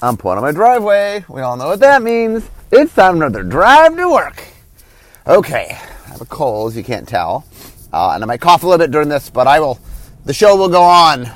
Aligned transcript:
I'm 0.00 0.16
pulling 0.16 0.38
on 0.38 0.44
my 0.44 0.52
driveway. 0.52 1.24
We 1.28 1.40
all 1.40 1.56
know 1.56 1.66
what 1.66 1.80
that 1.80 2.02
means. 2.02 2.48
It's 2.70 2.94
time 2.94 3.18
for 3.18 3.24
another 3.24 3.42
drive 3.42 3.96
to 3.96 4.08
work. 4.08 4.40
Okay, 5.26 5.66
I 5.70 6.08
have 6.10 6.20
a 6.20 6.24
cold, 6.24 6.70
as 6.70 6.76
you 6.76 6.84
can't 6.84 7.08
tell. 7.08 7.44
Uh, 7.92 8.12
and 8.14 8.22
I 8.22 8.26
might 8.26 8.40
cough 8.40 8.62
a 8.62 8.66
little 8.66 8.78
bit 8.78 8.92
during 8.92 9.08
this, 9.08 9.28
but 9.28 9.48
I 9.48 9.58
will, 9.58 9.80
the 10.24 10.32
show 10.32 10.56
will 10.56 10.68
go 10.68 10.82
on. 10.84 11.26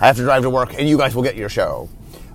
I 0.00 0.06
have 0.06 0.16
to 0.16 0.22
drive 0.22 0.42
to 0.42 0.50
work, 0.50 0.74
and 0.78 0.86
you 0.86 0.98
guys 0.98 1.14
will 1.14 1.22
get 1.22 1.34
your 1.34 1.48
show. 1.48 1.88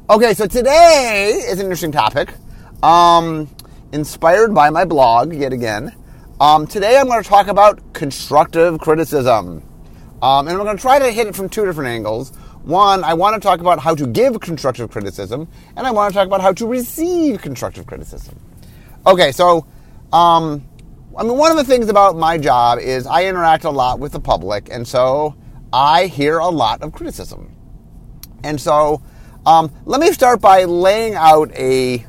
Okay, 0.10 0.34
so 0.34 0.48
today 0.48 1.40
is 1.46 1.60
an 1.60 1.66
interesting 1.66 1.92
topic. 1.92 2.34
Um, 2.82 3.48
inspired 3.92 4.56
by 4.56 4.72
my 4.72 4.86
blog, 4.86 5.34
yet 5.34 5.54
again. 5.54 5.94
Um, 6.40 6.66
today 6.66 6.98
I'm 6.98 7.06
going 7.06 7.22
to 7.22 7.30
talk 7.30 7.46
about 7.46 7.94
constructive 7.94 8.80
criticism. 8.80 9.62
Um, 10.24 10.48
and 10.48 10.58
I'm 10.58 10.64
going 10.64 10.78
to 10.78 10.82
try 10.82 10.98
to 10.98 11.12
hit 11.12 11.28
it 11.28 11.36
from 11.36 11.48
two 11.48 11.64
different 11.64 11.90
angles. 11.90 12.34
One, 12.66 13.04
I 13.04 13.14
want 13.14 13.36
to 13.36 13.40
talk 13.40 13.60
about 13.60 13.78
how 13.78 13.94
to 13.94 14.08
give 14.08 14.40
constructive 14.40 14.90
criticism, 14.90 15.48
and 15.78 15.86
I 15.86 15.92
want 15.92 16.12
to 16.12 16.18
talk 16.18 16.26
about 16.26 16.42
how 16.42 16.52
to 16.54 16.66
receive 16.66 17.40
constructive 17.40 17.86
criticism. 17.86 18.40
Okay, 19.06 19.32
so, 19.32 19.68
um, 20.12 20.68
I 21.16 21.22
mean, 21.22 21.38
one 21.38 21.52
of 21.52 21.58
the 21.58 21.64
things 21.64 21.90
about 21.90 22.18
my 22.18 22.40
job 22.40 22.80
is 22.80 23.06
I 23.06 23.26
interact 23.26 23.66
a 23.66 23.70
lot 23.70 24.00
with 24.00 24.14
the 24.14 24.20
public, 24.20 24.70
and 24.72 24.88
so 24.88 25.36
I 25.72 26.08
hear 26.08 26.40
a 26.40 26.50
lot 26.50 26.82
of 26.82 26.92
criticism. 26.92 27.56
And 28.44 28.60
so, 28.60 29.04
um, 29.46 29.72
let 29.86 30.02
me 30.02 30.12
start 30.12 30.42
by 30.42 30.64
laying 30.64 31.14
out 31.14 31.52
a 31.54 32.04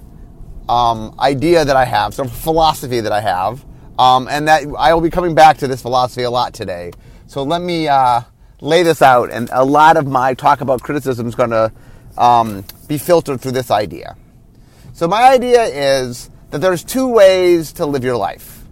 um, 0.70 1.15
idea 1.18 1.66
that 1.66 1.77
I 1.77 1.84
have, 1.84 2.15
some 2.15 2.29
philosophy 2.29 3.01
that 3.01 3.12
I 3.12 3.20
have, 3.20 3.62
um, 3.98 4.27
and 4.30 4.48
that 4.48 4.62
I 4.79 4.95
will 4.95 5.02
be 5.02 5.10
coming 5.10 5.34
back 5.34 5.59
to 5.59 5.68
this 5.68 5.82
philosophy 5.82 6.23
a 6.23 6.30
lot 6.30 6.54
today. 6.54 6.93
So 7.27 7.43
let 7.43 7.60
me 7.60 7.88
uh, 7.88 8.23
lay 8.60 8.83
this 8.83 9.02
out, 9.02 9.30
and 9.30 9.48
a 9.52 9.65
lot 9.65 9.96
of 9.96 10.06
my 10.06 10.34
talk 10.34 10.60
about 10.60 10.83
criticism 10.83 11.27
is 11.27 11.34
going 11.34 11.51
to 11.51 11.73
um, 12.16 12.65
be 12.88 12.98
filtered 12.98 13.41
through 13.41 13.52
this 13.52 13.70
idea. 13.70 14.16
So 14.92 15.06
my 15.06 15.24
idea 15.24 15.65
is 15.65 16.30
that 16.51 16.60
there's 16.60 16.82
two 16.82 17.07
ways 17.07 17.73
to 17.74 17.87
live 17.87 18.04
your 18.04 18.16
life. 18.16 18.65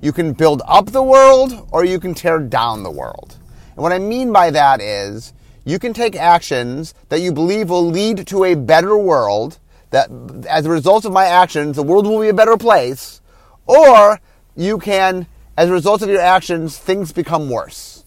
You 0.00 0.12
can 0.12 0.32
build 0.32 0.62
up 0.66 0.86
the 0.86 1.02
world, 1.02 1.68
or 1.72 1.84
you 1.84 1.98
can 1.98 2.14
tear 2.14 2.38
down 2.38 2.82
the 2.82 2.90
world. 2.90 3.36
And 3.74 3.82
what 3.82 3.92
I 3.92 3.98
mean 3.98 4.32
by 4.32 4.50
that 4.50 4.80
is 4.80 5.32
you 5.64 5.78
can 5.78 5.92
take 5.92 6.16
actions 6.16 6.94
that 7.08 7.20
you 7.20 7.32
believe 7.32 7.70
will 7.70 7.86
lead 7.86 8.26
to 8.28 8.44
a 8.44 8.54
better 8.54 8.96
world. 8.96 9.58
That 9.90 10.10
as 10.48 10.66
a 10.66 10.70
result 10.70 11.04
of 11.04 11.12
my 11.12 11.26
actions, 11.26 11.76
the 11.76 11.82
world 11.82 12.06
will 12.06 12.20
be 12.20 12.28
a 12.28 12.34
better 12.34 12.56
place, 12.56 13.20
or 13.66 14.20
you 14.56 14.78
can, 14.78 15.26
as 15.56 15.68
a 15.68 15.72
result 15.72 16.02
of 16.02 16.08
your 16.08 16.20
actions, 16.20 16.78
things 16.78 17.12
become 17.12 17.50
worse. 17.50 18.01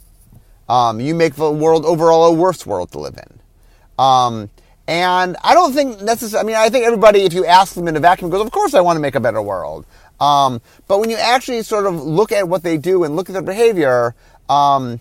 Um, 0.68 1.00
you 1.00 1.14
make 1.14 1.36
the 1.36 1.52
world 1.52 1.86
overall 1.86 2.26
a 2.26 2.34
worse 2.34 2.66
world 2.66 2.92
to 2.92 3.00
live 3.00 3.18
in. 3.18 3.40
Um, 4.04 4.50
and 4.88 5.38
I 5.44 5.54
don't 5.54 5.74
think 5.74 6.02
necessarily, 6.02 6.40
I 6.40 6.46
mean, 6.48 6.56
I 6.56 6.70
think 6.70 6.86
everybody, 6.86 7.22
if 7.22 7.34
you 7.34 7.46
ask 7.46 7.74
them 7.74 7.88
in 7.88 7.96
a 7.96 8.00
vacuum, 8.00 8.30
goes, 8.30 8.46
of 8.46 8.52
course 8.52 8.74
I 8.74 8.82
want 8.82 8.98
to 8.98 9.02
make 9.02 9.16
a 9.16 9.20
better 9.20 9.42
world. 9.42 9.86
Um, 10.20 10.62
but 10.88 11.00
when 11.00 11.10
you 11.10 11.18
actually 11.18 11.64
sort 11.64 11.86
of 11.86 11.96
look 11.96 12.32
at 12.32 12.48
what 12.48 12.64
they 12.64 12.78
do 12.78 13.04
and 13.04 13.16
look 13.16 13.30
at 13.30 13.34
their 13.34 13.42
behavior, 13.42 14.16
um, 14.48 15.00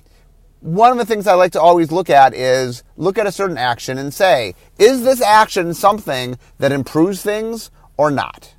one 0.60 0.90
of 0.90 0.96
the 0.96 1.04
things 1.04 1.26
I 1.26 1.34
like 1.34 1.52
to 1.52 1.60
always 1.60 1.92
look 1.92 2.08
at 2.08 2.34
is 2.34 2.82
look 2.96 3.18
at 3.18 3.26
a 3.26 3.32
certain 3.32 3.58
action 3.58 3.98
and 3.98 4.12
say, 4.12 4.54
is 4.78 5.04
this 5.04 5.20
action 5.20 5.74
something 5.74 6.38
that 6.58 6.72
improves 6.72 7.22
things 7.22 7.70
or 7.98 8.10
not? 8.10 8.54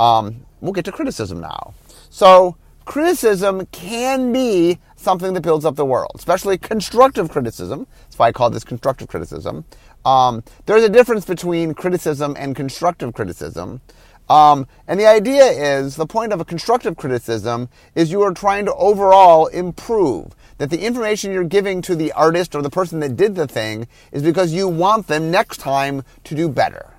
Um, 0.00 0.46
we'll 0.60 0.72
get 0.72 0.84
to 0.86 0.92
criticism 0.92 1.40
now. 1.40 1.74
So, 2.10 2.56
criticism 2.84 3.66
can 3.66 4.32
be 4.32 4.80
something 5.00 5.34
that 5.34 5.40
builds 5.40 5.64
up 5.64 5.76
the 5.76 5.84
world, 5.84 6.12
especially 6.14 6.58
constructive 6.58 7.30
criticism. 7.30 7.86
That's 8.02 8.18
why 8.18 8.28
I 8.28 8.32
call 8.32 8.50
this 8.50 8.64
constructive 8.64 9.08
criticism. 9.08 9.64
Um, 10.04 10.44
there's 10.66 10.84
a 10.84 10.88
difference 10.88 11.24
between 11.24 11.74
criticism 11.74 12.36
and 12.38 12.54
constructive 12.54 13.14
criticism. 13.14 13.80
Um, 14.28 14.68
and 14.86 15.00
the 15.00 15.06
idea 15.06 15.44
is 15.44 15.96
the 15.96 16.06
point 16.06 16.32
of 16.32 16.40
a 16.40 16.44
constructive 16.44 16.96
criticism 16.96 17.68
is 17.96 18.12
you 18.12 18.22
are 18.22 18.32
trying 18.32 18.64
to 18.66 18.74
overall 18.74 19.46
improve. 19.46 20.34
That 20.58 20.70
the 20.70 20.84
information 20.84 21.32
you're 21.32 21.42
giving 21.42 21.82
to 21.82 21.96
the 21.96 22.12
artist 22.12 22.54
or 22.54 22.62
the 22.62 22.70
person 22.70 23.00
that 23.00 23.16
did 23.16 23.34
the 23.34 23.48
thing 23.48 23.88
is 24.12 24.22
because 24.22 24.52
you 24.52 24.68
want 24.68 25.08
them 25.08 25.30
next 25.30 25.56
time 25.56 26.04
to 26.24 26.34
do 26.34 26.48
better. 26.48 26.90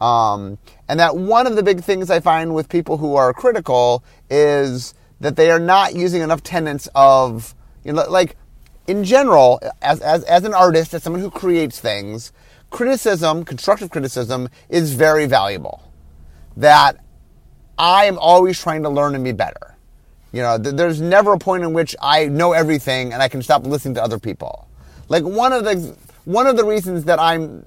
Um, 0.00 0.58
and 0.88 1.00
that 1.00 1.16
one 1.16 1.46
of 1.46 1.56
the 1.56 1.62
big 1.62 1.82
things 1.82 2.10
I 2.10 2.20
find 2.20 2.54
with 2.54 2.68
people 2.68 2.98
who 2.98 3.16
are 3.16 3.32
critical 3.32 4.04
is 4.28 4.94
that 5.20 5.36
they 5.36 5.50
are 5.50 5.58
not 5.58 5.94
using 5.94 6.22
enough 6.22 6.42
tenets 6.42 6.88
of, 6.94 7.54
you 7.84 7.92
know, 7.92 8.08
like 8.08 8.36
in 8.86 9.04
general, 9.04 9.60
as, 9.82 10.00
as, 10.00 10.22
as 10.24 10.44
an 10.44 10.54
artist, 10.54 10.94
as 10.94 11.02
someone 11.02 11.22
who 11.22 11.30
creates 11.30 11.80
things, 11.80 12.32
criticism, 12.70 13.44
constructive 13.44 13.90
criticism, 13.90 14.48
is 14.68 14.94
very 14.94 15.26
valuable. 15.26 15.90
That 16.56 16.98
I 17.78 18.06
am 18.06 18.18
always 18.18 18.60
trying 18.60 18.82
to 18.82 18.88
learn 18.88 19.14
and 19.14 19.24
be 19.24 19.32
better. 19.32 19.76
You 20.32 20.42
know, 20.42 20.58
th- 20.58 20.74
there's 20.74 21.00
never 21.00 21.32
a 21.32 21.38
point 21.38 21.62
in 21.62 21.72
which 21.72 21.96
I 22.00 22.26
know 22.26 22.52
everything 22.52 23.12
and 23.12 23.22
I 23.22 23.28
can 23.28 23.42
stop 23.42 23.66
listening 23.66 23.94
to 23.94 24.02
other 24.02 24.18
people. 24.18 24.68
Like 25.08 25.24
one 25.24 25.52
of 25.52 25.64
the 25.64 25.96
one 26.24 26.46
of 26.46 26.56
the 26.56 26.64
reasons 26.64 27.04
that 27.04 27.20
I'm 27.20 27.64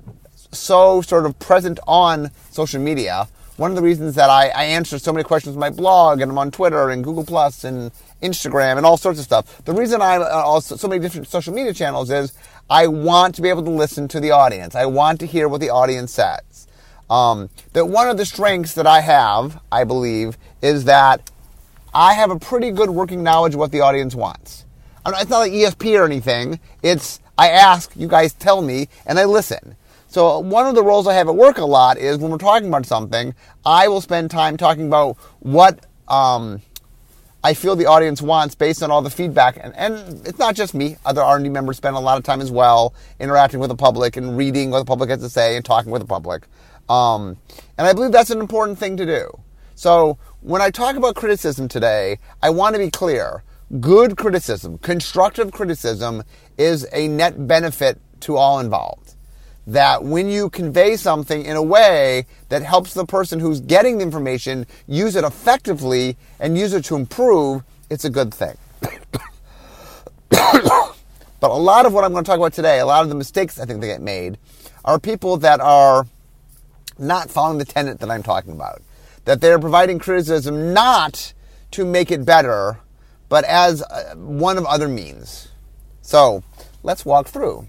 so 0.52 1.02
sort 1.02 1.26
of 1.26 1.40
present 1.40 1.80
on 1.88 2.32
social 2.52 2.82
media. 2.82 3.28
One 3.60 3.72
of 3.72 3.76
the 3.76 3.84
reasons 3.84 4.16
that 4.16 4.30
I, 4.30 4.48
I 4.48 4.64
answer 4.64 4.98
so 4.98 5.12
many 5.12 5.26
questions 5.26 5.54
on 5.54 5.60
my 5.60 5.70
blog 5.70 6.22
and 6.22 6.32
I'm 6.32 6.38
on 6.38 6.50
Twitter 6.50 6.92
and 6.92 7.04
Google 7.04 7.26
Plus 7.26 7.66
and 7.66 7.92
Instagram 8.24 8.78
and 8.78 8.86
all 8.86 8.96
sorts 8.96 9.20
of 9.20 9.26
stuff. 9.26 9.66
The 9.66 9.74
reason 9.74 10.02
I'm 10.02 10.22
uh, 10.22 10.28
also 10.28 10.78
so 10.78 10.88
many 10.88 11.02
different 11.02 11.28
social 11.28 11.54
media 11.54 11.74
channels 11.74 12.10
is 12.10 12.32
I 12.70 12.88
want 12.88 13.36
to 13.36 13.42
be 13.42 13.50
able 13.50 13.64
to 13.64 13.70
listen 13.70 14.08
to 14.08 14.22
the 14.22 14.32
audience. 14.32 14.76
I 14.76 14.86
want 14.86 15.20
to 15.20 15.26
hear 15.26 15.50
what 15.50 15.60
the 15.60 15.72
audience 15.72 16.14
says. 16.14 16.70
Um, 17.10 17.50
that 17.74 17.88
one 17.90 18.08
of 18.08 18.16
the 18.16 18.26
strengths 18.26 18.76
that 18.76 18.88
I 18.88 19.02
have, 19.02 19.62
I 19.74 19.84
believe, 19.84 20.38
is 20.62 20.86
that 20.86 21.30
I 21.94 22.14
have 22.14 22.32
a 22.32 22.40
pretty 22.40 22.72
good 22.72 22.92
working 22.92 23.24
knowledge 23.24 23.56
of 23.56 23.60
what 23.60 23.74
the 23.74 23.82
audience 23.82 24.16
wants. 24.16 24.64
It's 25.06 25.30
not 25.30 25.40
like 25.40 25.52
ESP 25.52 26.00
or 26.00 26.06
anything. 26.06 26.62
It's 26.82 27.20
I 27.38 27.50
ask, 27.50 27.92
you 27.98 28.08
guys 28.08 28.32
tell 28.32 28.62
me, 28.62 28.88
and 29.06 29.20
I 29.20 29.26
listen. 29.26 29.76
So 30.10 30.40
one 30.40 30.66
of 30.66 30.74
the 30.74 30.82
roles 30.82 31.06
I 31.06 31.14
have 31.14 31.28
at 31.28 31.36
work 31.36 31.60
a 31.60 31.66
lot 31.66 32.00
is 32.00 32.18
when 32.18 32.32
we're 32.32 32.40
talking 32.40 32.68
about 32.68 32.88
something, 32.88 33.36
I 33.64 33.88
will 33.88 34.02
spend 34.02 34.32
time 34.32 34.58
talking 34.58 34.88
about 34.88 35.18
what 35.38 35.86
um, 36.08 36.64
I 37.44 37.54
feel 37.54 37.76
the 37.76 37.86
audience 37.86 38.20
wants 38.20 38.56
based 38.56 38.82
on 38.82 38.90
all 38.90 39.04
the 39.04 39.12
feedback. 39.12 39.60
And, 39.62 39.72
and 39.76 40.26
it's 40.26 40.40
not 40.40 40.56
just 40.56 40.74
me. 40.74 40.98
Other 41.06 41.22
R&D 41.22 41.50
members 41.50 41.78
spend 41.78 41.96
a 41.96 42.00
lot 42.00 42.18
of 42.18 42.24
time 42.24 42.42
as 42.42 42.50
well 42.50 42.96
interacting 43.20 43.60
with 43.60 43.70
the 43.70 43.76
public 43.76 44.18
and 44.18 44.36
reading 44.36 44.72
what 44.72 44.80
the 44.80 44.86
public 44.86 45.12
has 45.12 45.20
to 45.20 45.30
say 45.30 45.56
and 45.56 45.64
talking 45.64 45.92
with 45.92 46.02
the 46.02 46.08
public. 46.08 46.48
Um, 46.90 47.38
and 47.78 47.86
I 47.86 47.94
believe 47.94 48.12
that's 48.12 48.32
an 48.32 48.40
important 48.40 48.80
thing 48.80 48.98
to 48.98 49.06
do. 49.06 49.30
So 49.76 50.18
when 50.42 50.60
I 50.60 50.72
talk 50.72 50.96
about 50.96 51.14
criticism 51.14 51.68
today, 51.68 52.18
I 52.42 52.50
want 52.50 52.74
to 52.74 52.80
be 52.80 52.90
clear. 52.90 53.44
Good 53.80 54.18
criticism, 54.18 54.80
constructive 54.80 55.52
criticism 55.52 56.24
is 56.58 56.88
a 56.94 57.08
net 57.08 57.46
benefit 57.46 58.02
to 58.22 58.38
all 58.38 58.60
involved 58.60 59.14
that 59.70 60.04
when 60.04 60.30
you 60.30 60.50
convey 60.50 60.96
something 60.96 61.46
in 61.46 61.56
a 61.56 61.62
way 61.62 62.26
that 62.50 62.64
helps 62.64 62.94
the 62.94 63.06
person 63.06 63.40
who's 63.40 63.60
getting 63.60 64.00
the 64.00 64.04
information 64.04 64.66
use 64.88 65.16
it 65.16 65.24
effectively 65.24 66.18
and 66.40 66.58
use 66.58 66.74
it 66.74 66.84
to 66.86 66.96
improve, 66.96 67.64
it's 67.90 68.04
a 68.04 68.10
good 68.10 68.34
thing. 68.34 68.58
but 70.30 70.96
a 71.42 71.48
lot 71.48 71.86
of 71.86 71.94
what 71.94 72.04
I'm 72.04 72.12
going 72.12 72.24
to 72.24 72.28
talk 72.28 72.40
about 72.40 72.54
today, 72.54 72.80
a 72.80 72.86
lot 72.86 73.04
of 73.04 73.10
the 73.10 73.16
mistakes 73.16 73.60
I 73.60 73.66
think 73.66 73.82
that 73.82 73.88
get 73.88 74.02
made, 74.02 74.40
are 74.86 75.00
people 75.00 75.38
that 75.38 75.60
are 75.60 76.08
not 76.98 77.30
following 77.30 77.60
the 77.60 77.66
tenet 77.66 78.00
that 78.00 78.10
I'm 78.10 78.24
talking 78.24 78.54
about. 78.54 78.82
That 79.26 79.40
they're 79.40 79.60
providing 79.60 80.00
criticism 80.00 80.74
not 80.74 81.34
to 81.72 81.86
make 81.86 82.10
it 82.10 82.26
better, 82.26 82.80
but 83.30 83.44
as 83.46 83.84
uh, 83.84 84.16
one 84.16 84.58
of 84.58 84.66
other 84.66 84.88
means. 84.88 85.50
So 86.02 86.44
let's 86.82 87.06
walk 87.06 87.28
through. 87.28 87.68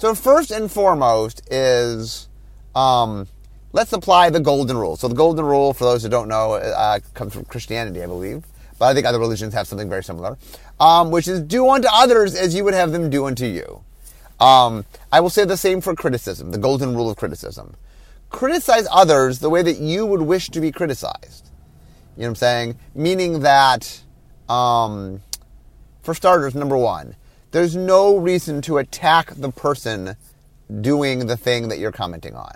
So 0.00 0.14
first 0.14 0.50
and 0.50 0.72
foremost 0.72 1.42
is 1.52 2.26
um, 2.74 3.28
let's 3.74 3.92
apply 3.92 4.30
the 4.30 4.40
golden 4.40 4.78
rule. 4.78 4.96
So 4.96 5.08
the 5.08 5.14
golden 5.14 5.44
rule, 5.44 5.74
for 5.74 5.84
those 5.84 6.02
who 6.02 6.08
don't 6.08 6.26
know, 6.26 6.54
uh, 6.54 7.00
comes 7.12 7.34
from 7.34 7.44
Christianity, 7.44 8.02
I 8.02 8.06
believe, 8.06 8.42
but 8.78 8.86
I 8.86 8.94
think 8.94 9.04
other 9.06 9.18
religions 9.18 9.52
have 9.52 9.68
something 9.68 9.90
very 9.90 10.02
similar, 10.02 10.38
um, 10.80 11.10
which 11.10 11.28
is 11.28 11.42
do 11.42 11.68
unto 11.68 11.86
others 11.92 12.34
as 12.34 12.54
you 12.54 12.64
would 12.64 12.72
have 12.72 12.92
them 12.92 13.10
do 13.10 13.26
unto 13.26 13.44
you. 13.44 13.84
Um, 14.40 14.86
I 15.12 15.20
will 15.20 15.28
say 15.28 15.44
the 15.44 15.58
same 15.58 15.82
for 15.82 15.94
criticism, 15.94 16.50
the 16.50 16.56
golden 16.56 16.96
rule 16.96 17.10
of 17.10 17.18
criticism. 17.18 17.76
Criticize 18.30 18.88
others 18.90 19.40
the 19.40 19.50
way 19.50 19.60
that 19.60 19.80
you 19.80 20.06
would 20.06 20.22
wish 20.22 20.48
to 20.48 20.62
be 20.62 20.72
criticized. 20.72 21.50
You 22.16 22.22
know 22.22 22.28
what 22.28 22.28
I'm 22.28 22.34
saying? 22.36 22.78
Meaning 22.94 23.40
that, 23.40 24.00
um, 24.48 25.20
for 26.00 26.14
starters, 26.14 26.54
number 26.54 26.78
one, 26.78 27.16
there's 27.50 27.74
no 27.74 28.16
reason 28.16 28.62
to 28.62 28.78
attack 28.78 29.34
the 29.34 29.50
person 29.50 30.16
doing 30.80 31.26
the 31.26 31.36
thing 31.36 31.68
that 31.68 31.78
you're 31.78 31.92
commenting 31.92 32.34
on. 32.34 32.54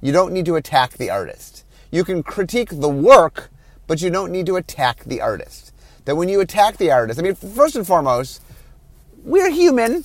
You 0.00 0.12
don't 0.12 0.32
need 0.32 0.46
to 0.46 0.56
attack 0.56 0.92
the 0.92 1.10
artist. 1.10 1.64
You 1.90 2.04
can 2.04 2.22
critique 2.22 2.70
the 2.72 2.88
work, 2.88 3.50
but 3.86 4.00
you 4.00 4.10
don't 4.10 4.32
need 4.32 4.46
to 4.46 4.56
attack 4.56 5.04
the 5.04 5.20
artist. 5.20 5.72
That 6.06 6.16
when 6.16 6.28
you 6.28 6.40
attack 6.40 6.78
the 6.78 6.90
artist, 6.90 7.20
I 7.20 7.22
mean, 7.22 7.34
first 7.34 7.76
and 7.76 7.86
foremost, 7.86 8.42
we're 9.22 9.50
human. 9.50 10.04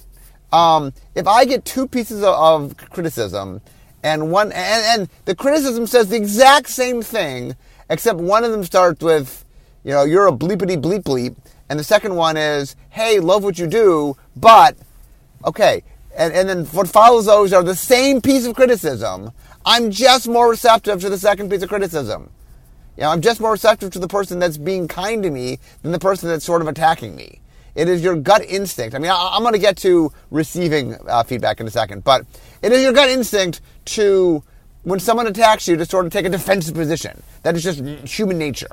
Um, 0.52 0.94
if 1.16 1.28
I 1.28 1.46
get 1.46 1.66
two 1.66 1.88
pieces 1.88 2.22
of, 2.22 2.36
of 2.36 2.78
criticism 2.78 3.62
and 4.04 4.32
one 4.32 4.52
and, 4.52 5.02
and 5.02 5.10
the 5.26 5.36
criticism 5.36 5.88
says 5.88 6.10
the 6.10 6.16
exact 6.16 6.70
same 6.70 7.02
thing, 7.02 7.56
except 7.90 8.20
one 8.20 8.44
of 8.44 8.52
them 8.52 8.64
starts 8.64 9.04
with, 9.04 9.44
you 9.84 9.92
know, 9.92 10.04
you're 10.04 10.28
a 10.28 10.32
bleepity 10.32 10.82
bleep 10.82 11.04
bleep, 11.04 11.36
and 11.70 11.80
the 11.80 11.84
second 11.84 12.16
one 12.16 12.38
is, 12.38 12.76
hey, 12.90 13.20
love 13.20 13.44
what 13.44 13.60
you 13.60 13.68
do, 13.68 14.16
but 14.36 14.78
okay, 15.46 15.84
and, 16.16 16.34
and 16.34 16.50
then 16.50 16.66
what 16.68 16.88
follows 16.88 17.26
those 17.26 17.54
are 17.54 17.64
the 17.64 17.76
same 17.76 18.22
piece 18.22 18.46
of 18.46 18.56
criticism. 18.56 19.32
I'm 19.66 19.92
just 19.92 20.28
more 20.28 20.50
receptive 20.50 21.02
to 21.02 21.10
the 21.10 21.18
second 21.18 21.50
piece 21.50 21.62
of 21.62 21.70
criticism. 21.70 22.30
You 22.96 23.04
know, 23.04 23.10
I'm 23.12 23.22
just 23.22 23.40
more 23.40 23.52
receptive 23.52 23.92
to 23.92 24.00
the 24.00 24.08
person 24.08 24.40
that's 24.40 24.58
being 24.58 24.88
kind 24.88 25.22
to 25.24 25.30
me 25.30 25.60
than 25.84 25.92
the 25.92 26.00
person 26.00 26.30
that's 26.30 26.46
sort 26.46 26.62
of 26.62 26.68
attacking 26.68 27.16
me. 27.16 27.42
It 27.76 27.88
is 27.88 28.04
your 28.04 28.16
gut 28.16 28.44
instinct. 28.44 28.96
I 28.96 29.00
mean, 29.00 29.12
I, 29.12 29.36
am 29.36 29.44
going 29.44 29.54
to 29.54 29.60
get 29.60 29.78
to 29.78 30.12
receiving 30.32 30.96
uh, 31.08 31.22
feedback 31.22 31.60
in 31.60 31.68
a 31.68 31.70
second, 31.70 32.04
but 32.04 32.26
it 32.64 32.72
is 32.72 32.82
your 32.82 32.92
gut 32.92 33.10
instinct 33.10 33.62
to, 33.86 34.42
when 34.82 35.00
someone 35.00 35.28
attacks 35.28 35.68
you, 35.68 35.78
to 35.78 35.86
sort 35.86 36.08
of 36.08 36.12
take 36.12 36.26
a 36.26 36.30
defensive 36.30 36.74
position. 36.74 37.22
That 37.44 37.56
is 37.56 37.64
just 37.64 37.82
human 38.10 38.40
nature. 38.40 38.68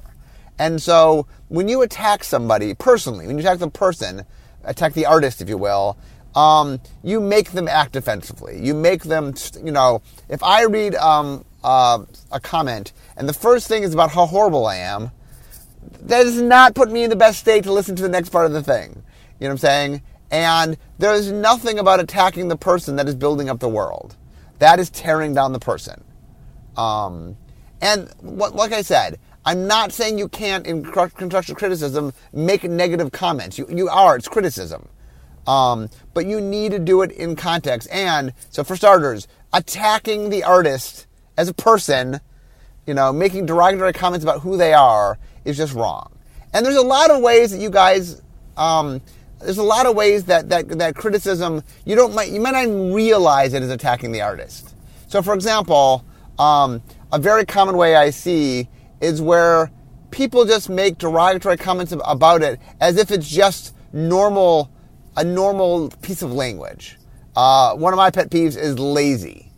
And 0.59 0.81
so 0.81 1.27
when 1.49 1.69
you 1.69 1.83
attack 1.83 2.25
somebody 2.25 2.75
personally, 2.75 3.27
when 3.27 3.37
you 3.37 3.43
attack 3.43 3.59
the 3.59 3.71
person, 3.71 4.25
attack 4.65 4.95
the 4.95 5.07
artist, 5.07 5.41
if 5.41 5.49
you 5.49 5.59
will, 5.59 5.97
um, 6.35 6.81
you 7.03 7.21
make 7.21 7.53
them 7.53 7.69
act 7.69 7.93
defensively. 7.93 8.61
You 8.61 8.75
make 8.75 9.05
them, 9.05 9.35
you 9.63 9.73
know, 9.73 10.03
if 10.29 10.43
I 10.43 10.65
read 10.65 10.95
um, 10.97 11.45
uh, 11.63 12.05
a 12.33 12.41
comment 12.41 12.93
and 13.17 13.29
the 13.29 13.33
first 13.33 13.69
thing 13.69 13.83
is 13.83 13.95
about 13.95 14.11
how 14.11 14.27
horrible 14.27 14.67
I 14.67 14.77
am, 14.77 15.11
that 16.03 16.25
does 16.25 16.41
not 16.41 16.75
put 16.75 16.91
me 16.91 17.05
in 17.05 17.11
the 17.11 17.17
best 17.17 17.39
state 17.39 17.65
to 17.65 17.73
listen 17.73 17.97
to 17.97 18.03
the 18.03 18.09
next 18.09 18.31
part 18.31 18.47
of 18.47 18.53
the 18.53 18.63
thing. 18.63 19.03
You 19.39 19.49
know 19.49 19.49
what 19.49 19.51
I'm 19.51 19.59
saying? 19.59 20.03
And 20.31 20.77
there's 20.99 21.31
nothing 21.31 21.79
about 21.79 22.01
attacking 22.01 22.49
the 22.49 22.57
person 22.57 22.97
that 22.97 23.09
is 23.09 23.15
building 23.15 23.49
up 23.49 23.61
the 23.61 23.69
world. 23.69 24.17
That 24.59 24.81
is 24.81 24.91
tearing 24.91 25.35
down 25.35 25.53
the 25.53 25.59
person. 25.59 26.03
Um, 26.77 27.37
and 27.81 28.09
what, 28.21 28.55
like 28.55 28.73
I 28.73 28.83
said, 28.83 29.19
I'm 29.47 29.67
not 29.67 29.93
saying 29.93 30.19
you 30.19 30.29
can't, 30.29 30.67
in 30.67 30.85
constructive 30.85 31.57
criticism, 31.57 32.13
make 32.33 32.65
negative 32.65 33.13
comments. 33.13 33.59
You, 33.59 33.67
you 33.69 33.89
are, 33.89 34.17
it's 34.17 34.29
criticism. 34.29 34.89
Um, 35.47 35.91
but 36.15 36.25
you 36.25 36.41
need 36.41 36.73
to 36.73 36.79
do 36.79 37.03
it 37.03 37.13
in 37.13 37.37
context. 37.37 37.89
And 37.93 38.33
so, 38.51 38.65
for 38.65 38.77
starters, 38.77 39.29
attacking 39.53 40.31
the 40.31 40.45
artist 40.45 41.07
as 41.37 41.49
a 41.49 41.55
person, 41.55 42.21
you 42.87 42.95
know, 42.95 43.13
making 43.13 43.47
derogatory 43.47 43.93
comments 43.93 44.25
about 44.25 44.41
who 44.41 44.57
they 44.57 44.73
are 44.73 45.19
is 45.45 45.57
just 45.57 45.75
wrong. 45.75 46.11
And 46.55 46.65
there's 46.65 46.77
a 46.77 46.83
lot 46.83 47.11
of 47.11 47.21
ways 47.21 47.51
that 47.51 47.59
you 47.59 47.69
guys, 47.69 48.23
um, 48.57 49.03
there's 49.41 49.59
a 49.59 49.63
lot 49.63 49.85
of 49.85 49.95
ways 49.95 50.25
that, 50.25 50.49
that, 50.49 50.69
that 50.79 50.95
criticism, 50.95 51.63
you 51.85 51.95
don't, 51.95 52.13
you 52.33 52.41
might 52.41 52.53
not 52.53 52.95
realize 52.95 53.53
it 53.53 53.63
is 53.63 53.71
attacking 53.71 54.13
the 54.13 54.23
artist. 54.23 54.75
So, 55.09 55.21
for 55.21 55.35
example, 55.35 56.05
um, 56.39 56.83
a 57.13 57.19
very 57.19 57.45
common 57.45 57.77
way 57.77 57.97
I 57.97 58.11
see 58.11 58.69
is 59.05 59.21
where 59.21 59.71
people 60.11 60.45
just 60.45 60.69
make 60.69 60.99
derogatory 60.99 61.57
comments 61.57 61.93
about 62.05 62.43
it 62.43 62.59
as 62.81 62.97
if 62.97 63.11
it's 63.11 63.29
just 63.29 63.75
normal, 63.93 64.71
a 65.17 65.25
normal 65.25 65.91
piece 66.03 66.23
of 66.23 66.33
language. 66.33 66.99
Uh, 67.37 67.75
one 67.75 67.93
of 67.93 67.97
my 67.97 68.11
pet 68.11 68.31
peeves 68.31 68.57
is 68.57 68.79
lazy. 68.79 69.51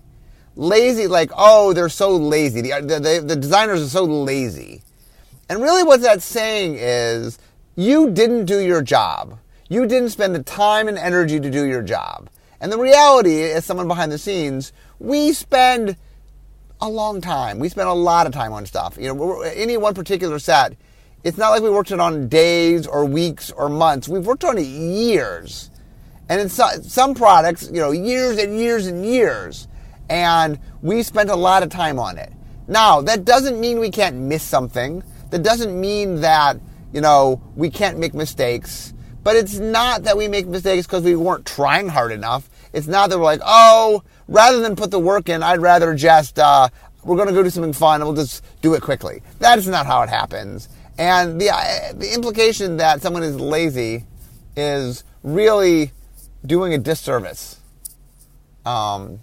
Lazy, 0.57 1.07
like, 1.07 1.31
oh, 1.37 1.73
they're 1.75 1.89
so 1.89 2.17
lazy. 2.17 2.63
The, 2.63 2.81
the, 2.81 3.25
the 3.25 3.37
designers 3.37 3.83
are 3.83 3.89
so 3.89 4.05
lazy. 4.05 4.83
And 5.49 5.63
really, 5.63 5.85
what 5.85 6.01
that's 6.01 6.25
saying 6.25 6.77
is 6.79 7.39
you 7.77 8.11
didn't 8.11 8.47
do 8.47 8.59
your 8.61 8.83
job. 8.83 9.39
You 9.69 9.87
didn't 9.87 10.11
spend 10.11 10.35
the 10.35 10.43
time 10.43 10.89
and 10.89 10.97
energy 10.97 11.39
to 11.39 11.51
do 11.51 11.67
your 11.67 11.83
job. 11.83 12.31
And 12.61 12.73
the 12.73 12.79
reality, 12.79 13.43
as 13.43 13.65
someone 13.67 13.89
behind 13.89 14.11
the 14.11 14.19
scenes, 14.19 14.73
we 14.99 15.33
spend 15.33 15.97
a 16.81 16.89
long 16.89 17.21
time. 17.21 17.59
We 17.59 17.69
spent 17.69 17.89
a 17.89 17.93
lot 17.93 18.27
of 18.27 18.33
time 18.33 18.53
on 18.53 18.67
stuff. 18.67 18.99
You 19.01 19.15
know, 19.15 19.41
any 19.43 19.77
one 19.77 19.95
particular 19.95 20.39
set, 20.39 20.77
it's 21.25 21.39
not 21.39 21.51
like 21.51 21.63
we 21.63 21.71
worked 21.71 21.91
it 21.91 22.01
on 22.01 22.29
days 22.29 22.87
or 22.87 23.05
weeks 23.05 23.51
or 23.51 23.69
months. 23.69 24.09
We've 24.09 24.27
worked 24.27 24.45
on 24.45 24.59
it 24.59 24.67
years. 24.67 25.71
And 26.29 26.41
in 26.41 26.49
some 26.49 27.15
products, 27.15 27.71
you 27.71 27.81
know, 27.81 27.93
years 27.93 28.39
and 28.39 28.59
years 28.59 28.87
and 28.87 29.05
years. 29.05 29.69
And 30.09 30.59
we 30.83 31.03
spent 31.03 31.31
a 31.31 31.37
lot 31.37 31.63
of 31.63 31.71
time 31.71 31.99
on 31.99 32.19
it. 32.19 32.33
Now, 32.69 33.01
that 33.03 33.25
doesn't 33.25 33.61
mean 33.61 33.79
we 33.79 33.91
can't 33.91 34.17
miss 34.17 34.43
something. 34.43 35.03
That 35.31 35.43
doesn't 35.43 35.79
mean 35.81 36.21
that, 36.21 36.59
you 36.93 37.01
know, 37.01 37.41
we 37.55 37.71
can't 37.71 37.99
make 37.99 38.15
mistakes. 38.15 38.93
But 39.23 39.37
it's 39.37 39.59
not 39.59 40.05
that 40.05 40.17
we 40.17 40.29
make 40.29 40.47
mistakes 40.47 40.87
because 40.87 41.03
we 41.03 41.17
weren't 41.17 41.47
trying 41.47 41.89
hard 41.89 42.13
enough. 42.13 42.49
It's 42.73 42.87
not 42.87 43.11
that 43.11 43.19
we're 43.19 43.25
like, 43.25 43.41
oh, 43.45 44.03
rather 44.29 44.61
than 44.61 44.77
put 44.77 44.91
the 44.91 44.99
work 44.99 45.29
in, 45.29 45.43
I'd 45.43 45.61
rather 45.61 45.95
just, 45.95 46.39
uh, 46.39 46.69
we're 47.05 47.17
going 47.17 47.29
to 47.29 47.35
go 47.35 47.43
do 47.43 47.51
something 47.51 47.73
fun 47.73 48.01
and 48.01 48.09
we'll 48.09 48.17
just 48.17 48.45
do 48.63 48.75
it 48.75 48.83
quickly. 48.83 49.23
That 49.39 49.59
is 49.59 49.69
not 49.69 49.87
how 49.87 50.03
it 50.03 50.09
happens. 50.09 50.69
And 50.99 51.41
the, 51.41 51.51
uh, 51.51 51.93
the 51.95 52.13
implication 52.15 52.79
that 52.79 53.03
someone 53.03 53.23
is 53.23 53.39
lazy 53.39 54.05
is 54.57 55.05
really 55.23 55.93
doing 56.45 56.73
a 56.75 56.79
disservice. 56.79 57.61
Um, 58.65 59.21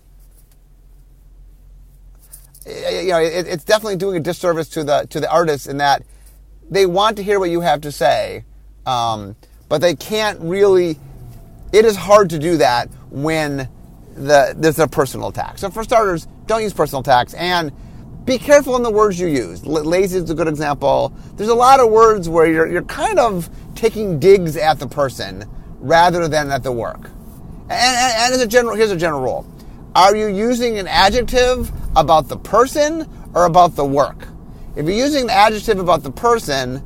you 2.65 3.09
know, 3.09 3.19
it, 3.19 3.47
it's 3.47 3.63
definitely 3.63 3.97
doing 3.97 4.17
a 4.17 4.19
disservice 4.19 4.69
to 4.69 4.83
the 4.83 5.05
to 5.09 5.19
the 5.19 5.29
artists 5.29 5.67
in 5.67 5.77
that 5.77 6.03
they 6.69 6.85
want 6.85 7.17
to 7.17 7.23
hear 7.23 7.39
what 7.39 7.50
you 7.50 7.61
have 7.61 7.81
to 7.81 7.91
say, 7.91 8.45
um, 8.85 9.35
but 9.69 9.81
they 9.81 9.95
can't 9.95 10.39
really. 10.39 11.00
It 11.73 11.85
is 11.85 11.95
hard 11.95 12.29
to 12.29 12.39
do 12.39 12.57
that 12.57 12.89
when 13.09 13.67
the 14.15 14.54
there's 14.57 14.80
a 14.80 14.88
personal 14.88 15.30
attack. 15.30 15.57
So 15.57 15.69
for 15.69 15.83
starters, 15.83 16.27
don't 16.45 16.62
use 16.62 16.74
personal 16.74 17.01
attacks 17.01 17.33
and 17.33 17.71
be 18.25 18.38
careful 18.38 18.75
in 18.75 18.83
the 18.83 18.92
words 18.92 19.19
you 19.19 19.27
use. 19.27 19.65
Lazy 19.65 20.18
is 20.19 20.30
a 20.30 20.36
good 20.36 20.48
example. 20.48 21.13
There's 21.36 21.50
a 21.50 21.56
lot 21.56 21.80
of 21.80 21.92
words 21.92 22.30
where 22.30 22.45
you're 22.45 22.68
you're 22.68 22.83
kind 22.83 23.19
of 23.19 23.50
taking 23.75 24.19
digs 24.19 24.56
at 24.56 24.80
the 24.80 24.88
person 24.88 25.45
rather 25.80 26.27
than 26.27 26.51
at 26.51 26.63
the 26.63 26.71
work. 26.71 27.10
And, 27.63 27.71
and, 27.71 28.13
and 28.18 28.33
as 28.33 28.42
a 28.42 28.48
general, 28.48 28.75
here's 28.75 28.92
a 28.92 28.98
general 28.98 29.21
rule: 29.21 29.45
Are 29.95 30.15
you 30.15 30.27
using 30.27 30.80
an 30.80 30.88
adjective 30.88 31.71
about 31.95 32.27
the 32.27 32.38
person 32.38 33.07
or 33.33 33.45
about 33.45 33.75
the 33.75 33.86
work? 33.86 34.27
If 34.75 34.86
you're 34.86 34.95
using 34.95 35.27
the 35.27 35.33
adjective 35.33 35.80
about 35.80 36.04
the 36.04 36.12
person, 36.12 36.81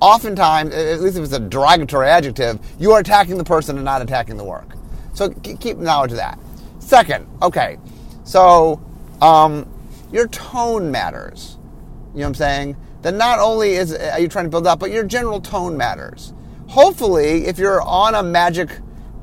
oftentimes, 0.00 0.74
at 0.74 1.00
least 1.00 1.16
if 1.18 1.24
it's 1.24 1.32
a 1.32 1.40
derogatory 1.40 2.08
adjective, 2.08 2.58
you 2.78 2.92
are 2.92 3.00
attacking 3.00 3.36
the 3.36 3.44
person 3.44 3.76
and 3.76 3.84
not 3.84 4.00
attacking 4.00 4.36
the 4.36 4.44
work. 4.44 4.68
So 5.14 5.30
keep 5.30 5.78
knowledge 5.78 6.12
of 6.12 6.18
that. 6.18 6.38
Second, 6.88 7.28
okay, 7.42 7.76
so 8.24 8.80
um, 9.20 9.68
your 10.10 10.26
tone 10.28 10.90
matters. 10.90 11.58
You 12.14 12.20
know 12.20 12.22
what 12.22 12.26
I'm 12.28 12.34
saying? 12.36 12.76
That 13.02 13.12
not 13.12 13.40
only 13.40 13.72
is 13.72 13.92
are 13.92 14.18
you 14.18 14.26
trying 14.26 14.46
to 14.46 14.50
build 14.50 14.66
up, 14.66 14.78
but 14.78 14.90
your 14.90 15.04
general 15.04 15.38
tone 15.38 15.76
matters. 15.76 16.32
Hopefully, 16.66 17.44
if 17.44 17.58
you're 17.58 17.82
on 17.82 18.14
a 18.14 18.22
magic, 18.22 18.70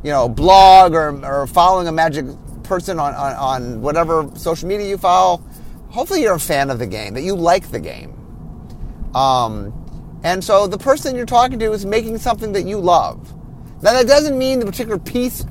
you 0.04 0.12
know, 0.12 0.30
blog 0.30 0.94
or, 0.94 1.26
or 1.26 1.48
following 1.48 1.88
a 1.88 1.92
magic 1.92 2.28
person 2.62 3.00
on, 3.00 3.16
on, 3.16 3.34
on 3.34 3.82
whatever 3.82 4.30
social 4.36 4.68
media 4.68 4.88
you 4.88 5.00
follow, 5.00 5.44
hopefully 5.90 6.22
you're 6.22 6.36
a 6.36 6.40
fan 6.40 6.70
of 6.70 6.78
the 6.78 6.86
game, 6.86 7.16
that 7.16 7.24
you 7.24 7.34
like 7.34 7.72
the 7.72 7.80
game. 7.80 8.14
Um, 9.16 9.74
and 10.24 10.44
so 10.44 10.68
the 10.68 10.78
person 10.78 11.16
you're 11.16 11.26
talking 11.26 11.58
to 11.58 11.72
is 11.72 11.84
making 11.84 12.20
something 12.20 12.52
that 12.52 12.68
you 12.68 12.78
love. 12.78 13.34
Now 13.82 13.94
that 13.94 14.06
doesn't 14.06 14.38
mean 14.38 14.60
the 14.60 14.68
particular 14.68 15.00
piece 15.00 15.44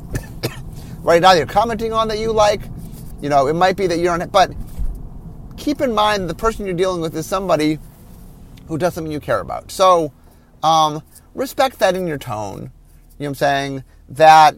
right 1.05 1.23
now 1.23 1.33
you're 1.33 1.47
commenting 1.47 1.93
on 1.93 2.09
that 2.09 2.19
you 2.19 2.33
like. 2.33 2.63
You 3.21 3.29
know, 3.29 3.47
it 3.47 3.55
might 3.55 3.77
be 3.77 3.87
that 3.87 3.99
you 3.99 4.05
don't, 4.05 4.33
but 4.33 4.53
keep 5.57 5.81
in 5.81 5.95
mind 5.95 6.29
the 6.29 6.35
person 6.35 6.67
you're 6.67 6.75
dealing 6.75 7.01
with 7.01 7.15
is 7.15 7.27
somebody 7.27 7.79
who 8.67 8.77
does 8.77 8.95
something 8.95 9.13
you 9.13 9.21
care 9.21 9.41
about. 9.41 9.71
So 9.71 10.13
um, 10.63 11.03
respect 11.35 11.79
that 11.79 11.95
in 11.95 12.07
your 12.07 12.19
tone. 12.19 12.59
You 12.59 12.67
know 12.67 12.71
what 13.19 13.27
I'm 13.29 13.35
saying? 13.35 13.85
That 14.09 14.57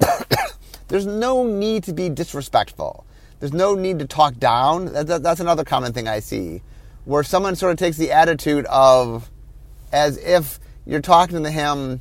there's 0.88 1.06
no 1.06 1.46
need 1.46 1.84
to 1.84 1.92
be 1.92 2.08
disrespectful. 2.10 3.06
There's 3.40 3.52
no 3.52 3.74
need 3.74 4.00
to 4.00 4.06
talk 4.06 4.38
down. 4.38 4.92
that's 4.92 5.40
another 5.40 5.64
common 5.64 5.92
thing 5.92 6.08
I 6.08 6.18
see, 6.18 6.62
where 7.04 7.22
someone 7.22 7.54
sort 7.54 7.72
of 7.72 7.78
takes 7.78 7.96
the 7.96 8.10
attitude 8.10 8.66
of 8.66 9.30
as 9.92 10.18
if 10.18 10.58
you're 10.84 11.00
talking 11.00 11.44
to 11.44 11.50
him, 11.50 12.00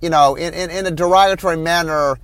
you 0.00 0.10
know, 0.10 0.34
in, 0.34 0.52
in, 0.52 0.70
in 0.70 0.86
a 0.86 0.90
derogatory 0.90 1.56
manner, 1.56 2.18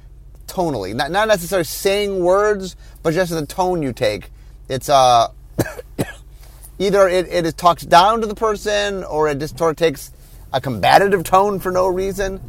tonally. 0.50 0.94
Not, 0.94 1.10
not 1.10 1.28
necessarily 1.28 1.64
saying 1.64 2.22
words, 2.22 2.76
but 3.02 3.14
just 3.14 3.32
the 3.32 3.46
tone 3.46 3.82
you 3.82 3.92
take. 3.92 4.30
It's 4.68 4.88
uh, 4.88 5.28
either 6.78 7.08
it, 7.08 7.56
talks 7.56 7.82
down 7.82 8.20
to 8.20 8.26
the 8.26 8.34
person 8.34 9.04
or 9.04 9.28
it 9.28 9.38
just 9.38 9.58
sort 9.58 9.70
of 9.70 9.76
takes 9.76 10.12
a 10.52 10.60
combative 10.60 11.24
tone 11.24 11.58
for 11.58 11.70
no 11.70 11.88
reason. 11.88 12.40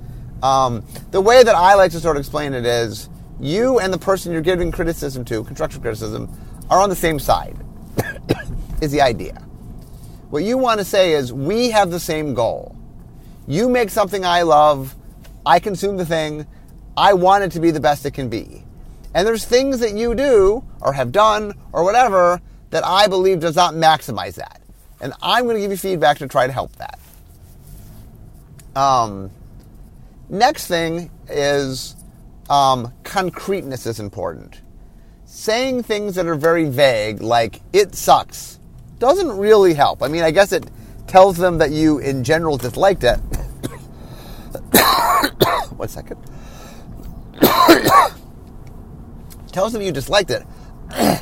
Um, 0.43 0.86
the 1.12 1.22
way 1.22 1.43
that 1.43 1.55
I 1.55 1.75
like 1.75 1.91
to 1.91 2.00
sort 2.00 2.17
of 2.17 2.22
explain 2.22 2.53
it 2.53 2.65
is 2.65 3.10
you 3.39 3.79
and 3.79 3.93
the 3.93 3.98
person 3.98 4.31
you're 4.31 4.41
giving 4.41 4.72
criticism 4.72 5.25
to, 5.25 5.43
constructive 5.43 5.81
criticism, 5.81 6.29
are 6.70 6.79
on 6.79 6.89
the 6.89 6.96
same 6.96 7.20
side, 7.20 7.58
is 8.81 8.91
the 8.91 9.01
idea. 9.01 9.34
What 10.29 10.43
you 10.43 10.58
want 10.58 10.79
to 10.79 10.86
say 10.86 11.13
is, 11.13 11.34
we 11.34 11.72
have 11.72 11.91
the 11.91 12.00
same 12.00 12.34
goal. 12.34 12.75
You 13.48 13.67
make 13.67 13.89
something 13.89 14.24
I 14.24 14.43
love, 14.43 14.96
I 15.46 15.60
consume 15.60 15.98
the 15.98 16.05
thing, 16.05 16.48
I 16.95 17.13
want 17.13 17.43
it 17.43 17.51
to 17.53 17.60
be 17.60 17.71
the 17.71 17.79
best 17.79 18.05
it 18.05 18.12
can 18.12 18.29
be. 18.29 18.63
And 19.13 19.27
there's 19.27 19.45
things 19.45 19.79
that 19.79 19.93
you 19.93 20.15
do 20.15 20.63
or 20.79 20.93
have 20.93 21.12
done 21.12 21.53
or 21.74 21.83
whatever 21.83 22.41
that 22.69 22.86
I 22.86 23.07
believe 23.07 23.39
does 23.39 23.55
not 23.55 23.74
maximize 23.74 24.36
that. 24.36 24.62
And 25.01 25.13
I'm 25.21 25.45
going 25.45 25.55
to 25.55 25.62
give 25.62 25.71
you 25.71 25.77
feedback 25.77 26.19
to 26.19 26.27
try 26.27 26.48
to 26.48 26.53
help 26.53 26.74
that. 26.77 27.00
Um, 28.75 29.31
next 30.29 30.67
thing 30.67 31.12
is 31.27 31.95
um, 32.50 32.93
concreteness 33.03 33.86
is 33.86 34.00
important. 34.00 34.62
Saying 35.25 35.83
things 35.83 36.15
that 36.15 36.27
are 36.27 36.36
very 36.36 36.65
vague, 36.65 37.21
like 37.21 37.62
it 37.74 37.95
sucks, 37.95 38.60
doesn't 39.00 39.38
really 39.38 39.74
help. 39.74 40.03
I 40.03 40.07
mean, 40.07 40.24
I 40.24 40.31
guess 40.31 40.51
it 40.51 40.69
tells 41.07 41.38
them 41.38 41.57
that 41.57 41.71
you, 41.71 42.00
in 42.00 42.24
general, 42.24 42.57
disliked 42.57 43.03
it. 43.03 43.17
One 45.75 45.88
second. 45.88 46.17
tells 49.51 49.73
them 49.73 49.81
you 49.81 49.91
disliked 49.91 50.31
it, 50.31 50.43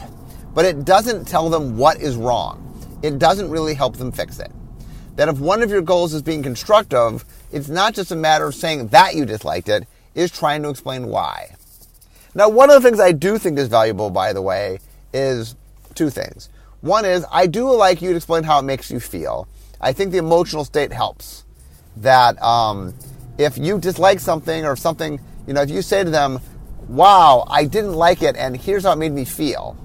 but 0.53 0.65
it 0.65 0.85
doesn't 0.85 1.27
tell 1.27 1.49
them 1.49 1.77
what 1.77 1.99
is 2.01 2.15
wrong. 2.15 2.65
It 3.01 3.19
doesn't 3.19 3.49
really 3.49 3.73
help 3.73 3.97
them 3.97 4.11
fix 4.11 4.39
it. 4.39 4.51
That 5.15 5.29
if 5.29 5.39
one 5.39 5.61
of 5.61 5.69
your 5.69 5.81
goals 5.81 6.13
is 6.13 6.21
being 6.21 6.43
constructive, 6.43 7.25
it's 7.51 7.69
not 7.69 7.93
just 7.93 8.11
a 8.11 8.15
matter 8.15 8.47
of 8.47 8.55
saying 8.55 8.87
that 8.89 9.15
you 9.15 9.25
disliked 9.25 9.69
it, 9.69 9.87
is 10.15 10.31
trying 10.31 10.63
to 10.63 10.69
explain 10.69 11.07
why. 11.07 11.55
Now, 12.35 12.49
one 12.49 12.69
of 12.69 12.81
the 12.81 12.87
things 12.87 12.99
I 12.99 13.11
do 13.11 13.37
think 13.37 13.57
is 13.57 13.67
valuable, 13.67 14.09
by 14.09 14.33
the 14.33 14.41
way, 14.41 14.79
is 15.13 15.55
two 15.95 16.09
things. 16.09 16.49
One 16.81 17.05
is 17.05 17.25
I 17.31 17.47
do 17.47 17.71
like 17.73 18.01
you 18.01 18.11
to 18.11 18.15
explain 18.15 18.43
how 18.43 18.59
it 18.59 18.63
makes 18.63 18.89
you 18.91 18.99
feel. 18.99 19.47
I 19.81 19.93
think 19.93 20.11
the 20.11 20.17
emotional 20.17 20.63
state 20.63 20.93
helps. 20.93 21.43
That 21.97 22.41
um, 22.41 22.93
if 23.37 23.57
you 23.57 23.79
dislike 23.79 24.19
something 24.19 24.65
or 24.65 24.75
something, 24.75 25.19
you 25.49 25.55
know, 25.55 25.63
if 25.63 25.71
you 25.71 25.81
say 25.81 26.03
to 26.03 26.11
them, 26.11 26.39
wow, 26.87 27.43
I 27.49 27.65
didn't 27.65 27.93
like 27.93 28.21
it, 28.21 28.35
and 28.35 28.55
here's 28.55 28.83
how 28.83 28.91
it 28.91 28.97
made 28.97 29.13
me 29.13 29.25
feel. 29.25 29.75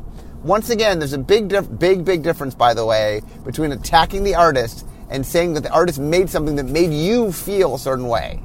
Once 0.42 0.68
again, 0.68 0.98
there's 0.98 1.14
a 1.14 1.18
big, 1.18 1.48
big, 1.78 2.04
big 2.04 2.22
difference, 2.22 2.54
by 2.54 2.74
the 2.74 2.84
way, 2.84 3.22
between 3.46 3.72
attacking 3.72 4.24
the 4.24 4.34
artist 4.34 4.86
and 5.08 5.24
saying 5.24 5.54
that 5.54 5.62
the 5.62 5.70
artist 5.70 5.98
made 5.98 6.28
something 6.28 6.56
that 6.56 6.66
made 6.66 6.92
you 6.92 7.32
feel 7.32 7.74
a 7.74 7.78
certain 7.78 8.08
way. 8.08 8.42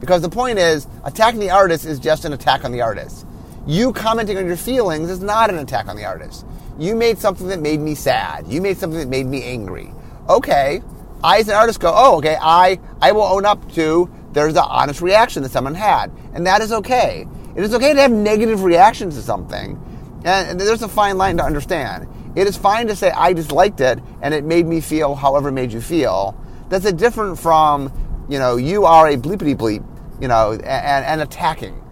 Because 0.00 0.22
the 0.22 0.30
point 0.30 0.58
is, 0.58 0.86
attacking 1.04 1.40
the 1.40 1.50
artist 1.50 1.84
is 1.84 1.98
just 1.98 2.24
an 2.24 2.32
attack 2.32 2.64
on 2.64 2.72
the 2.72 2.80
artist. 2.80 3.26
You 3.66 3.92
commenting 3.92 4.38
on 4.38 4.46
your 4.46 4.56
feelings 4.56 5.10
is 5.10 5.20
not 5.20 5.50
an 5.50 5.58
attack 5.58 5.88
on 5.88 5.96
the 5.96 6.06
artist. 6.06 6.46
You 6.78 6.96
made 6.96 7.18
something 7.18 7.48
that 7.48 7.60
made 7.60 7.80
me 7.80 7.94
sad. 7.94 8.46
You 8.46 8.62
made 8.62 8.78
something 8.78 8.98
that 8.98 9.08
made 9.08 9.26
me 9.26 9.42
angry. 9.42 9.92
Okay, 10.30 10.80
I 11.22 11.38
as 11.38 11.48
an 11.48 11.54
artist 11.54 11.80
go, 11.80 11.92
oh, 11.94 12.16
okay, 12.16 12.38
I, 12.40 12.80
I 13.02 13.12
will 13.12 13.24
own 13.24 13.44
up 13.44 13.70
to 13.72 14.10
there's 14.36 14.52
the 14.52 14.62
honest 14.62 15.00
reaction 15.00 15.42
that 15.44 15.50
someone 15.50 15.74
had. 15.74 16.12
And 16.34 16.46
that 16.46 16.60
is 16.60 16.70
okay. 16.70 17.26
It 17.56 17.64
is 17.64 17.72
okay 17.72 17.94
to 17.94 18.00
have 18.02 18.12
negative 18.12 18.64
reactions 18.64 19.14
to 19.14 19.22
something. 19.22 19.80
And 20.26 20.60
there's 20.60 20.82
a 20.82 20.88
fine 20.88 21.16
line 21.16 21.38
to 21.38 21.42
understand. 21.42 22.06
It 22.36 22.46
is 22.46 22.54
fine 22.54 22.86
to 22.88 22.96
say, 22.96 23.10
I 23.10 23.32
disliked 23.32 23.80
it 23.80 23.98
and 24.20 24.34
it 24.34 24.44
made 24.44 24.66
me 24.66 24.82
feel 24.82 25.14
however 25.14 25.50
made 25.50 25.72
you 25.72 25.80
feel. 25.80 26.38
That's 26.68 26.84
a 26.84 26.92
different 26.92 27.38
from, 27.38 27.90
you 28.28 28.38
know, 28.38 28.56
you 28.56 28.84
are 28.84 29.08
a 29.08 29.16
bleepity 29.16 29.56
bleep, 29.56 29.82
you 30.20 30.28
know, 30.28 30.52
and, 30.52 30.62
and 30.62 31.22
attacking. 31.22 31.82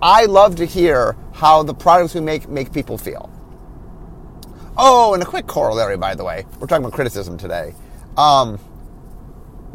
I 0.00 0.26
love 0.26 0.54
to 0.56 0.66
hear 0.66 1.16
how 1.32 1.64
the 1.64 1.74
products 1.74 2.14
we 2.14 2.20
make 2.20 2.48
make 2.48 2.72
people 2.72 2.96
feel. 2.96 3.28
Oh, 4.78 5.14
and 5.14 5.22
a 5.22 5.26
quick 5.26 5.48
corollary, 5.48 5.96
by 5.96 6.14
the 6.14 6.22
way. 6.22 6.44
We're 6.60 6.68
talking 6.68 6.84
about 6.84 6.92
criticism 6.92 7.38
today. 7.38 7.74
Um, 8.16 8.60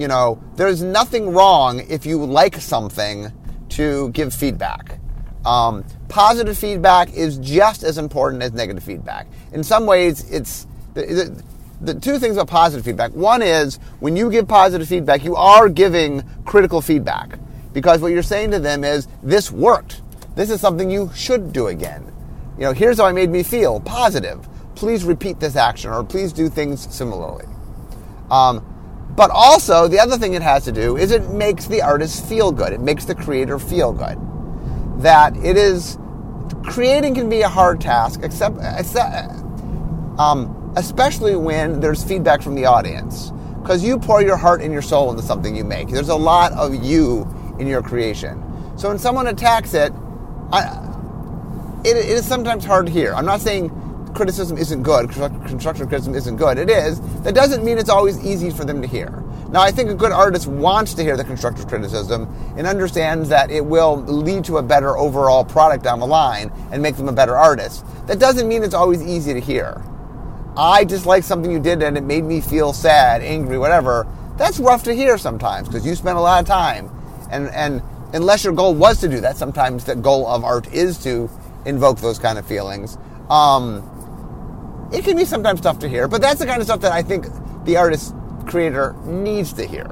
you 0.01 0.07
know, 0.07 0.41
there's 0.55 0.81
nothing 0.81 1.31
wrong 1.31 1.79
if 1.87 2.07
you 2.07 2.25
like 2.25 2.55
something 2.55 3.31
to 3.69 4.09
give 4.09 4.33
feedback. 4.33 4.97
Um, 5.45 5.85
positive 6.09 6.57
feedback 6.57 7.13
is 7.13 7.37
just 7.37 7.83
as 7.83 7.99
important 7.99 8.41
as 8.41 8.51
negative 8.51 8.83
feedback. 8.83 9.27
In 9.53 9.63
some 9.63 9.85
ways, 9.85 10.29
it's 10.31 10.65
the, 10.95 11.01
the, 11.79 11.93
the, 11.93 11.99
two 11.99 12.17
things 12.17 12.35
about 12.35 12.47
positive 12.47 12.83
feedback. 12.83 13.11
One 13.11 13.43
is 13.43 13.77
when 13.99 14.15
you 14.15 14.31
give 14.31 14.47
positive 14.47 14.87
feedback, 14.87 15.23
you 15.23 15.35
are 15.35 15.69
giving 15.69 16.23
critical 16.45 16.81
feedback 16.81 17.37
because 17.71 18.01
what 18.01 18.11
you're 18.11 18.23
saying 18.23 18.51
to 18.51 18.59
them 18.59 18.83
is, 18.83 19.07
"This 19.21 19.51
worked. 19.51 20.01
This 20.35 20.49
is 20.49 20.59
something 20.59 20.89
you 20.89 21.11
should 21.13 21.53
do 21.53 21.67
again." 21.67 22.11
You 22.57 22.65
know, 22.65 22.73
here's 22.73 22.97
how 22.97 23.05
I 23.05 23.11
made 23.11 23.29
me 23.29 23.43
feel. 23.43 23.79
Positive. 23.79 24.47
Please 24.75 25.03
repeat 25.03 25.39
this 25.39 25.55
action, 25.55 25.91
or 25.91 26.03
please 26.03 26.33
do 26.33 26.49
things 26.49 26.93
similarly. 26.93 27.45
Um, 28.31 28.65
but 29.15 29.29
also, 29.31 29.87
the 29.87 29.99
other 29.99 30.17
thing 30.17 30.33
it 30.33 30.41
has 30.41 30.63
to 30.65 30.71
do 30.71 30.97
is 30.97 31.11
it 31.11 31.31
makes 31.31 31.67
the 31.67 31.81
artist 31.81 32.25
feel 32.27 32.51
good. 32.51 32.73
It 32.73 32.79
makes 32.79 33.05
the 33.05 33.15
creator 33.15 33.59
feel 33.59 33.91
good. 33.91 34.17
That 35.01 35.35
it 35.37 35.57
is 35.57 35.97
creating 36.63 37.15
can 37.15 37.29
be 37.29 37.41
a 37.41 37.49
hard 37.49 37.81
task, 37.81 38.21
except, 38.23 38.57
except 38.77 39.31
um, 40.17 40.73
especially 40.75 41.35
when 41.35 41.79
there's 41.79 42.03
feedback 42.03 42.41
from 42.41 42.55
the 42.55 42.65
audience, 42.65 43.31
because 43.61 43.83
you 43.83 43.97
pour 43.99 44.21
your 44.21 44.37
heart 44.37 44.61
and 44.61 44.71
your 44.71 44.81
soul 44.81 45.11
into 45.11 45.23
something 45.23 45.55
you 45.55 45.63
make. 45.63 45.89
There's 45.89 46.09
a 46.09 46.15
lot 46.15 46.53
of 46.53 46.83
you 46.83 47.27
in 47.59 47.67
your 47.67 47.81
creation. 47.81 48.43
So 48.77 48.89
when 48.89 48.97
someone 48.97 49.27
attacks 49.27 49.73
it, 49.73 49.91
I, 50.51 50.77
it, 51.83 51.97
it 51.97 52.05
is 52.05 52.25
sometimes 52.25 52.63
hard 52.63 52.85
to 52.85 52.91
hear. 52.91 53.13
I'm 53.13 53.25
not 53.25 53.41
saying 53.41 53.69
criticism 54.13 54.57
isn't 54.57 54.83
good, 54.83 55.09
constructive 55.09 55.87
criticism 55.87 56.15
isn't 56.15 56.35
good. 56.37 56.57
It 56.57 56.69
is. 56.69 57.01
That 57.21 57.35
doesn't 57.35 57.63
mean 57.63 57.77
it's 57.77 57.89
always 57.89 58.23
easy 58.25 58.49
for 58.49 58.65
them 58.65 58.81
to 58.81 58.87
hear. 58.87 59.23
Now, 59.51 59.61
I 59.61 59.71
think 59.71 59.89
a 59.89 59.93
good 59.93 60.13
artist 60.13 60.47
wants 60.47 60.93
to 60.93 61.03
hear 61.03 61.17
the 61.17 61.25
constructive 61.25 61.67
criticism 61.67 62.33
and 62.55 62.65
understands 62.65 63.27
that 63.29 63.51
it 63.51 63.65
will 63.65 63.97
lead 63.97 64.45
to 64.45 64.57
a 64.57 64.63
better 64.63 64.97
overall 64.97 65.43
product 65.43 65.83
down 65.83 65.99
the 65.99 66.07
line 66.07 66.51
and 66.71 66.81
make 66.81 66.95
them 66.95 67.09
a 67.09 67.11
better 67.11 67.35
artist. 67.35 67.85
That 68.07 68.17
doesn't 68.17 68.47
mean 68.47 68.63
it's 68.63 68.73
always 68.73 69.01
easy 69.01 69.33
to 69.33 69.41
hear. 69.41 69.83
I 70.55 70.85
dislike 70.85 71.25
something 71.25 71.51
you 71.51 71.59
did 71.59 71.83
and 71.83 71.97
it 71.97 72.03
made 72.03 72.23
me 72.23 72.39
feel 72.39 72.71
sad, 72.71 73.21
angry, 73.21 73.57
whatever. 73.57 74.07
That's 74.37 74.57
rough 74.57 74.83
to 74.83 74.93
hear 74.93 75.17
sometimes 75.17 75.67
because 75.67 75.85
you 75.85 75.95
spent 75.95 76.17
a 76.17 76.21
lot 76.21 76.41
of 76.41 76.47
time. 76.47 76.89
And, 77.29 77.49
and 77.49 77.81
unless 78.13 78.45
your 78.45 78.53
goal 78.53 78.73
was 78.73 79.01
to 79.01 79.09
do 79.09 79.19
that, 79.19 79.35
sometimes 79.35 79.83
the 79.83 79.95
goal 79.95 80.27
of 80.27 80.45
art 80.45 80.71
is 80.71 80.97
to 81.03 81.29
invoke 81.65 81.99
those 81.99 82.19
kind 82.19 82.39
of 82.39 82.45
feelings. 82.45 82.97
Um, 83.29 83.90
it 84.91 85.03
can 85.03 85.15
be 85.17 85.25
sometimes 85.25 85.61
tough 85.61 85.79
to 85.79 85.89
hear, 85.89 86.07
but 86.07 86.21
that's 86.21 86.39
the 86.39 86.45
kind 86.45 86.59
of 86.59 86.65
stuff 86.65 86.81
that 86.81 86.91
I 86.91 87.01
think 87.01 87.27
the 87.65 87.77
artist 87.77 88.13
creator 88.45 88.93
needs 89.05 89.53
to 89.53 89.65
hear. 89.65 89.89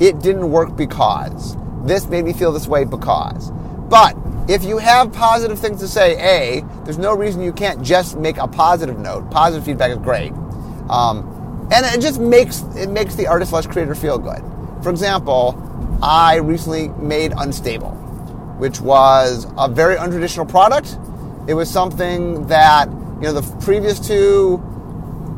It 0.00 0.20
didn't 0.20 0.50
work 0.50 0.76
because. 0.76 1.56
This 1.84 2.06
made 2.06 2.24
me 2.24 2.32
feel 2.32 2.52
this 2.52 2.68
way 2.68 2.84
because. 2.84 3.50
But 3.88 4.16
if 4.48 4.64
you 4.64 4.78
have 4.78 5.12
positive 5.12 5.58
things 5.58 5.80
to 5.80 5.88
say, 5.88 6.14
A, 6.16 6.64
there's 6.84 6.98
no 6.98 7.14
reason 7.14 7.42
you 7.42 7.52
can't 7.52 7.82
just 7.82 8.16
make 8.16 8.36
a 8.36 8.46
positive 8.46 8.98
note. 8.98 9.30
Positive 9.30 9.64
feedback 9.64 9.90
is 9.90 9.98
great. 9.98 10.32
Um, 10.88 11.68
and 11.72 11.86
it 11.86 12.00
just 12.00 12.20
makes 12.20 12.62
it 12.76 12.90
makes 12.90 13.14
the 13.14 13.26
artist 13.26 13.50
slash 13.50 13.66
creator 13.66 13.94
feel 13.94 14.18
good. 14.18 14.42
For 14.82 14.90
example, 14.90 15.58
I 16.02 16.36
recently 16.36 16.88
made 16.88 17.32
Unstable, 17.36 17.92
which 18.58 18.80
was 18.80 19.46
a 19.56 19.68
very 19.68 19.96
untraditional 19.96 20.48
product. 20.48 20.98
It 21.48 21.54
was 21.54 21.70
something 21.70 22.46
that 22.48 22.88
you 23.22 23.28
know, 23.28 23.40
the 23.40 23.64
previous 23.64 24.00
two 24.00 24.56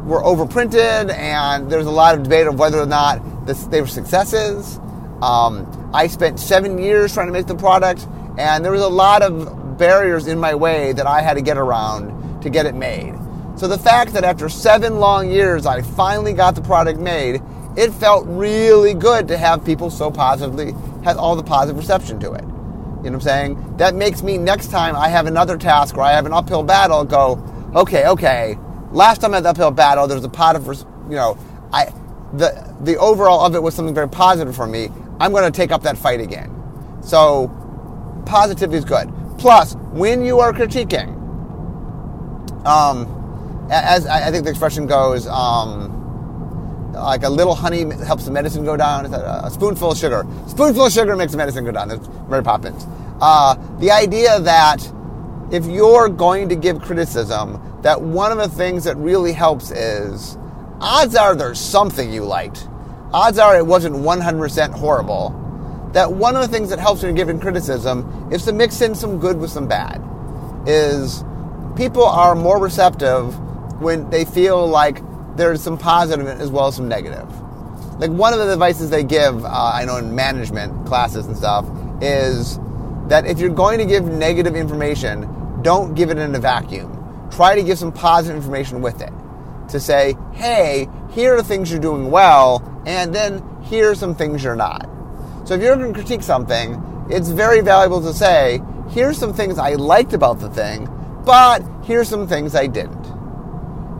were 0.06 0.22
overprinted, 0.22 1.14
and 1.14 1.70
there's 1.70 1.84
a 1.84 1.90
lot 1.90 2.16
of 2.16 2.22
debate 2.22 2.46
of 2.46 2.58
whether 2.58 2.80
or 2.80 2.86
not 2.86 3.46
this, 3.46 3.64
they 3.64 3.82
were 3.82 3.86
successes. 3.86 4.80
Um, 5.20 5.90
I 5.92 6.06
spent 6.06 6.40
seven 6.40 6.78
years 6.78 7.12
trying 7.12 7.26
to 7.26 7.32
make 7.34 7.46
the 7.46 7.54
product, 7.54 8.08
and 8.38 8.64
there 8.64 8.72
was 8.72 8.80
a 8.80 8.88
lot 8.88 9.20
of 9.20 9.76
barriers 9.76 10.28
in 10.28 10.38
my 10.38 10.54
way 10.54 10.94
that 10.94 11.06
I 11.06 11.20
had 11.20 11.34
to 11.34 11.42
get 11.42 11.58
around 11.58 12.40
to 12.40 12.48
get 12.48 12.64
it 12.64 12.74
made. 12.74 13.14
So 13.56 13.68
the 13.68 13.78
fact 13.78 14.14
that 14.14 14.24
after 14.24 14.48
seven 14.48 14.98
long 14.98 15.30
years 15.30 15.66
I 15.66 15.82
finally 15.82 16.32
got 16.32 16.54
the 16.54 16.62
product 16.62 16.98
made, 16.98 17.42
it 17.76 17.92
felt 17.92 18.24
really 18.26 18.94
good 18.94 19.28
to 19.28 19.36
have 19.36 19.62
people 19.62 19.90
so 19.90 20.10
positively 20.10 20.72
have 21.04 21.18
all 21.18 21.36
the 21.36 21.42
positive 21.42 21.76
reception 21.76 22.18
to 22.20 22.32
it. 22.32 22.44
You 22.44 23.10
know 23.10 23.18
what 23.18 23.26
I'm 23.26 23.56
saying? 23.56 23.76
That 23.76 23.94
makes 23.94 24.22
me 24.22 24.38
next 24.38 24.70
time 24.70 24.96
I 24.96 25.08
have 25.08 25.26
another 25.26 25.58
task 25.58 25.94
where 25.94 26.06
I 26.06 26.12
have 26.12 26.24
an 26.24 26.32
uphill 26.32 26.62
battle 26.62 27.04
go, 27.04 27.36
okay, 27.74 28.06
okay. 28.06 28.58
Last 28.90 29.20
time 29.20 29.34
at 29.34 29.42
the 29.42 29.50
uphill 29.50 29.70
battle, 29.70 30.06
there 30.06 30.16
was 30.16 30.24
a 30.24 30.28
pot 30.28 30.56
of, 30.56 30.66
you 30.66 31.16
know, 31.16 31.38
I 31.72 31.92
the 32.32 32.74
the 32.80 32.96
overall 32.98 33.44
of 33.44 33.54
it 33.54 33.62
was 33.62 33.74
something 33.74 33.94
very 33.94 34.08
positive 34.08 34.54
for 34.54 34.66
me. 34.66 34.88
I'm 35.20 35.32
going 35.32 35.50
to 35.50 35.56
take 35.56 35.70
up 35.72 35.82
that 35.82 35.96
fight 35.96 36.20
again. 36.20 36.50
So 37.02 37.50
positivity 38.26 38.78
is 38.78 38.84
good. 38.84 39.12
Plus, 39.38 39.74
when 39.92 40.24
you 40.24 40.40
are 40.40 40.52
critiquing, 40.52 41.08
um, 42.66 43.66
as 43.70 44.06
I 44.06 44.30
think 44.30 44.44
the 44.44 44.50
expression 44.50 44.86
goes, 44.86 45.26
um, 45.26 46.92
like 46.92 47.24
a 47.24 47.28
little 47.28 47.54
honey 47.54 47.84
helps 48.04 48.24
the 48.24 48.30
medicine 48.30 48.64
go 48.64 48.76
down. 48.76 49.06
A 49.06 49.50
spoonful 49.50 49.92
of 49.92 49.98
sugar. 49.98 50.26
Spoonful 50.46 50.86
of 50.86 50.92
sugar 50.92 51.16
makes 51.16 51.32
the 51.32 51.38
medicine 51.38 51.64
go 51.64 51.72
down. 51.72 51.88
That's 51.88 52.08
Mary 52.28 52.42
Poppins. 52.42 52.86
Uh, 53.20 53.56
the 53.78 53.90
idea 53.90 54.40
that 54.40 54.80
if 55.52 55.66
you're 55.66 56.08
going 56.08 56.48
to 56.48 56.56
give 56.56 56.80
criticism, 56.80 57.60
that 57.82 58.00
one 58.00 58.32
of 58.32 58.38
the 58.38 58.48
things 58.48 58.84
that 58.84 58.96
really 58.96 59.32
helps 59.32 59.70
is 59.70 60.38
odds 60.80 61.14
are 61.14 61.34
there's 61.34 61.60
something 61.60 62.12
you 62.12 62.24
liked. 62.24 62.68
Odds 63.12 63.38
are 63.38 63.56
it 63.56 63.66
wasn't 63.66 63.94
100% 63.94 64.72
horrible. 64.72 65.40
that 65.92 66.12
one 66.12 66.34
of 66.34 66.42
the 66.42 66.48
things 66.48 66.70
that 66.70 66.80
helps 66.80 67.02
when 67.02 67.14
you're 67.14 67.24
giving 67.24 67.40
criticism 67.40 68.28
is 68.32 68.44
to 68.44 68.52
mix 68.52 68.80
in 68.80 68.94
some 68.96 69.18
good 69.20 69.38
with 69.38 69.50
some 69.50 69.68
bad. 69.68 70.02
Is 70.66 71.24
people 71.76 72.04
are 72.04 72.34
more 72.34 72.58
receptive 72.60 73.38
when 73.80 74.10
they 74.10 74.24
feel 74.24 74.66
like 74.66 75.02
there's 75.36 75.62
some 75.62 75.78
positive 75.78 76.26
as 76.26 76.50
well 76.50 76.66
as 76.66 76.76
some 76.76 76.88
negative. 76.88 77.28
Like 78.00 78.10
one 78.10 78.32
of 78.32 78.40
the 78.40 78.52
advices 78.52 78.90
they 78.90 79.04
give, 79.04 79.44
uh, 79.44 79.48
I 79.48 79.84
know 79.84 79.96
in 79.98 80.14
management 80.14 80.86
classes 80.86 81.26
and 81.26 81.36
stuff, 81.36 81.64
is 82.00 82.58
that 83.08 83.26
if 83.26 83.38
you're 83.38 83.50
going 83.50 83.78
to 83.78 83.84
give 83.84 84.04
negative 84.04 84.56
information, 84.56 85.62
don't 85.62 85.94
give 85.94 86.10
it 86.10 86.18
in 86.18 86.34
a 86.34 86.38
vacuum. 86.38 87.28
Try 87.30 87.54
to 87.54 87.62
give 87.62 87.78
some 87.78 87.92
positive 87.92 88.36
information 88.36 88.80
with 88.80 89.00
it. 89.00 89.12
To 89.70 89.80
say, 89.80 90.14
hey, 90.32 90.88
here 91.10 91.34
are 91.34 91.42
things 91.42 91.70
you're 91.70 91.80
doing 91.80 92.10
well, 92.10 92.82
and 92.86 93.14
then 93.14 93.42
here 93.62 93.90
are 93.90 93.94
some 93.94 94.14
things 94.14 94.44
you're 94.44 94.56
not. 94.56 94.88
So 95.44 95.54
if 95.54 95.62
you're 95.62 95.76
going 95.76 95.92
to 95.92 95.98
critique 95.98 96.22
something, 96.22 97.06
it's 97.10 97.28
very 97.28 97.60
valuable 97.60 98.00
to 98.02 98.12
say, 98.12 98.60
here's 98.90 99.18
some 99.18 99.32
things 99.32 99.58
I 99.58 99.74
liked 99.74 100.12
about 100.12 100.38
the 100.40 100.50
thing, 100.50 100.88
but 101.24 101.62
here's 101.84 102.08
some 102.08 102.26
things 102.26 102.54
I 102.54 102.66
didn't. 102.66 103.04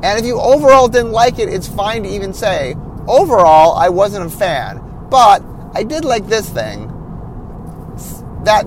And 0.03 0.19
if 0.19 0.27
you 0.27 0.39
overall 0.39 0.89
didn't 0.89 1.13
like 1.13 1.39
it, 1.39 1.49
it's 1.49 1.69
fine 1.69 2.03
to 2.03 2.09
even 2.09 2.35
say, 2.35 2.75
overall, 3.07 3.75
I 3.75 3.89
wasn't 3.89 4.27
a 4.27 4.31
fan, 4.37 4.81
but 5.11 5.43
I 5.75 5.83
did 5.83 6.05
like 6.05 6.27
this 6.27 6.49
thing. 6.49 6.91
That 8.45 8.65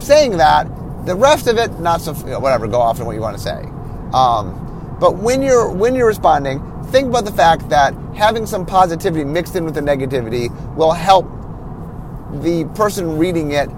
saying 0.00 0.36
that, 0.38 0.64
the 1.06 1.14
rest 1.14 1.46
of 1.46 1.58
it, 1.58 1.78
not 1.80 2.00
so 2.00 2.14
whatever. 2.14 2.66
Go 2.66 2.80
off 2.80 3.00
on 3.00 3.06
what 3.06 3.14
you 3.14 3.20
want 3.20 3.36
to 3.36 3.42
say. 3.42 3.62
Um, 4.12 4.96
but 5.00 5.16
when 5.16 5.42
you're 5.42 5.70
when 5.70 5.94
you're 5.94 6.06
responding, 6.06 6.60
think 6.86 7.08
about 7.08 7.24
the 7.24 7.32
fact 7.32 7.68
that 7.70 7.94
having 8.14 8.46
some 8.46 8.66
positivity 8.66 9.24
mixed 9.24 9.56
in 9.56 9.64
with 9.64 9.74
the 9.74 9.80
negativity 9.80 10.50
will 10.76 10.92
help 10.92 11.26
the 12.42 12.64
person 12.74 13.18
reading 13.18 13.52
it 13.52 13.68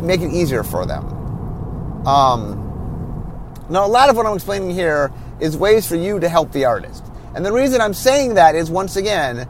make 0.00 0.20
it 0.20 0.32
easier 0.32 0.62
for 0.62 0.86
them. 0.86 1.04
Um, 2.06 2.60
now, 3.68 3.86
a 3.86 3.88
lot 3.88 4.10
of 4.10 4.16
what 4.16 4.26
I'm 4.26 4.34
explaining 4.34 4.70
here 4.70 5.10
is 5.40 5.56
ways 5.56 5.86
for 5.86 5.96
you 5.96 6.20
to 6.20 6.28
help 6.28 6.52
the 6.52 6.66
artist. 6.66 7.04
And 7.34 7.44
the 7.44 7.52
reason 7.52 7.80
I'm 7.80 7.94
saying 7.94 8.34
that 8.34 8.54
is 8.54 8.70
once 8.70 8.96
again 8.96 9.48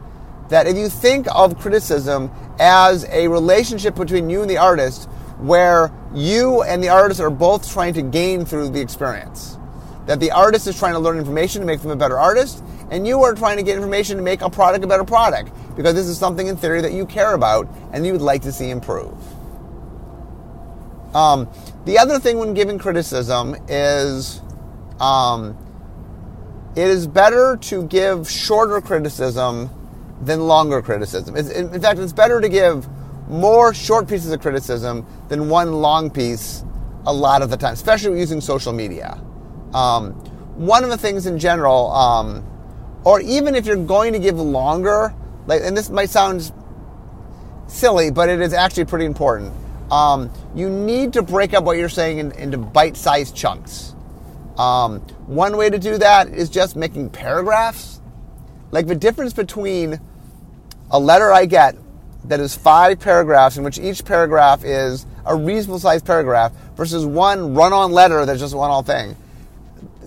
that 0.49 0.67
if 0.67 0.77
you 0.77 0.89
think 0.89 1.27
of 1.35 1.59
criticism 1.59 2.31
as 2.59 3.05
a 3.11 3.29
relationship 3.29 3.95
between 3.95 4.31
you 4.31 4.43
and 4.43 4.51
the 4.51 4.59
artist 4.59 5.09
where 5.39 5.93
you 6.15 6.63
and 6.63 6.83
the 6.83 6.89
artist 6.89 7.21
are 7.21 7.31
both 7.31 7.71
trying 7.71 7.95
to 7.95 8.03
gain 8.03 8.45
through 8.45 8.71
the 8.71 8.81
experience. 8.81 9.59
That 10.07 10.21
the 10.21 10.31
artist 10.31 10.67
is 10.67 10.79
trying 10.79 10.93
to 10.93 10.99
learn 10.99 11.19
information 11.19 11.61
to 11.61 11.67
make 11.67 11.81
them 11.81 11.91
a 11.91 11.97
better 11.97 12.19
artist, 12.19 12.63
and 12.91 13.07
you 13.07 13.23
are 13.23 13.35
trying 13.35 13.57
to 13.57 13.63
get 13.63 13.77
information 13.77 14.17
to 14.17 14.23
make 14.23 14.43
a 14.43 14.51
product 14.51 14.85
a 14.85 14.87
better 14.87 15.05
product 15.05 15.51
because 15.77 15.95
this 15.95 16.07
is 16.07 16.19
something 16.19 16.47
in 16.47 16.57
theory 16.57 16.81
that 16.81 16.93
you 16.93 17.07
care 17.07 17.35
about 17.35 17.69
and 17.93 18.07
you 18.07 18.13
would 18.13 18.23
like 18.23 18.43
to 18.43 18.53
see 18.53 18.71
improve. 18.71 19.15
Um, 21.15 21.49
the 21.85 21.99
other 21.99 22.19
thing 22.19 22.39
when 22.39 22.55
giving 22.55 22.79
criticism 22.79 23.57
is 23.69 24.41
um, 25.01 25.57
it 26.77 26.89
is 26.89 27.07
better 27.07 27.57
to 27.57 27.85
give 27.85 28.29
shorter 28.31 28.81
criticism 28.81 29.71
than 30.23 30.40
longer 30.47 30.80
criticism. 30.83 31.37
It's, 31.37 31.50
in 31.50 31.80
fact, 31.80 31.99
it's 31.99 32.12
better 32.12 32.40
to 32.40 32.49
give 32.49 32.88
more 33.28 33.75
short 33.75 34.09
pieces 34.09 34.33
of 34.33 34.40
criticism 34.40 35.06
than 35.28 35.49
one 35.49 35.73
long 35.73 36.11
piece 36.11 36.64
a 37.06 37.12
lot 37.12 37.42
of 37.42 37.50
the 37.50 37.56
time, 37.56 37.75
especially 37.75 38.18
using 38.18 38.40
social 38.40 38.73
media. 38.73 39.21
Um, 39.73 40.12
one 40.56 40.85
of 40.85 40.90
the 40.90 40.97
things 40.97 41.26
in 41.26 41.38
general, 41.38 41.90
um, 41.92 42.47
or 43.04 43.21
even 43.21 43.54
if 43.54 43.66
you're 43.66 43.76
going 43.76 44.12
to 44.12 44.18
give 44.18 44.38
longer, 44.38 45.14
like, 45.47 45.62
and 45.62 45.76
this 45.76 45.90
might 45.90 46.11
sound 46.11 46.52
silly, 47.66 48.11
but 48.11 48.28
it 48.28 48.40
is 48.40 48.52
actually 48.52 48.85
pretty 48.85 49.04
important. 49.04 49.52
Um, 49.90 50.30
you 50.54 50.71
need 50.71 51.12
to 51.14 51.23
break 51.23 51.54
up 51.54 51.64
what 51.64 51.76
you're 51.76 51.88
saying 51.88 52.18
in, 52.18 52.33
into 52.33 52.56
bite-sized 52.56 53.35
chunks. 53.37 53.94
Um, 54.56 55.00
one 55.26 55.56
way 55.56 55.68
to 55.68 55.78
do 55.78 55.99
that 55.99 56.28
is 56.28 56.49
just 56.49 56.76
making 56.76 57.11
paragraphs. 57.11 58.00
Like 58.75 58.89
the 58.89 58.97
difference 58.97 59.33
between 59.33 60.01
a 60.91 60.99
letter 60.99 61.31
I 61.31 61.47
get 61.47 61.77
that 62.25 62.41
is 62.41 62.57
five 62.57 62.99
paragraphs 62.99 63.57
in 63.57 63.63
which 63.63 63.79
each 63.79 64.05
paragraph 64.05 64.65
is 64.65 65.07
a 65.25 65.37
reasonable 65.37 65.79
sized 65.79 66.05
paragraph 66.05 66.53
versus 66.77 67.07
one 67.07 67.55
run 67.55 67.73
on 67.73 67.93
letter 67.93 68.27
that's 68.27 68.41
just 68.41 68.53
one 68.53 68.73
all 68.73 68.83
thing. 68.83 69.17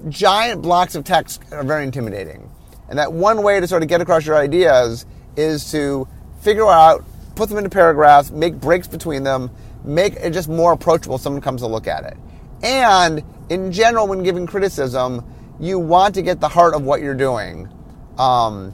Giant 0.10 0.64
blocks 0.64 0.96
of 0.96 1.06
text 1.06 1.42
are 1.54 1.64
very 1.64 1.86
intimidating. 1.86 2.52
And 2.90 3.00
that 3.00 3.14
one 3.14 3.42
way 3.42 3.62
to 3.62 3.68
sort 3.70 3.84
of 3.84 3.88
get 3.88 4.02
across 4.02 4.26
your 4.26 4.36
ideas 4.36 5.06
is 5.38 5.72
to 5.72 6.06
figure 6.42 6.68
out, 6.68 7.06
put 7.36 7.48
them 7.48 7.60
into 7.60 7.70
paragraphs, 7.70 8.32
make 8.32 8.56
breaks 8.56 8.90
between 8.90 9.24
them, 9.24 9.50
make 9.86 10.16
it 10.16 10.32
just 10.32 10.50
more 10.50 10.74
approachable 10.74 11.18
someone 11.18 11.42
comes 11.42 11.62
to 11.62 11.68
look 11.68 11.88
at 11.88 12.04
it. 12.04 12.18
And 12.62 13.24
in 13.48 13.72
general, 13.72 14.10
when 14.10 14.24
giving 14.24 14.46
criticism, 14.46 15.24
you 15.58 15.80
want 15.80 16.16
to 16.16 16.22
get 16.22 16.42
the 16.42 16.50
heart 16.50 16.74
of 16.74 16.82
what 16.82 17.00
you're 17.00 17.16
doing. 17.16 17.70
Um, 18.18 18.74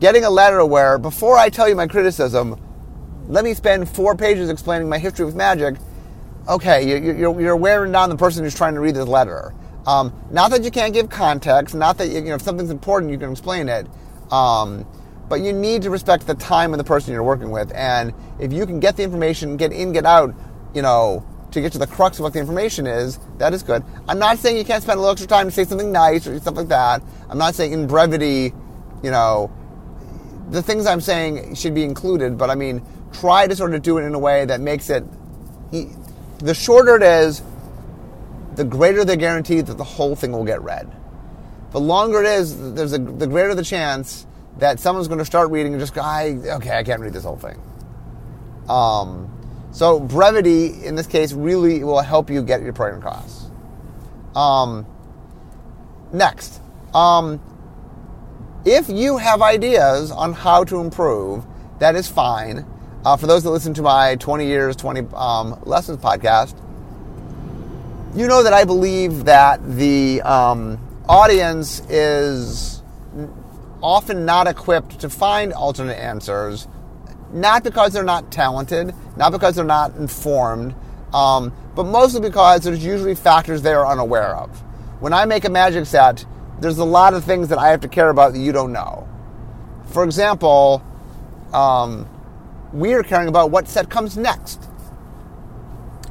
getting 0.00 0.24
a 0.24 0.30
letter 0.30 0.64
where, 0.64 0.98
before 0.98 1.36
I 1.38 1.48
tell 1.48 1.68
you 1.68 1.76
my 1.76 1.86
criticism, 1.86 2.60
let 3.28 3.44
me 3.44 3.54
spend 3.54 3.88
four 3.88 4.16
pages 4.16 4.50
explaining 4.50 4.88
my 4.88 4.98
history 4.98 5.24
with 5.24 5.36
magic. 5.36 5.76
Okay, 6.48 6.88
you're, 6.88 7.40
you're 7.40 7.56
wearing 7.56 7.92
down 7.92 8.10
the 8.10 8.16
person 8.16 8.42
who's 8.42 8.54
trying 8.54 8.74
to 8.74 8.80
read 8.80 8.96
this 8.96 9.06
letter. 9.06 9.54
Um, 9.86 10.12
not 10.30 10.50
that 10.50 10.64
you 10.64 10.70
can't 10.70 10.92
give 10.92 11.08
context, 11.08 11.74
not 11.74 11.98
that 11.98 12.08
you 12.08 12.20
know 12.20 12.34
if 12.34 12.42
something's 12.42 12.70
important 12.70 13.10
you 13.10 13.18
can 13.18 13.30
explain 13.32 13.68
it, 13.68 13.86
um, 14.30 14.86
but 15.28 15.40
you 15.40 15.52
need 15.52 15.82
to 15.82 15.90
respect 15.90 16.26
the 16.26 16.34
time 16.34 16.72
of 16.72 16.78
the 16.78 16.84
person 16.84 17.12
you're 17.12 17.22
working 17.22 17.50
with. 17.50 17.72
And 17.74 18.12
if 18.38 18.52
you 18.52 18.66
can 18.66 18.80
get 18.80 18.96
the 18.96 19.02
information, 19.02 19.56
get 19.56 19.72
in, 19.72 19.92
get 19.92 20.04
out, 20.04 20.34
you 20.74 20.82
know, 20.82 21.24
to 21.50 21.60
get 21.60 21.72
to 21.72 21.78
the 21.78 21.86
crux 21.86 22.18
of 22.18 22.22
what 22.22 22.32
the 22.32 22.38
information 22.38 22.86
is, 22.86 23.18
that 23.38 23.52
is 23.54 23.62
good. 23.62 23.84
I'm 24.08 24.18
not 24.18 24.38
saying 24.38 24.56
you 24.56 24.64
can't 24.64 24.82
spend 24.82 24.98
a 24.98 25.00
little 25.00 25.12
extra 25.12 25.28
time 25.28 25.46
to 25.46 25.52
say 25.52 25.64
something 25.64 25.92
nice 25.92 26.26
or 26.26 26.38
stuff 26.38 26.56
like 26.56 26.68
that. 26.68 27.02
I'm 27.28 27.38
not 27.38 27.54
saying 27.54 27.72
in 27.72 27.86
brevity, 27.86 28.52
you 29.02 29.10
know, 29.10 29.50
the 30.50 30.62
things 30.62 30.86
I'm 30.86 31.00
saying 31.00 31.54
should 31.54 31.74
be 31.74 31.84
included, 31.84 32.36
but 32.36 32.50
I 32.50 32.54
mean, 32.54 32.84
try 33.12 33.46
to 33.46 33.56
sort 33.56 33.74
of 33.74 33.82
do 33.82 33.98
it 33.98 34.02
in 34.02 34.14
a 34.14 34.18
way 34.18 34.44
that 34.44 34.60
makes 34.60 34.90
it. 34.90 35.04
The 35.70 36.54
shorter 36.54 36.96
it 36.96 37.02
is, 37.02 37.42
the 38.56 38.64
greater 38.64 39.04
the 39.04 39.16
guarantee 39.16 39.60
that 39.60 39.78
the 39.78 39.84
whole 39.84 40.14
thing 40.14 40.32
will 40.32 40.44
get 40.44 40.62
read. 40.62 40.90
The 41.70 41.80
longer 41.80 42.22
it 42.22 42.26
is, 42.26 42.74
there's 42.74 42.92
a, 42.92 42.98
the 42.98 43.26
greater 43.26 43.54
the 43.54 43.64
chance 43.64 44.26
that 44.58 44.78
someone's 44.78 45.08
going 45.08 45.20
to 45.20 45.24
start 45.24 45.50
reading 45.50 45.72
and 45.72 45.80
just 45.80 45.94
go, 45.94 46.02
I, 46.02 46.38
okay, 46.56 46.76
I 46.76 46.82
can't 46.82 47.00
read 47.00 47.14
this 47.14 47.24
whole 47.24 47.38
thing. 47.38 47.58
Um, 48.68 49.30
so 49.72 49.98
brevity, 49.98 50.84
in 50.84 50.96
this 50.96 51.06
case, 51.06 51.32
really 51.32 51.82
will 51.82 52.00
help 52.00 52.28
you 52.28 52.42
get 52.42 52.60
your 52.60 52.74
point 52.74 52.96
across. 52.96 53.46
Um, 54.36 54.86
next, 56.12 56.60
um, 56.94 57.40
if 58.64 58.88
you 58.88 59.16
have 59.16 59.42
ideas 59.42 60.10
on 60.10 60.32
how 60.32 60.64
to 60.64 60.80
improve, 60.80 61.44
that 61.78 61.96
is 61.96 62.08
fine. 62.08 62.64
Uh, 63.04 63.16
for 63.16 63.26
those 63.26 63.42
that 63.42 63.50
listen 63.50 63.74
to 63.74 63.82
my 63.82 64.14
20 64.16 64.46
years, 64.46 64.76
20 64.76 65.08
um, 65.14 65.60
lessons 65.64 65.98
podcast, 65.98 66.54
you 68.14 68.28
know 68.28 68.42
that 68.42 68.52
I 68.52 68.64
believe 68.64 69.24
that 69.24 69.60
the 69.76 70.22
um, 70.22 70.78
audience 71.08 71.80
is 71.88 72.82
often 73.82 74.24
not 74.24 74.46
equipped 74.46 75.00
to 75.00 75.10
find 75.10 75.52
alternate 75.52 75.98
answers, 75.98 76.68
not 77.32 77.64
because 77.64 77.92
they're 77.92 78.04
not 78.04 78.30
talented, 78.30 78.94
not 79.16 79.32
because 79.32 79.56
they're 79.56 79.64
not 79.64 79.96
informed, 79.96 80.74
um, 81.12 81.52
but 81.74 81.84
mostly 81.84 82.20
because 82.20 82.62
there's 82.62 82.84
usually 82.84 83.14
factors 83.14 83.62
they 83.62 83.72
are 83.72 83.86
unaware 83.86 84.36
of. 84.36 84.50
When 85.00 85.12
I 85.12 85.24
make 85.24 85.44
a 85.44 85.50
magic 85.50 85.86
set, 85.86 86.24
there's 86.62 86.78
a 86.78 86.84
lot 86.84 87.12
of 87.12 87.24
things 87.24 87.48
that 87.48 87.58
I 87.58 87.68
have 87.68 87.80
to 87.80 87.88
care 87.88 88.08
about 88.08 88.32
that 88.32 88.38
you 88.38 88.52
don't 88.52 88.72
know. 88.72 89.08
For 89.86 90.04
example, 90.04 90.82
um, 91.52 92.08
we 92.72 92.94
are 92.94 93.02
caring 93.02 93.28
about 93.28 93.50
what 93.50 93.68
set 93.68 93.90
comes 93.90 94.16
next. 94.16 94.68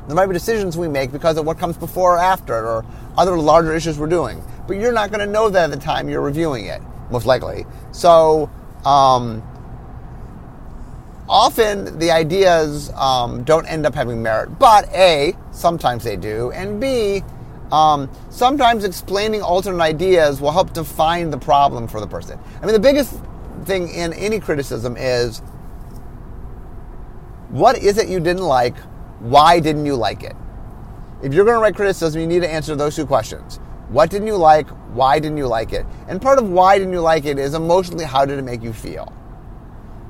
There 0.08 0.16
might 0.16 0.28
be 0.28 0.34
decisions 0.34 0.78
we 0.78 0.88
make 0.88 1.12
because 1.12 1.38
of 1.38 1.46
what 1.46 1.58
comes 1.58 1.78
before 1.78 2.16
or 2.16 2.20
after, 2.20 2.54
or 2.54 2.86
other 3.18 3.38
larger 3.38 3.74
issues 3.74 3.98
we're 3.98 4.08
doing. 4.08 4.44
But 4.68 4.74
you're 4.74 4.92
not 4.92 5.10
going 5.10 5.26
to 5.26 5.32
know 5.32 5.50
that 5.50 5.72
at 5.72 5.80
the 5.80 5.84
time 5.84 6.10
you're 6.10 6.22
reviewing 6.22 6.66
it, 6.66 6.82
most 7.10 7.26
likely. 7.26 7.66
So, 7.92 8.50
um, 8.84 9.42
often 11.30 11.98
the 11.98 12.12
ideas 12.12 12.92
um, 12.96 13.44
don't 13.44 13.66
end 13.68 13.86
up 13.86 13.96
having 13.96 14.22
merit. 14.22 14.60
But 14.60 14.90
A, 14.90 15.34
sometimes 15.52 16.04
they 16.04 16.18
do, 16.18 16.52
and 16.52 16.80
B, 16.82 17.24
um, 17.72 18.10
sometimes 18.30 18.84
explaining 18.84 19.42
alternate 19.42 19.82
ideas 19.82 20.42
will 20.42 20.52
help 20.52 20.74
define 20.74 21.30
the 21.30 21.38
problem 21.38 21.88
for 21.88 22.00
the 22.00 22.08
person. 22.08 22.40
I 22.62 22.66
mean, 22.66 22.74
the 22.74 22.80
biggest 22.80 23.20
thing 23.66 23.90
in 23.90 24.14
any 24.14 24.40
criticism 24.40 24.96
is 24.98 25.40
what 27.50 27.78
is 27.78 27.98
it 27.98 28.08
you 28.08 28.20
didn't 28.20 28.44
like? 28.44 28.78
Why 29.20 29.60
didn't 29.60 29.86
you 29.86 29.96
like 29.96 30.24
it? 30.24 30.36
If 31.22 31.34
you're 31.34 31.46
going 31.46 31.58
to 31.58 31.62
write 31.62 31.76
criticism, 31.76 32.20
you 32.20 32.28
need 32.28 32.42
to 32.42 32.50
answer 32.50 32.76
those 32.76 32.96
two 32.96 33.06
questions. 33.06 33.58
What 33.90 34.10
didn't 34.10 34.28
you 34.28 34.38
like? 34.38 34.70
Why 34.94 35.20
didn't 35.20 35.38
you 35.38 35.48
like 35.48 35.74
it? 35.74 35.86
And 36.08 36.22
part 36.22 36.40
of 36.40 36.50
why 36.50 36.80
didn't 36.80 36.94
you 36.94 37.02
like 37.02 37.26
it 37.26 37.38
is 37.38 37.54
emotionally 37.54 38.06
how 38.06 38.26
did 38.26 38.40
it 38.40 38.44
make 38.44 38.64
you 38.64 38.74
feel? 38.74 39.14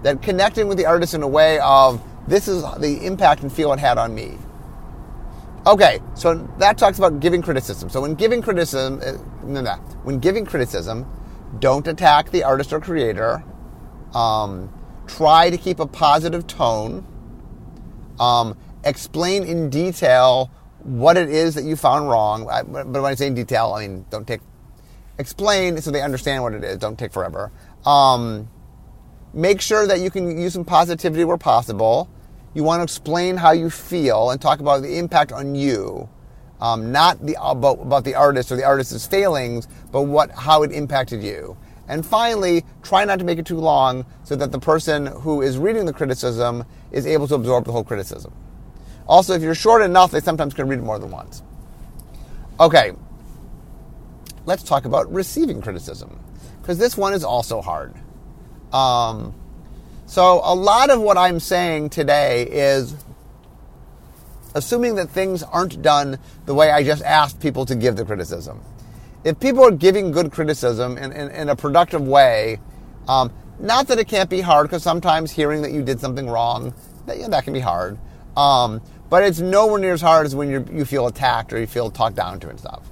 That 0.03 0.21
connecting 0.21 0.67
with 0.67 0.77
the 0.77 0.85
artist 0.85 1.13
in 1.13 1.23
a 1.23 1.27
way 1.27 1.59
of 1.59 2.01
this 2.27 2.47
is 2.47 2.63
the 2.79 3.05
impact 3.05 3.41
and 3.41 3.51
feel 3.51 3.73
it 3.73 3.79
had 3.79 3.97
on 3.97 4.13
me. 4.15 4.37
Okay, 5.65 5.99
so 6.15 6.35
that 6.57 6.79
talks 6.79 6.97
about 6.97 7.19
giving 7.19 7.43
criticism. 7.43 7.87
So 7.89 8.01
when 8.01 8.15
giving 8.15 8.41
criticism, 8.41 8.99
uh, 9.05 9.75
when 10.03 10.17
giving 10.17 10.43
criticism, 10.43 11.05
don't 11.59 11.87
attack 11.87 12.31
the 12.31 12.43
artist 12.43 12.73
or 12.73 12.79
creator. 12.79 13.43
Um, 14.15 14.73
try 15.05 15.51
to 15.51 15.57
keep 15.57 15.79
a 15.79 15.85
positive 15.85 16.47
tone. 16.47 17.05
Um, 18.19 18.57
explain 18.83 19.43
in 19.43 19.69
detail 19.69 20.49
what 20.79 21.15
it 21.15 21.29
is 21.29 21.53
that 21.53 21.63
you 21.63 21.75
found 21.75 22.09
wrong. 22.09 22.49
I, 22.49 22.63
but 22.63 22.87
when 22.87 23.05
I 23.05 23.13
say 23.13 23.27
in 23.27 23.35
detail, 23.35 23.73
I 23.73 23.87
mean 23.87 24.05
don't 24.09 24.27
take. 24.27 24.41
Explain 25.19 25.79
so 25.79 25.91
they 25.91 26.01
understand 26.01 26.41
what 26.41 26.53
it 26.53 26.63
is. 26.63 26.79
Don't 26.79 26.97
take 26.97 27.13
forever. 27.13 27.51
Um, 27.85 28.49
make 29.31 29.61
sure 29.61 29.85
that 29.85 29.99
you 29.99 30.09
can 30.09 30.41
use 30.41 30.53
some 30.53 30.65
positivity 30.65 31.23
where 31.23 31.37
possible. 31.37 32.09
You 32.53 32.63
want 32.63 32.79
to 32.79 32.83
explain 32.83 33.37
how 33.37 33.51
you 33.51 33.69
feel 33.69 34.31
and 34.31 34.41
talk 34.41 34.59
about 34.59 34.81
the 34.81 34.97
impact 34.97 35.31
on 35.31 35.55
you, 35.55 36.09
um, 36.59 36.91
not 36.91 37.25
the 37.25 37.37
about, 37.41 37.81
about 37.81 38.03
the 38.03 38.15
artist 38.15 38.51
or 38.51 38.57
the 38.57 38.65
artist's 38.65 39.07
failings, 39.07 39.67
but 39.91 40.03
what 40.03 40.31
how 40.31 40.63
it 40.63 40.71
impacted 40.71 41.23
you. 41.23 41.57
And 41.87 42.05
finally, 42.05 42.63
try 42.83 43.05
not 43.05 43.19
to 43.19 43.25
make 43.25 43.39
it 43.39 43.45
too 43.45 43.57
long 43.57 44.05
so 44.23 44.35
that 44.35 44.51
the 44.51 44.59
person 44.59 45.07
who 45.07 45.41
is 45.41 45.57
reading 45.57 45.85
the 45.85 45.93
criticism 45.93 46.65
is 46.91 47.05
able 47.05 47.27
to 47.27 47.35
absorb 47.35 47.65
the 47.65 47.71
whole 47.71 47.83
criticism. 47.83 48.33
Also, 49.07 49.33
if 49.33 49.41
you're 49.41 49.55
short 49.55 49.81
enough, 49.81 50.11
they 50.11 50.21
sometimes 50.21 50.53
can 50.53 50.67
read 50.67 50.79
it 50.79 50.83
more 50.83 50.99
than 50.99 51.11
once. 51.11 51.41
Okay, 52.59 52.91
let's 54.45 54.63
talk 54.63 54.85
about 54.85 55.11
receiving 55.11 55.61
criticism, 55.61 56.19
because 56.61 56.77
this 56.77 56.95
one 56.95 57.13
is 57.13 57.23
also 57.23 57.61
hard. 57.61 57.93
Um, 58.71 59.33
so, 60.11 60.41
a 60.43 60.53
lot 60.53 60.89
of 60.89 60.99
what 60.99 61.17
I'm 61.17 61.39
saying 61.39 61.91
today 61.91 62.43
is 62.43 62.93
assuming 64.53 64.95
that 64.95 65.09
things 65.09 65.41
aren't 65.41 65.81
done 65.81 66.19
the 66.45 66.53
way 66.53 66.69
I 66.69 66.83
just 66.83 67.01
asked 67.01 67.39
people 67.39 67.65
to 67.67 67.75
give 67.75 67.95
the 67.95 68.03
criticism. 68.03 68.59
If 69.23 69.39
people 69.39 69.63
are 69.63 69.71
giving 69.71 70.11
good 70.11 70.29
criticism 70.29 70.97
in, 70.97 71.13
in, 71.13 71.29
in 71.31 71.47
a 71.47 71.55
productive 71.55 72.05
way, 72.05 72.59
um, 73.07 73.31
not 73.57 73.87
that 73.87 73.99
it 73.99 74.09
can't 74.09 74.29
be 74.29 74.41
hard, 74.41 74.67
because 74.67 74.83
sometimes 74.83 75.31
hearing 75.31 75.61
that 75.61 75.71
you 75.71 75.81
did 75.81 76.01
something 76.01 76.27
wrong, 76.27 76.73
that, 77.05 77.17
yeah, 77.17 77.29
that 77.29 77.45
can 77.45 77.53
be 77.53 77.61
hard. 77.61 77.97
Um, 78.35 78.81
but 79.09 79.23
it's 79.23 79.39
nowhere 79.39 79.79
near 79.79 79.93
as 79.93 80.01
hard 80.01 80.25
as 80.25 80.35
when 80.35 80.49
you 80.49 80.65
you 80.73 80.83
feel 80.83 81.07
attacked 81.07 81.53
or 81.53 81.59
you 81.61 81.67
feel 81.67 81.89
talked 81.89 82.17
down 82.17 82.37
to 82.41 82.49
and 82.49 82.59
stuff. 82.59 82.83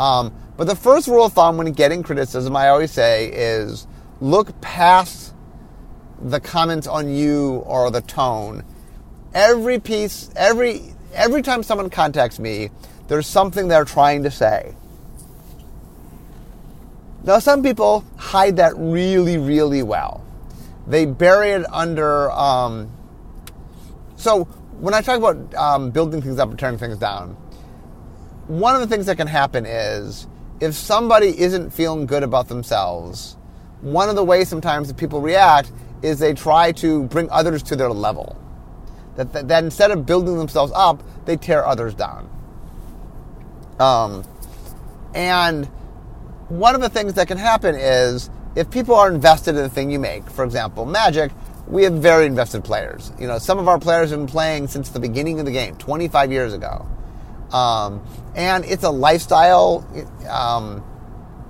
Um, 0.00 0.34
but 0.56 0.66
the 0.66 0.76
first 0.76 1.08
rule 1.08 1.26
of 1.26 1.34
thumb 1.34 1.58
when 1.58 1.70
getting 1.72 2.02
criticism, 2.02 2.56
I 2.56 2.68
always 2.68 2.90
say, 2.90 3.26
is 3.34 3.86
look 4.22 4.58
past 4.62 5.34
the 6.20 6.40
comments 6.40 6.86
on 6.86 7.08
you 7.14 7.62
or 7.66 7.90
the 7.90 8.00
tone. 8.00 8.64
Every 9.34 9.78
piece, 9.78 10.30
every 10.36 10.82
every 11.14 11.42
time 11.42 11.62
someone 11.62 11.90
contacts 11.90 12.38
me, 12.38 12.70
there's 13.08 13.26
something 13.26 13.68
they're 13.68 13.84
trying 13.84 14.22
to 14.24 14.30
say. 14.30 14.74
Now, 17.24 17.40
some 17.40 17.62
people 17.62 18.04
hide 18.16 18.56
that 18.56 18.72
really, 18.76 19.38
really 19.38 19.82
well. 19.82 20.24
They 20.86 21.04
bury 21.04 21.50
it 21.50 21.66
under. 21.72 22.30
Um, 22.30 22.90
so, 24.16 24.44
when 24.80 24.94
I 24.94 25.02
talk 25.02 25.18
about 25.18 25.54
um, 25.54 25.90
building 25.90 26.22
things 26.22 26.38
up 26.38 26.48
and 26.50 26.58
tearing 26.58 26.78
things 26.78 26.96
down, 26.96 27.36
one 28.46 28.74
of 28.74 28.80
the 28.80 28.86
things 28.86 29.06
that 29.06 29.16
can 29.16 29.26
happen 29.26 29.66
is 29.66 30.26
if 30.60 30.74
somebody 30.74 31.38
isn't 31.38 31.70
feeling 31.70 32.06
good 32.06 32.22
about 32.22 32.48
themselves, 32.48 33.36
one 33.80 34.08
of 34.08 34.16
the 34.16 34.24
ways 34.24 34.48
sometimes 34.48 34.88
that 34.88 34.96
people 34.96 35.20
react 35.20 35.70
is 36.02 36.18
they 36.18 36.34
try 36.34 36.72
to 36.72 37.04
bring 37.04 37.30
others 37.30 37.62
to 37.64 37.76
their 37.76 37.90
level. 37.90 38.36
That, 39.16 39.32
that, 39.32 39.48
that 39.48 39.64
instead 39.64 39.90
of 39.90 40.06
building 40.06 40.38
themselves 40.38 40.72
up, 40.74 41.02
they 41.24 41.36
tear 41.36 41.66
others 41.66 41.94
down. 41.94 42.30
Um, 43.80 44.24
and 45.14 45.66
one 46.48 46.74
of 46.74 46.80
the 46.80 46.88
things 46.88 47.14
that 47.14 47.28
can 47.28 47.38
happen 47.38 47.74
is 47.74 48.30
if 48.54 48.70
people 48.70 48.94
are 48.94 49.12
invested 49.12 49.50
in 49.50 49.62
the 49.62 49.68
thing 49.68 49.90
you 49.90 49.98
make, 49.98 50.28
for 50.30 50.44
example, 50.44 50.84
Magic, 50.84 51.32
we 51.66 51.84
have 51.84 51.94
very 51.94 52.26
invested 52.26 52.64
players. 52.64 53.12
You 53.18 53.26
know, 53.26 53.38
some 53.38 53.58
of 53.58 53.68
our 53.68 53.78
players 53.78 54.10
have 54.10 54.18
been 54.18 54.26
playing 54.26 54.68
since 54.68 54.88
the 54.88 55.00
beginning 55.00 55.38
of 55.38 55.46
the 55.46 55.52
game, 55.52 55.76
25 55.76 56.32
years 56.32 56.54
ago. 56.54 56.86
Um, 57.52 58.02
and 58.34 58.64
it's 58.64 58.84
a 58.84 58.90
lifestyle, 58.90 59.86
um, 60.28 60.82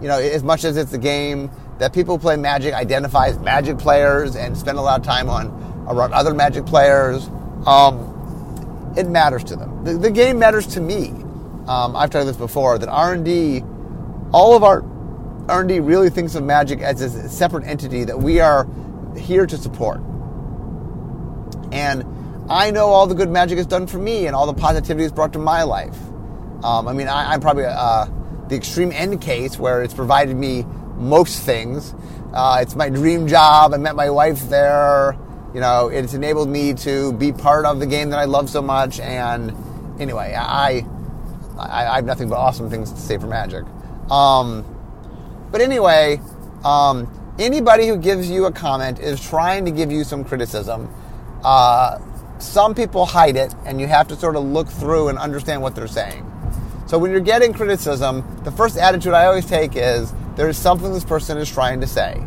you 0.00 0.08
know, 0.08 0.18
as 0.18 0.42
much 0.42 0.64
as 0.64 0.76
it's 0.76 0.92
a 0.92 0.98
game 0.98 1.50
that 1.78 1.92
people 1.92 2.16
who 2.16 2.20
play 2.20 2.36
Magic 2.36 2.74
identify 2.74 3.28
as 3.28 3.38
Magic 3.38 3.78
players 3.78 4.36
and 4.36 4.56
spend 4.56 4.78
a 4.78 4.82
lot 4.82 5.00
of 5.00 5.06
time 5.06 5.28
on 5.28 5.86
around 5.88 6.12
other 6.12 6.34
Magic 6.34 6.66
players. 6.66 7.28
Um, 7.66 8.94
it 8.96 9.08
matters 9.08 9.44
to 9.44 9.56
them. 9.56 9.84
The, 9.84 9.94
the, 9.94 10.10
game 10.10 10.38
matters 10.38 10.66
to 10.68 10.80
me. 10.80 11.08
Um, 11.66 11.94
I've 11.94 12.10
talked 12.10 12.26
this 12.26 12.36
before 12.36 12.78
that 12.78 12.88
R 12.88 13.14
and 13.14 13.24
D, 13.24 13.62
all 14.32 14.56
of 14.56 14.64
our 14.64 14.84
R 15.48 15.60
and 15.60 15.68
D 15.68 15.80
really 15.80 16.10
thinks 16.10 16.34
of 16.34 16.42
Magic 16.42 16.80
as 16.80 17.00
a 17.00 17.28
separate 17.28 17.64
entity 17.64 18.04
that 18.04 18.18
we 18.18 18.40
are 18.40 18.66
here 19.16 19.46
to 19.46 19.56
support. 19.56 20.00
And 21.72 22.04
I 22.50 22.70
know 22.70 22.86
all 22.86 23.06
the 23.06 23.14
good 23.14 23.28
magic 23.28 23.58
has 23.58 23.66
done 23.66 23.86
for 23.86 23.98
me 23.98 24.26
and 24.26 24.34
all 24.34 24.46
the 24.46 24.54
positivity 24.54 25.04
it's 25.04 25.12
brought 25.12 25.34
to 25.34 25.38
my 25.38 25.64
life. 25.64 25.96
Um, 26.64 26.88
I 26.88 26.92
mean, 26.92 27.08
I, 27.08 27.34
am 27.34 27.40
probably 27.40 27.66
uh, 27.66 28.06
the 28.48 28.56
extreme 28.56 28.90
end 28.90 29.20
case 29.20 29.58
where 29.58 29.82
it's 29.82 29.94
provided 29.94 30.34
me 30.36 30.64
most 30.98 31.42
things. 31.42 31.94
Uh, 32.32 32.58
it's 32.60 32.74
my 32.74 32.88
dream 32.88 33.26
job. 33.26 33.72
I 33.72 33.78
met 33.78 33.96
my 33.96 34.10
wife 34.10 34.48
there. 34.48 35.16
You 35.54 35.60
know, 35.60 35.88
it's 35.88 36.14
enabled 36.14 36.48
me 36.48 36.74
to 36.74 37.12
be 37.14 37.32
part 37.32 37.64
of 37.64 37.80
the 37.80 37.86
game 37.86 38.10
that 38.10 38.18
I 38.18 38.26
love 38.26 38.50
so 38.50 38.60
much. 38.60 39.00
And 39.00 39.54
anyway, 39.98 40.34
I, 40.38 40.84
I, 41.58 41.86
I 41.86 41.94
have 41.96 42.04
nothing 42.04 42.28
but 42.28 42.36
awesome 42.36 42.68
things 42.68 42.92
to 42.92 42.98
say 43.00 43.18
for 43.18 43.26
Magic. 43.26 43.64
Um, 44.10 44.64
but 45.50 45.60
anyway, 45.60 46.20
um, 46.64 47.08
anybody 47.38 47.88
who 47.88 47.96
gives 47.96 48.30
you 48.30 48.46
a 48.46 48.52
comment 48.52 48.98
is 48.98 49.20
trying 49.20 49.64
to 49.64 49.70
give 49.70 49.90
you 49.90 50.04
some 50.04 50.24
criticism. 50.24 50.92
Uh, 51.42 51.98
some 52.38 52.74
people 52.74 53.06
hide 53.06 53.36
it, 53.36 53.54
and 53.64 53.80
you 53.80 53.86
have 53.86 54.08
to 54.08 54.16
sort 54.16 54.36
of 54.36 54.44
look 54.44 54.68
through 54.68 55.08
and 55.08 55.18
understand 55.18 55.62
what 55.62 55.74
they're 55.74 55.88
saying. 55.88 56.24
So 56.86 56.98
when 56.98 57.10
you're 57.10 57.20
getting 57.20 57.52
criticism, 57.52 58.24
the 58.44 58.52
first 58.52 58.76
attitude 58.76 59.12
I 59.12 59.26
always 59.26 59.46
take 59.46 59.72
is 59.74 60.12
there 60.38 60.48
is 60.48 60.56
something 60.56 60.92
this 60.92 61.04
person 61.04 61.36
is 61.36 61.50
trying 61.50 61.80
to 61.80 61.86
say. 61.88 62.24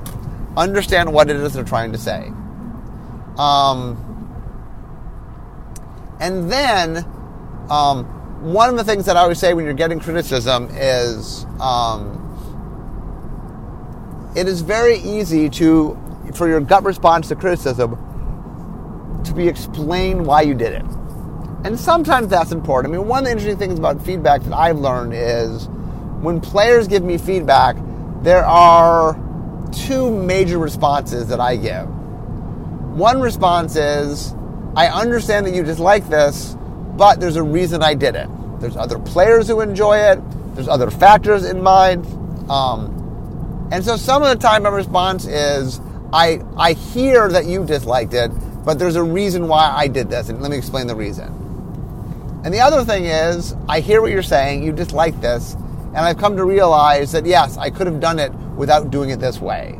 Understand 0.58 1.13
what 1.13 1.30
it 1.30 1.38
is 1.38 1.54
they're 1.54 1.63
trying 1.63 1.93
to 1.93 1.97
say. 1.97 2.30
Um, 3.38 3.97
and 6.19 6.52
then, 6.52 7.06
um, 7.69 8.04
one 8.43 8.69
of 8.69 8.76
the 8.76 8.84
things 8.84 9.06
that 9.06 9.15
I 9.15 9.21
always 9.21 9.39
say 9.39 9.54
when 9.54 9.63
you're 9.63 9.74
getting 9.74 10.02
criticism 10.02 10.67
is 10.74 11.45
um, 11.62 12.17
it 14.36 14.45
is 14.45 14.62
very 14.62 14.97
easy 14.97 15.50
to, 15.52 15.97
for 16.36 16.50
your 16.50 16.60
gut 16.60 16.84
response 16.84 17.30
to 17.30 17.36
criticism, 17.38 17.91
to 19.24 19.34
be 19.34 19.47
explained 19.47 20.26
why 20.26 20.41
you 20.41 20.54
did 20.54 20.74
it. 20.74 20.86
And 21.63 21.80
sometimes 21.80 22.28
that's 22.28 22.52
important. 22.52 22.93
I 22.93 22.97
mean, 22.97 23.08
one 23.08 23.19
of 23.19 23.26
the 23.26 23.32
interesting 23.32 23.58
things 23.58 23.80
about 23.80 24.04
feedback 24.04 24.41
that 24.41 24.54
I've 24.54 24.80
learned 24.80 25.13
is 25.13 25.69
when 26.19 26.41
players 26.41 26.89
give 26.89 27.04
me 27.04 27.17
feedback, 27.17 27.78
there 28.22 28.46
are 28.46 29.18
two 29.72 30.12
major 30.12 30.58
responses 30.60 31.28
that 31.30 31.40
I 31.40 31.56
give. 31.56 31.88
One 31.88 33.22
response 33.22 33.76
is, 33.76 34.34
I 34.76 34.88
understand 34.88 35.46
that 35.48 35.56
you 35.56 35.64
dislike 35.64 36.08
this, 36.08 36.56
but 36.98 37.20
there's 37.20 37.36
a 37.36 37.44
reason 37.44 37.82
I 37.82 37.94
did 37.94 38.16
it. 38.16 38.28
There's 38.60 38.78
other 38.78 39.00
players 39.00 39.48
who 39.48 39.62
enjoy 39.62 39.98
it. 39.98 40.20
There's 40.56 40.68
other 40.68 40.92
factors 40.92 41.46
in 41.46 41.64
mind. 41.64 42.06
Um, 42.50 43.70
and 43.72 43.84
so 43.84 43.98
some 43.98 44.22
of 44.22 44.30
the 44.30 44.36
time 44.36 44.64
my 44.64 44.70
response 44.70 45.26
is, 45.26 45.80
I, 46.14 46.42
I 46.58 46.74
hear 46.74 47.30
that 47.30 47.46
you 47.46 47.66
disliked 47.66 48.14
it, 48.14 48.30
but 48.66 48.78
there's 48.78 48.98
a 48.98 49.04
reason 49.04 49.48
why 49.48 49.72
I 49.72 49.88
did 49.88 50.10
this, 50.10 50.30
and 50.30 50.42
let 50.42 50.52
me 50.52 50.58
explain 50.58 50.88
the 50.88 50.96
reason. 50.96 51.28
And 52.44 52.54
the 52.54 52.60
other 52.60 52.84
thing 52.84 53.06
is, 53.06 53.56
I 53.70 53.80
hear 53.80 54.02
what 54.02 54.12
you're 54.12 54.22
saying, 54.22 54.64
you 54.64 54.74
dislike 54.74 55.20
this, 55.22 55.56
and 55.93 55.99
I've 55.99 56.17
come 56.17 56.38
to 56.38 56.45
realize 56.45 57.12
that 57.12 57.25
yes, 57.25 57.58
I 57.58 57.69
could 57.69 57.88
have 57.88 57.99
done 57.99 58.17
it 58.19 58.34
without 58.56 58.91
doing 58.91 59.10
it 59.10 59.19
this 59.19 59.39
way. 59.39 59.77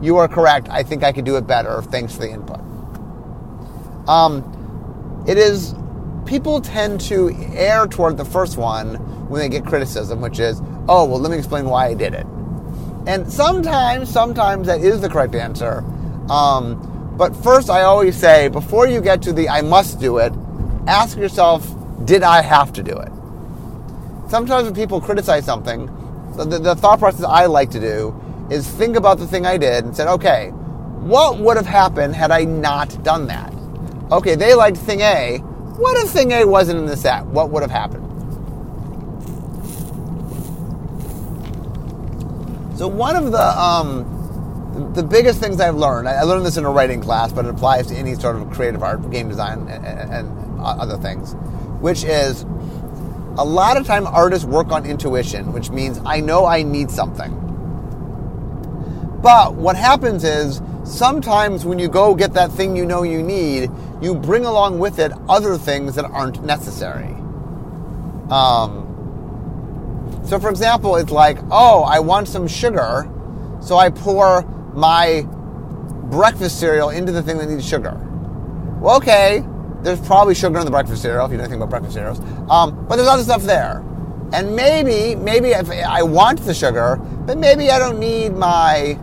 You 0.00 0.16
are 0.16 0.26
correct. 0.26 0.68
I 0.68 0.82
think 0.82 1.04
I 1.04 1.12
could 1.12 1.24
do 1.24 1.36
it 1.36 1.46
better. 1.46 1.80
Thanks 1.82 2.14
for 2.14 2.22
the 2.22 2.30
input. 2.30 2.60
Um, 4.08 5.24
it 5.28 5.38
is 5.38 5.74
people 6.26 6.60
tend 6.60 7.00
to 7.02 7.30
err 7.54 7.86
toward 7.86 8.16
the 8.16 8.24
first 8.24 8.56
one 8.56 8.96
when 9.28 9.40
they 9.40 9.48
get 9.48 9.64
criticism, 9.64 10.20
which 10.20 10.40
is, 10.40 10.60
oh, 10.88 11.04
well, 11.04 11.20
let 11.20 11.30
me 11.30 11.38
explain 11.38 11.66
why 11.66 11.86
I 11.86 11.94
did 11.94 12.14
it. 12.14 12.26
And 13.06 13.30
sometimes, 13.32 14.10
sometimes 14.10 14.66
that 14.66 14.80
is 14.80 15.00
the 15.00 15.08
correct 15.08 15.34
answer. 15.34 15.84
Um, 16.28 17.14
but 17.16 17.36
first, 17.36 17.70
I 17.70 17.82
always 17.82 18.16
say, 18.16 18.48
before 18.48 18.86
you 18.88 19.00
get 19.00 19.22
to 19.22 19.32
the 19.32 19.48
I 19.48 19.60
must 19.60 20.00
do 20.00 20.18
it, 20.18 20.32
ask 20.86 21.16
yourself, 21.16 21.66
did 22.04 22.22
I 22.22 22.42
have 22.42 22.72
to 22.74 22.82
do 22.82 22.92
it? 22.98 23.11
Sometimes 24.32 24.64
when 24.64 24.74
people 24.74 24.98
criticize 24.98 25.44
something, 25.44 25.86
the, 26.36 26.58
the 26.58 26.74
thought 26.74 26.98
process 26.98 27.22
I 27.22 27.44
like 27.44 27.70
to 27.72 27.78
do 27.78 28.18
is 28.50 28.66
think 28.66 28.96
about 28.96 29.18
the 29.18 29.26
thing 29.26 29.44
I 29.44 29.58
did 29.58 29.84
and 29.84 29.94
said, 29.94 30.08
okay, 30.08 30.48
what 30.48 31.38
would 31.38 31.58
have 31.58 31.66
happened 31.66 32.16
had 32.16 32.30
I 32.30 32.44
not 32.44 33.04
done 33.04 33.26
that? 33.26 33.52
okay, 34.10 34.34
they 34.34 34.54
liked 34.54 34.78
thing 34.78 35.02
A. 35.02 35.38
What 35.76 36.02
if 36.02 36.10
thing 36.10 36.32
A 36.32 36.46
wasn't 36.46 36.78
in 36.78 36.86
the 36.86 36.96
set? 36.96 37.26
What 37.26 37.50
would 37.50 37.60
have 37.60 37.70
happened? 37.70 38.08
So 42.78 42.88
one 42.88 43.16
of 43.16 43.32
the 43.32 43.60
um, 43.60 44.92
the 44.94 45.02
biggest 45.02 45.40
things 45.40 45.60
I've 45.60 45.76
learned, 45.76 46.08
I 46.08 46.22
learned 46.22 46.46
this 46.46 46.56
in 46.56 46.64
a 46.64 46.70
writing 46.70 47.02
class, 47.02 47.34
but 47.34 47.44
it 47.44 47.50
applies 47.50 47.88
to 47.88 47.94
any 47.94 48.14
sort 48.14 48.36
of 48.36 48.50
creative 48.50 48.82
art, 48.82 49.10
game 49.10 49.28
design, 49.28 49.68
and, 49.68 49.84
and 49.86 50.60
other 50.60 50.96
things, 50.96 51.34
which 51.80 52.02
is 52.04 52.46
a 53.38 53.44
lot 53.44 53.76
of 53.76 53.86
time 53.86 54.06
artists 54.06 54.44
work 54.44 54.70
on 54.72 54.84
intuition, 54.84 55.52
which 55.52 55.70
means 55.70 56.00
I 56.04 56.20
know 56.20 56.44
I 56.44 56.62
need 56.62 56.90
something. 56.90 57.38
But 59.22 59.54
what 59.54 59.76
happens 59.76 60.24
is 60.24 60.60
sometimes 60.84 61.64
when 61.64 61.78
you 61.78 61.88
go 61.88 62.14
get 62.14 62.34
that 62.34 62.50
thing 62.52 62.76
you 62.76 62.84
know 62.84 63.04
you 63.04 63.22
need, 63.22 63.70
you 64.00 64.14
bring 64.14 64.44
along 64.44 64.80
with 64.80 64.98
it 64.98 65.12
other 65.28 65.56
things 65.56 65.94
that 65.94 66.04
aren't 66.04 66.42
necessary. 66.44 67.14
Um, 68.30 68.82
so, 70.24 70.38
for 70.38 70.50
example, 70.50 70.96
it's 70.96 71.10
like, 71.10 71.38
oh, 71.50 71.84
I 71.84 72.00
want 72.00 72.28
some 72.28 72.48
sugar, 72.48 73.08
so 73.60 73.76
I 73.76 73.90
pour 73.90 74.42
my 74.74 75.26
breakfast 76.10 76.58
cereal 76.58 76.90
into 76.90 77.12
the 77.12 77.22
thing 77.22 77.38
that 77.38 77.48
needs 77.48 77.66
sugar. 77.66 77.96
Well, 78.80 78.96
okay, 78.96 79.44
there's 79.82 80.00
probably 80.00 80.34
sugar 80.34 80.58
in 80.58 80.64
the 80.64 80.70
breakfast 80.70 81.02
cereal 81.02 81.26
if 81.26 81.32
you 81.32 81.36
know 81.36 81.44
anything 81.44 81.60
about 81.60 81.70
breakfast 81.70 81.94
cereals, 81.94 82.20
um, 82.50 82.86
but 82.86 82.96
there's 82.96 83.08
other 83.08 83.22
stuff 83.22 83.42
there. 83.42 83.84
And 84.32 84.56
maybe, 84.56 85.14
maybe 85.14 85.50
if 85.50 85.70
I 85.70 86.02
want 86.02 86.40
the 86.40 86.54
sugar, 86.54 86.96
but 87.26 87.36
maybe 87.36 87.70
I 87.70 87.78
don't 87.78 87.98
need 87.98 88.34
my, 88.34 88.98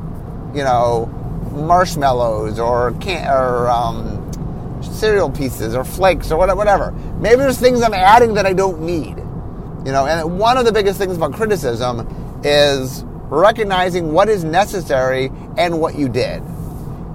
you 0.55 0.63
know, 0.63 1.05
marshmallows 1.51 2.59
or 2.59 2.93
can 2.93 3.27
or 3.27 3.69
um, 3.69 4.19
cereal 4.81 5.29
pieces 5.29 5.75
or 5.75 5.83
flakes 5.83 6.31
or 6.31 6.37
whatever. 6.37 6.91
Maybe 7.19 7.37
there's 7.37 7.59
things 7.59 7.81
I'm 7.81 7.93
adding 7.93 8.33
that 8.35 8.45
I 8.45 8.53
don't 8.53 8.81
need. 8.81 9.17
You 9.85 9.93
know, 9.93 10.07
and 10.07 10.39
one 10.39 10.57
of 10.57 10.65
the 10.65 10.71
biggest 10.71 10.99
things 10.99 11.15
about 11.15 11.33
criticism 11.33 12.07
is 12.43 13.03
recognizing 13.29 14.11
what 14.11 14.29
is 14.29 14.43
necessary 14.43 15.31
and 15.57 15.79
what 15.79 15.95
you 15.95 16.09
did. 16.09 16.41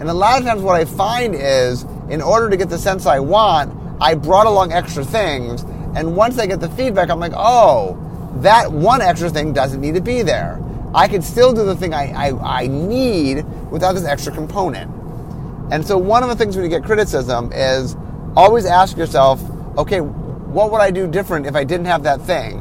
And 0.01 0.09
a 0.09 0.15
lot 0.15 0.39
of 0.39 0.47
times, 0.47 0.63
what 0.63 0.81
I 0.81 0.85
find 0.85 1.35
is 1.35 1.85
in 2.09 2.21
order 2.21 2.51
to 2.51 2.57
get 2.57 2.69
the 2.69 2.79
sense 2.79 3.07
I 3.07 3.21
want, 3.21 3.73
I 4.01 4.15
brought 4.15 4.47
along 4.47 4.73
extra 4.73 5.05
things. 5.05 5.63
And 5.97 6.17
once 6.17 6.39
I 6.39 6.47
get 6.47 6.61
the 6.61 6.69
feedback, 6.71 7.11
I'm 7.11 7.21
like, 7.21 7.33
oh, 7.35 7.99
that 8.37 8.71
one 8.71 9.01
extra 9.01 9.31
thing 9.31 9.53
doesn't 9.53 9.81
need 9.81 9.95
to 9.95 10.01
be 10.01 10.23
there. 10.23 10.61
I 10.95 11.09
can 11.09 11.23
still 11.23 11.53
do 11.53 11.65
the 11.65 11.75
thing 11.75 11.93
I, 11.95 12.31
I, 12.31 12.63
I 12.63 12.67
need 12.67 13.45
without 13.71 13.95
this 13.95 14.05
extra 14.05 14.33
component. 14.33 14.91
And 15.73 15.85
so, 15.87 15.97
one 15.99 16.23
of 16.23 16.29
the 16.29 16.37
things 16.37 16.57
when 16.57 16.65
you 16.65 16.71
get 16.71 16.85
criticism 16.85 17.51
is 17.53 17.97
always 18.37 18.67
ask 18.67 18.97
yourself, 18.97 19.43
okay, 19.79 20.01
what 20.01 20.71
would 20.71 20.81
I 20.81 20.91
do 20.91 21.07
different 21.07 21.47
if 21.47 21.57
I 21.57 21.65
didn't 21.65 21.87
have 21.87 22.03
that 22.05 22.21
thing? 22.21 22.59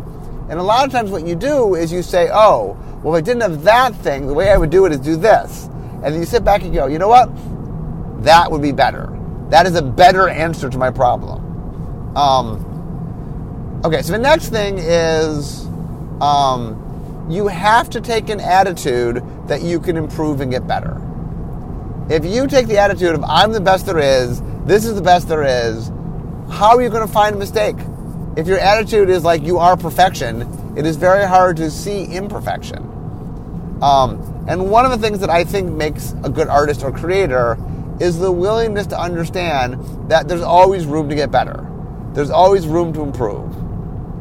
And 0.50 0.60
a 0.60 0.64
lot 0.64 0.86
of 0.86 0.92
times, 0.92 1.12
what 1.12 1.28
you 1.28 1.36
do 1.36 1.76
is 1.76 1.92
you 1.92 2.02
say, 2.02 2.30
oh, 2.32 2.78
well, 3.04 3.16
if 3.16 3.20
I 3.20 3.22
didn't 3.22 3.42
have 3.42 3.64
that 3.64 3.94
thing, 3.96 4.26
the 4.26 4.34
way 4.34 4.50
I 4.50 4.58
would 4.58 4.70
do 4.70 4.86
it 4.86 4.94
is 4.94 5.00
do 5.00 5.16
this. 5.16 5.66
And 5.66 6.06
then 6.06 6.20
you 6.20 6.26
sit 6.26 6.44
back 6.44 6.64
and 6.64 6.74
go, 6.74 6.88
you 6.88 6.98
know 6.98 7.08
what? 7.08 7.30
That 8.24 8.50
would 8.52 8.62
be 8.62 8.72
better. 8.72 9.13
That 9.50 9.66
is 9.66 9.76
a 9.76 9.82
better 9.82 10.28
answer 10.30 10.70
to 10.70 10.78
my 10.78 10.92
problem. 10.92 12.18
Um, 12.18 13.82
okay, 13.86 14.02
so 14.02 14.14
the 14.14 14.20
next 14.20 14.50
thing 14.50 14.78
is 14.78 15.66
um, 16.22 17.28
you 17.30 17.48
have 17.48 17.90
to 17.92 18.02
take 18.02 18.30
an 18.30 18.40
attitude 18.40 19.24
that 19.48 19.62
you 19.62 19.80
can 19.80 19.98
improve 19.98 20.42
and 20.42 20.52
get 20.52 20.68
better. 20.68 21.00
If 22.10 22.26
you 22.26 22.48
take 22.48 22.68
the 22.68 22.78
attitude 22.78 23.16
of, 23.16 23.24
I'm 23.24 23.52
the 23.52 23.62
best 23.62 23.86
there 23.86 24.00
is, 24.00 24.42
this 24.66 24.86
is 24.86 24.96
the 24.96 25.02
best 25.02 25.28
there 25.28 25.44
is, 25.44 25.90
how 26.50 26.76
are 26.76 26.82
you 26.82 26.90
going 26.90 27.06
to 27.06 27.12
find 27.12 27.36
a 27.36 27.40
mistake? 27.40 27.78
If 28.36 28.48
your 28.48 28.60
attitude 28.60 29.10
is 29.10 29.24
like 29.24 29.44
you 29.44 29.58
are 29.60 29.78
perfection, 29.78 30.74
it 30.76 30.86
is 30.86 30.98
very 30.98 31.26
hard 31.26 31.58
to 31.58 31.70
see 31.70 32.06
imperfection. 32.06 32.90
Um, 33.82 34.46
and 34.48 34.70
one 34.70 34.86
of 34.86 34.92
the 34.92 34.98
things 34.98 35.20
that 35.20 35.30
I 35.30 35.44
think 35.44 35.72
makes 35.72 36.14
a 36.24 36.30
good 36.30 36.48
artist 36.48 36.84
or 36.84 36.92
creator 36.92 37.58
is 38.04 38.20
the 38.20 38.32
willingness 38.32 38.86
to 38.88 39.00
understand 39.00 39.80
that 40.10 40.28
there's 40.28 40.42
always 40.42 40.86
room 40.86 41.08
to 41.08 41.16
get 41.16 41.32
better. 41.32 41.66
There's 42.12 42.30
always 42.30 42.68
room 42.68 42.92
to 42.94 43.02
improve. 43.02 43.54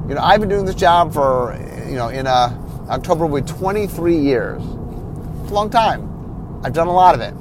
You 0.09 0.15
know, 0.15 0.21
I've 0.23 0.39
been 0.39 0.49
doing 0.49 0.65
this 0.65 0.77
job 0.77 1.13
for, 1.13 1.59
you 1.89 1.97
know, 1.97 2.09
in 2.09 2.29
uh, 2.29 2.57
October 2.89 3.27
will 3.27 3.41
be 3.41 3.47
23 3.47 4.17
years. 4.17 4.63
It's 4.63 5.51
a 5.51 5.55
long 5.55 5.69
time. 5.69 6.61
I've 6.65 6.73
done 6.73 6.87
a 6.87 6.93
lot 6.93 7.17
of 7.17 7.21
it. 7.21 7.35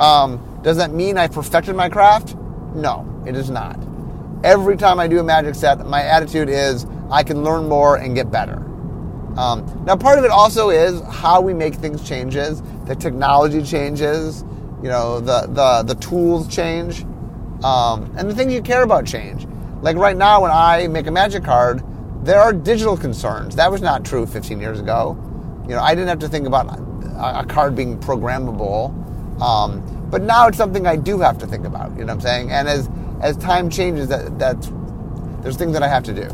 Um, 0.00 0.60
does 0.64 0.78
that 0.78 0.90
mean 0.90 1.16
I 1.16 1.28
perfected 1.28 1.76
my 1.76 1.88
craft? 1.88 2.34
No, 2.74 3.06
it 3.24 3.36
is 3.36 3.50
not. 3.50 3.78
Every 4.42 4.76
time 4.76 4.98
I 4.98 5.06
do 5.06 5.20
a 5.20 5.22
magic 5.22 5.54
set, 5.54 5.86
my 5.86 6.02
attitude 6.02 6.48
is 6.48 6.86
I 7.08 7.22
can 7.22 7.44
learn 7.44 7.68
more 7.68 7.98
and 7.98 8.16
get 8.16 8.32
better. 8.32 8.56
Um, 9.36 9.84
now, 9.86 9.96
part 9.96 10.18
of 10.18 10.24
it 10.24 10.32
also 10.32 10.70
is 10.70 11.00
how 11.02 11.40
we 11.40 11.54
make 11.54 11.74
things 11.76 12.06
changes. 12.06 12.62
The 12.86 12.96
technology 12.96 13.62
changes 13.62 14.44
you 14.84 14.90
know 14.90 15.18
the 15.18 15.46
the 15.48 15.94
the 15.94 15.94
tools 15.98 16.46
change 16.46 17.04
um, 17.64 18.14
and 18.18 18.28
the 18.28 18.34
things 18.34 18.52
you 18.52 18.60
care 18.60 18.82
about 18.82 19.06
change. 19.06 19.46
Like 19.80 19.96
right 19.96 20.16
now 20.16 20.42
when 20.42 20.50
i 20.50 20.86
make 20.88 21.06
a 21.06 21.10
magic 21.10 21.42
card 21.42 21.82
there 22.22 22.38
are 22.40 22.52
digital 22.52 22.96
concerns. 22.96 23.56
That 23.56 23.70
was 23.70 23.80
not 23.80 24.04
true 24.04 24.26
15 24.26 24.60
years 24.60 24.78
ago. 24.80 25.16
You 25.66 25.74
know 25.74 25.80
i 25.80 25.94
didn't 25.94 26.08
have 26.08 26.18
to 26.18 26.28
think 26.28 26.46
about 26.46 26.66
a, 26.68 27.46
card 27.48 27.74
being 27.74 27.98
programmable 27.98 28.92
um, 29.40 29.80
but 30.10 30.20
now 30.20 30.48
it's 30.48 30.58
something 30.58 30.86
i 30.86 30.96
do 30.96 31.18
have 31.18 31.38
to 31.38 31.46
think 31.46 31.64
about 31.64 31.90
you 31.92 32.04
know 32.04 32.06
what 32.06 32.10
i'm 32.12 32.20
saying? 32.20 32.50
And 32.50 32.68
as 32.68 32.90
as 33.22 33.38
time 33.38 33.70
changes 33.70 34.08
that 34.08 34.38
that's 34.38 34.70
there's 35.40 35.56
things 35.56 35.72
that 35.72 35.82
i 35.82 35.88
have 35.88 36.02
to 36.04 36.12
do. 36.12 36.28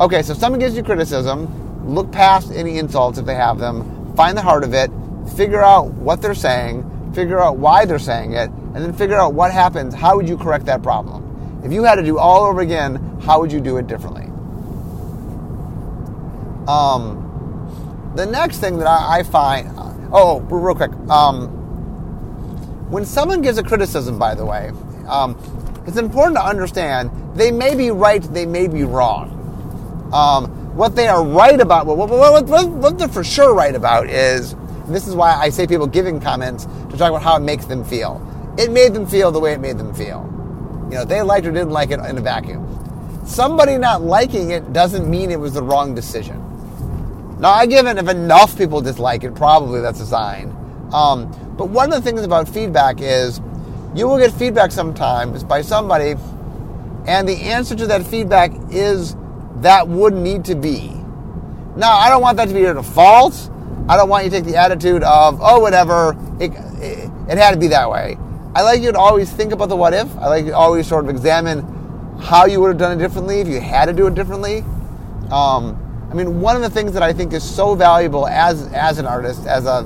Okay 0.00 0.22
so 0.22 0.32
if 0.32 0.38
someone 0.38 0.60
gives 0.60 0.74
you 0.74 0.82
criticism 0.82 1.46
look 1.94 2.10
past 2.10 2.52
any 2.52 2.78
insults 2.78 3.18
if 3.18 3.26
they 3.26 3.34
have 3.34 3.58
them 3.58 4.14
find 4.16 4.34
the 4.34 4.42
heart 4.42 4.64
of 4.64 4.72
it 4.72 4.90
figure 5.36 5.62
out 5.62 5.88
what 5.92 6.22
they're 6.22 6.34
saying 6.34 6.88
figure 7.14 7.40
out 7.40 7.56
why 7.56 7.84
they're 7.84 7.98
saying 7.98 8.32
it, 8.32 8.50
and 8.50 8.76
then 8.76 8.92
figure 8.92 9.16
out 9.16 9.34
what 9.34 9.52
happens. 9.52 9.94
How 9.94 10.16
would 10.16 10.28
you 10.28 10.36
correct 10.36 10.66
that 10.66 10.82
problem? 10.82 11.60
If 11.64 11.72
you 11.72 11.84
had 11.84 11.96
to 11.96 12.02
do 12.02 12.18
all 12.18 12.44
over 12.44 12.60
again, 12.60 12.96
how 13.20 13.40
would 13.40 13.52
you 13.52 13.60
do 13.60 13.76
it 13.76 13.86
differently? 13.86 14.24
Um, 16.66 18.12
the 18.16 18.26
next 18.26 18.58
thing 18.58 18.78
that 18.78 18.86
I, 18.86 19.18
I 19.18 19.22
find, 19.22 19.68
oh, 20.12 20.40
real 20.40 20.74
quick, 20.74 20.92
um, 21.08 21.48
when 22.90 23.04
someone 23.04 23.42
gives 23.42 23.58
a 23.58 23.62
criticism, 23.62 24.18
by 24.18 24.34
the 24.34 24.44
way, 24.44 24.70
um, 25.08 25.36
it's 25.86 25.96
important 25.96 26.36
to 26.36 26.44
understand 26.44 27.10
they 27.34 27.50
may 27.50 27.74
be 27.74 27.90
right, 27.90 28.22
they 28.22 28.46
may 28.46 28.68
be 28.68 28.84
wrong. 28.84 29.30
Um, 30.12 30.76
what 30.76 30.94
they 30.94 31.08
are 31.08 31.24
right 31.24 31.60
about, 31.60 31.86
what, 31.86 31.96
what, 31.96 32.68
what, 32.68 32.98
they're 32.98 33.08
for 33.08 33.24
sure 33.24 33.54
right 33.54 33.74
about 33.74 34.08
is 34.08 34.54
this 34.94 35.06
is 35.06 35.14
why 35.14 35.34
I 35.34 35.50
say 35.50 35.66
people 35.66 35.86
giving 35.86 36.20
comments 36.20 36.64
to 36.64 36.96
talk 36.96 37.10
about 37.10 37.22
how 37.22 37.36
it 37.36 37.40
makes 37.40 37.66
them 37.66 37.84
feel. 37.84 38.20
It 38.58 38.70
made 38.70 38.94
them 38.94 39.06
feel 39.06 39.32
the 39.32 39.40
way 39.40 39.52
it 39.52 39.60
made 39.60 39.78
them 39.78 39.94
feel. 39.94 40.28
You 40.90 40.98
know, 40.98 41.04
they 41.04 41.22
liked 41.22 41.46
or 41.46 41.52
didn't 41.52 41.70
like 41.70 41.90
it 41.90 42.00
in 42.00 42.18
a 42.18 42.20
vacuum. 42.20 42.68
Somebody 43.26 43.78
not 43.78 44.02
liking 44.02 44.50
it 44.50 44.72
doesn't 44.72 45.08
mean 45.08 45.30
it 45.30 45.40
was 45.40 45.54
the 45.54 45.62
wrong 45.62 45.94
decision. 45.94 46.38
Now, 47.38 47.50
I 47.50 47.66
give 47.66 47.86
it 47.86 47.96
if 47.98 48.08
enough 48.08 48.56
people 48.56 48.80
dislike 48.80 49.24
it, 49.24 49.34
probably 49.34 49.80
that's 49.80 50.00
a 50.00 50.06
sign. 50.06 50.54
Um, 50.92 51.30
but 51.56 51.68
one 51.68 51.92
of 51.92 52.02
the 52.02 52.08
things 52.08 52.22
about 52.22 52.48
feedback 52.48 53.00
is 53.00 53.40
you 53.94 54.06
will 54.06 54.18
get 54.18 54.32
feedback 54.32 54.70
sometimes 54.70 55.44
by 55.44 55.62
somebody, 55.62 56.14
and 57.06 57.28
the 57.28 57.36
answer 57.42 57.74
to 57.74 57.86
that 57.86 58.06
feedback 58.06 58.52
is 58.70 59.16
that 59.56 59.88
would 59.88 60.14
need 60.14 60.44
to 60.46 60.54
be. 60.54 60.88
Now, 61.74 61.96
I 61.96 62.08
don't 62.10 62.22
want 62.22 62.36
that 62.36 62.48
to 62.48 62.54
be 62.54 62.64
a 62.64 62.74
default. 62.74 63.50
I 63.88 63.96
don't 63.96 64.08
want 64.08 64.24
you 64.24 64.30
to 64.30 64.36
take 64.36 64.44
the 64.44 64.56
attitude 64.56 65.02
of, 65.02 65.40
oh, 65.42 65.60
whatever, 65.60 66.16
it, 66.40 66.52
it, 66.80 67.10
it 67.28 67.38
had 67.38 67.52
to 67.52 67.58
be 67.58 67.68
that 67.68 67.90
way. 67.90 68.16
I 68.54 68.62
like 68.62 68.82
you 68.82 68.92
to 68.92 68.98
always 68.98 69.30
think 69.32 69.52
about 69.52 69.68
the 69.68 69.76
what 69.76 69.94
if. 69.94 70.14
I 70.16 70.28
like 70.28 70.44
you 70.44 70.50
to 70.50 70.56
always 70.56 70.86
sort 70.86 71.04
of 71.04 71.10
examine 71.10 72.18
how 72.20 72.44
you 72.46 72.60
would 72.60 72.68
have 72.68 72.78
done 72.78 72.98
it 72.98 73.02
differently 73.02 73.40
if 73.40 73.48
you 73.48 73.60
had 73.60 73.86
to 73.86 73.92
do 73.92 74.06
it 74.06 74.14
differently. 74.14 74.58
Um, 75.30 75.78
I 76.10 76.14
mean, 76.14 76.40
one 76.40 76.56
of 76.56 76.62
the 76.62 76.70
things 76.70 76.92
that 76.92 77.02
I 77.02 77.12
think 77.12 77.32
is 77.32 77.42
so 77.42 77.74
valuable 77.74 78.28
as 78.28 78.70
as 78.74 78.98
an 78.98 79.06
artist, 79.06 79.46
as 79.46 79.64
a 79.64 79.82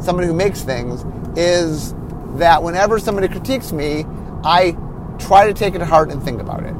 somebody 0.00 0.28
who 0.28 0.34
makes 0.34 0.60
things, 0.60 1.04
is 1.38 1.94
that 2.38 2.62
whenever 2.62 2.98
somebody 2.98 3.28
critiques 3.28 3.72
me, 3.72 4.04
I 4.44 4.76
try 5.18 5.46
to 5.46 5.54
take 5.54 5.74
it 5.74 5.78
to 5.78 5.86
heart 5.86 6.12
and 6.12 6.22
think 6.22 6.42
about 6.42 6.62
it. 6.62 6.74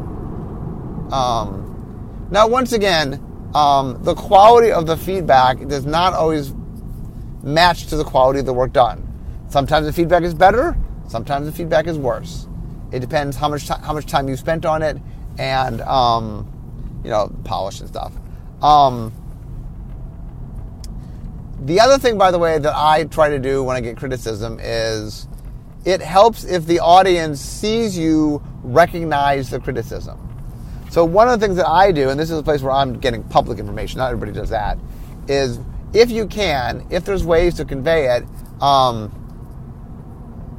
Um, 1.10 2.28
now, 2.30 2.46
once 2.46 2.72
again, 2.72 3.25
um, 3.56 4.02
the 4.02 4.14
quality 4.14 4.70
of 4.70 4.86
the 4.86 4.98
feedback 4.98 5.66
does 5.66 5.86
not 5.86 6.12
always 6.12 6.52
match 7.42 7.86
to 7.86 7.96
the 7.96 8.04
quality 8.04 8.40
of 8.40 8.44
the 8.44 8.52
work 8.52 8.74
done. 8.74 9.02
Sometimes 9.48 9.86
the 9.86 9.92
feedback 9.94 10.24
is 10.24 10.34
better, 10.34 10.76
sometimes 11.08 11.46
the 11.46 11.52
feedback 11.52 11.86
is 11.86 11.96
worse. 11.96 12.48
It 12.92 13.00
depends 13.00 13.34
how 13.34 13.48
much 13.48 13.66
how 13.68 13.94
much 13.94 14.04
time 14.04 14.28
you 14.28 14.36
spent 14.36 14.66
on 14.66 14.82
it 14.82 14.98
and 15.38 15.80
um, 15.80 17.00
you 17.02 17.08
know 17.08 17.34
polish 17.44 17.80
and 17.80 17.88
stuff. 17.88 18.12
Um, 18.60 19.10
the 21.62 21.80
other 21.80 21.98
thing, 21.98 22.18
by 22.18 22.30
the 22.30 22.38
way, 22.38 22.58
that 22.58 22.74
I 22.76 23.04
try 23.04 23.30
to 23.30 23.38
do 23.38 23.64
when 23.64 23.74
I 23.74 23.80
get 23.80 23.96
criticism 23.96 24.60
is 24.60 25.28
it 25.86 26.02
helps 26.02 26.44
if 26.44 26.66
the 26.66 26.80
audience 26.80 27.40
sees 27.40 27.96
you 27.96 28.42
recognize 28.62 29.48
the 29.48 29.60
criticism. 29.60 30.25
So 30.90 31.04
one 31.04 31.28
of 31.28 31.38
the 31.38 31.46
things 31.46 31.56
that 31.56 31.68
I 31.68 31.92
do, 31.92 32.08
and 32.10 32.18
this 32.18 32.30
is 32.30 32.38
a 32.38 32.42
place 32.42 32.62
where 32.62 32.72
I'm 32.72 32.98
getting 32.98 33.22
public 33.24 33.58
information, 33.58 33.98
not 33.98 34.10
everybody 34.10 34.32
does 34.32 34.50
that, 34.50 34.78
is 35.28 35.58
if 35.92 36.10
you 36.10 36.26
can, 36.26 36.86
if 36.90 37.04
there's 37.04 37.24
ways 37.24 37.54
to 37.54 37.64
convey 37.64 38.16
it, 38.16 38.24
um, 38.62 39.08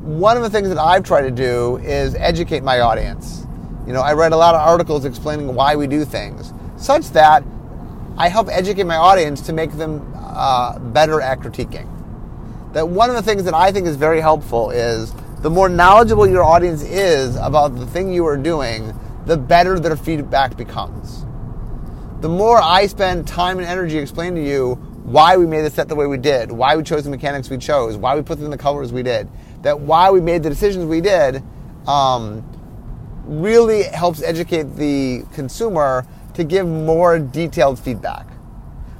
one 0.02 0.38
of 0.38 0.44
the 0.44 0.50
things 0.50 0.70
that 0.70 0.78
I've 0.78 1.04
tried 1.04 1.24
to 1.24 1.32
do 1.32 1.78
is 1.78 2.16
educate 2.16 2.64
my 2.64 2.80
audience. 2.80 3.46
You 3.86 3.94
know, 3.94 4.02
I 4.02 4.14
read 4.14 4.32
a 4.32 4.38
lot 4.38 4.56
of 4.56 4.62
articles 4.62 5.06
explaining 5.06 5.54
why 5.54 5.76
we 5.76 5.88
do 5.88 6.06
things, 6.06 6.54
such 6.78 7.10
that 7.12 7.44
I 8.18 8.30
help 8.30 8.48
educate 8.50 8.84
my 8.84 8.96
audience 8.96 9.42
to 9.42 9.54
make 9.54 9.72
them 9.72 10.14
uh, 10.16 10.80
better 10.80 11.22
at 11.22 11.40
critiquing. 11.40 11.88
That 12.74 12.88
one 12.88 13.10
of 13.10 13.16
the 13.16 13.22
things 13.22 13.44
that 13.46 13.54
I 13.54 13.72
think 13.72 13.88
is 13.88 13.96
very 13.96 14.22
helpful 14.22 14.72
is 14.72 15.14
the 15.42 15.50
more 15.50 15.70
knowledgeable 15.70 16.28
your 16.28 16.44
audience 16.44 16.84
is 16.84 17.36
about 17.36 17.76
the 17.76 17.86
thing 17.86 18.12
you 18.12 18.26
are 18.26 18.38
doing, 18.38 18.94
the 19.28 19.38
better 19.38 19.78
their 19.78 19.98
feedback 19.98 20.56
becomes. 20.58 21.26
The 22.22 22.30
more 22.30 22.60
I 22.62 22.88
spend 22.88 23.28
time 23.28 23.60
and 23.60 23.68
energy 23.68 23.98
explaining 23.98 24.36
to 24.36 24.50
you 24.50 24.76
why 25.04 25.36
we 25.38 25.46
made 25.46 25.62
the 25.62 25.70
set 25.70 25.90
the 25.90 25.96
way 25.96 26.08
we 26.08 26.18
did, 26.18 26.50
why 26.52 26.78
we 26.78 26.84
chose 26.84 27.04
the 27.04 27.10
mechanics 27.10 27.50
we 27.50 27.58
chose, 27.58 27.98
why 27.98 28.16
we 28.16 28.22
put 28.22 28.38
them 28.38 28.46
in 28.46 28.52
the 28.52 28.58
colors 28.58 28.92
we 28.92 29.04
did, 29.04 29.28
that 29.64 29.80
why 29.80 30.10
we 30.10 30.22
made 30.22 30.44
the 30.44 30.50
decisions 30.50 30.86
we 30.86 31.02
did, 31.02 31.44
um, 31.88 32.44
really 33.26 33.84
helps 33.84 34.24
educate 34.24 34.76
the 34.76 35.24
consumer 35.34 36.08
to 36.34 36.46
give 36.46 36.66
more 36.66 37.20
detailed 37.20 37.78
feedback. 37.78 38.28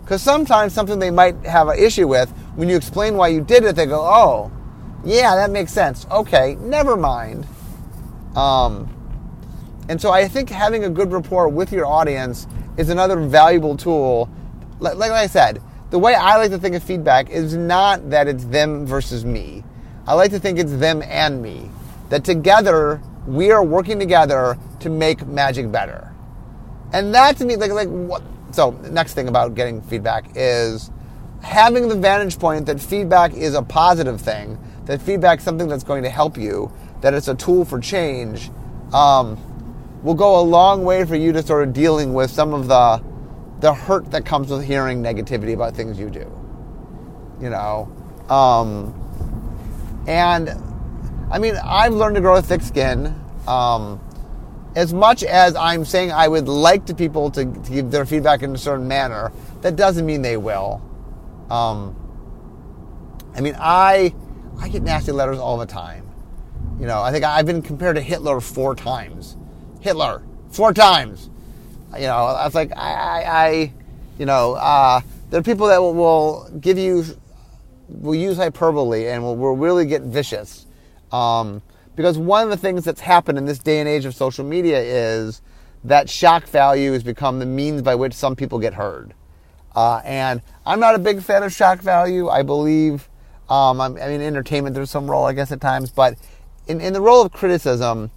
Because 0.02 0.22
sometimes 0.22 0.74
something 0.74 1.00
they 1.00 1.12
might 1.12 1.36
have 1.46 1.70
an 1.70 1.80
issue 1.80 2.08
with, 2.08 2.30
when 2.56 2.68
you 2.68 2.76
explain 2.76 3.16
why 3.16 3.30
you 3.30 3.42
did 3.42 3.64
it, 3.64 3.78
they 3.78 3.86
go, 3.86 4.02
oh, 4.02 4.52
yeah, 5.06 5.36
that 5.36 5.52
makes 5.52 5.72
sense. 5.72 6.06
Okay, 6.12 6.56
never 6.60 6.98
mind. 6.98 7.48
Um, 8.36 8.94
and 9.90 10.02
so 10.02 10.12
I 10.12 10.28
think 10.28 10.50
having 10.50 10.84
a 10.84 10.90
good 10.90 11.12
rapport 11.12 11.48
with 11.48 11.72
your 11.72 11.86
audience 11.86 12.48
is 12.78 12.90
another 12.90 13.20
valuable 13.20 13.78
tool. 13.78 14.30
Like, 14.80 14.96
like 14.96 15.12
I 15.12 15.28
said, 15.28 15.62
the 15.90 16.00
way 16.00 16.14
I 16.14 16.38
like 16.38 16.52
to 16.52 16.58
think 16.58 16.76
of 16.76 16.84
feedback 16.84 17.30
is 17.30 17.56
not 17.56 18.10
that 18.10 18.28
it's 18.28 18.46
them 18.46 18.86
versus 18.86 19.24
me. 19.24 19.64
I 20.06 20.14
like 20.14 20.32
to 20.32 20.40
think 20.40 20.60
it's 20.60 20.74
them 20.74 21.02
and 21.04 21.42
me. 21.42 21.70
That 22.10 22.24
together 22.24 23.02
we 23.26 23.52
are 23.52 23.64
working 23.64 24.00
together 24.00 24.58
to 24.80 24.90
make 24.90 25.26
magic 25.28 25.72
better. 25.72 26.14
And 26.94 27.14
that 27.14 27.38
to 27.38 27.46
me, 27.46 27.56
like, 27.56 27.72
like 27.72 27.90
what? 27.90 28.24
So, 28.52 28.72
next 28.90 29.14
thing 29.14 29.28
about 29.28 29.56
getting 29.56 29.82
feedback 29.82 30.32
is 30.36 30.90
having 31.42 31.90
the 31.90 31.96
vantage 31.96 32.40
point 32.40 32.66
that 32.66 32.80
feedback 32.80 33.34
is 33.34 33.54
a 33.54 33.62
positive 33.62 34.20
thing, 34.20 34.58
that 34.86 35.02
feedback 35.02 35.40
is 35.40 35.46
something 35.46 35.68
that's 35.68 35.84
going 35.84 36.04
to 36.04 36.10
help 36.10 36.38
you, 36.38 36.72
that 37.02 37.14
it's 37.14 37.28
a 37.28 37.36
tool 37.36 37.66
for 37.66 37.80
change, 37.80 38.50
um, 38.94 39.38
will 40.04 40.14
go 40.14 40.40
a 40.40 40.44
long 40.44 40.84
way 40.84 41.06
for 41.06 41.16
you 41.16 41.32
to 41.34 41.42
sort 41.42 41.68
of 41.68 41.74
dealing 41.74 42.14
with 42.14 42.32
some 42.32 42.54
of 42.54 42.68
the 42.68 43.04
the 43.60 43.74
hurt 43.74 44.12
that 44.12 44.24
comes 44.24 44.50
with 44.50 44.64
hearing 44.64 45.02
negativity 45.02 45.54
about 45.54 45.76
things 45.76 46.00
you 46.00 46.10
do. 46.10 46.32
You 47.42 47.50
know, 47.50 47.92
um, 48.30 48.94
and 50.08 50.50
I 51.32 51.40
mean, 51.40 51.56
I've 51.64 51.94
learned 51.94 52.16
to 52.16 52.22
grow 52.22 52.36
a 52.36 52.42
thick 52.42 52.62
skin. 52.62 53.16
Um, 53.48 54.00
as 54.76 54.94
much 54.94 55.24
as 55.24 55.56
I'm 55.56 55.86
saying 55.86 56.12
I 56.12 56.28
would 56.28 56.48
like 56.48 56.86
to 56.86 56.96
people 56.96 57.32
to, 57.32 57.46
to, 57.46 57.72
give 57.72 57.90
their 57.90 58.06
feedback 58.06 58.44
in 58.44 58.54
a 58.54 58.58
certain 58.58 58.88
manner, 58.88 59.32
that 59.62 59.76
doesn't 59.76 60.06
mean 60.06 60.22
they 60.22 60.38
will. 60.38 60.82
Um, 61.50 61.96
I 63.36 63.42
mean, 63.42 63.56
I 63.60 64.14
I 64.60 64.70
get 64.70 64.84
nasty 64.84 65.12
letters 65.12 65.40
all 65.40 65.58
the 65.58 65.66
time. 65.66 66.08
You 66.80 66.86
know, 66.86 67.02
I 67.02 67.12
think 67.12 67.24
I've 67.24 67.46
been 67.46 67.62
compared 67.62 67.96
to 67.96 68.02
Hitler 68.02 68.40
four 68.40 68.76
times. 68.76 69.38
Hitler 69.82 70.24
four 70.52 70.74
times. 70.74 71.30
You 71.96 72.08
know, 72.08 72.16
I 72.16 72.46
was 72.46 72.56
like, 72.56 72.72
I, 72.76 72.92
I, 72.94 73.46
I 73.46 73.74
you 74.18 74.26
know, 74.26 74.54
uh, 74.54 75.02
there 75.30 75.40
are 75.40 75.44
people 75.44 75.68
that 75.68 75.80
will, 75.80 75.94
will, 75.94 76.50
give 76.60 76.78
you, 76.78 77.04
will 77.88 78.16
use 78.16 78.38
hyperbole 78.38 79.08
and 79.08 79.24
will, 79.24 79.36
will 79.36 79.56
really 79.56 79.86
get 79.86 80.02
vicious. 80.02 80.66
Um, 81.12 81.62
because 81.96 82.18
one 82.18 82.44
of 82.44 82.50
the 82.50 82.58
things 82.58 82.84
that's 82.86 83.02
happened 83.02 83.38
in 83.38 83.46
this 83.46 83.60
day 83.60 83.80
and 83.80 83.90
age 83.90 84.06
of 84.06 84.14
social 84.16 84.46
media 84.46 84.80
is 84.80 85.42
that 85.84 86.10
shock 86.10 86.46
value 86.46 86.92
has 86.92 87.04
become 87.04 87.40
the 87.40 87.46
means 87.46 87.82
by 87.82 87.96
which 87.96 88.14
some 88.14 88.36
people 88.36 88.60
get 88.60 88.74
heard. 88.74 89.14
Uh, 89.76 90.02
and 90.04 90.42
I'm 90.66 90.80
not 90.80 90.96
a 90.96 91.00
big 91.00 91.22
fan 91.22 91.44
of 91.44 91.54
shock 91.54 91.82
value. 91.82 92.30
I 92.30 92.42
believe, 92.44 93.08
um, 93.50 93.80
I 93.80 93.90
mean, 93.90 94.22
entertainment, 94.22 94.76
there's 94.76 94.90
some 94.90 95.10
role, 95.10 95.26
I 95.26 95.34
guess, 95.34 95.52
at 95.52 95.62
times, 95.62 95.92
but 95.92 96.18
in, 96.68 96.82
in 96.82 96.94
the 96.94 97.02
role 97.02 97.22
of 97.22 97.32
criticism, 97.32 98.12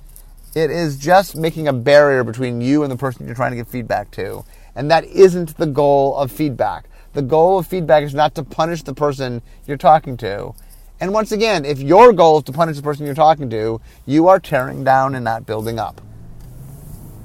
it 0.55 0.71
is 0.71 0.97
just 0.97 1.37
making 1.37 1.69
a 1.69 1.73
barrier 1.73 2.25
between 2.25 2.61
you 2.61 2.83
and 2.83 2.91
the 2.91 2.97
person 2.97 3.27
you're 3.27 3.37
trying 3.37 3.53
to 3.53 3.57
give 3.57 3.69
feedback 3.69 4.11
to. 4.13 4.45
And 4.75 4.91
that 4.91 5.05
isn't 5.05 5.57
the 5.57 5.67
goal 5.67 6.17
of 6.17 6.33
feedback. 6.33 6.87
The 7.13 7.23
goal 7.23 7.59
of 7.59 7.67
feedback 7.67 8.03
is 8.03 8.15
not 8.15 8.35
to 8.37 8.43
punish 8.43 8.83
the 8.83 8.95
person 8.95 9.43
you're 9.67 9.77
talking 9.77 10.17
to. 10.19 10.55
And 11.01 11.13
once 11.13 11.33
again, 11.33 11.65
if 11.65 11.81
your 11.81 12.13
goal 12.13 12.39
is 12.39 12.45
to 12.45 12.53
punish 12.53 12.77
the 12.77 12.83
person 12.83 13.07
you're 13.07 13.15
talking 13.15 13.49
to, 13.51 13.81
you 14.07 14.29
are 14.29 14.39
tearing 14.39 14.85
down 14.85 15.15
and 15.15 15.25
not 15.25 15.47
building 15.47 15.79
up. 15.79 16.01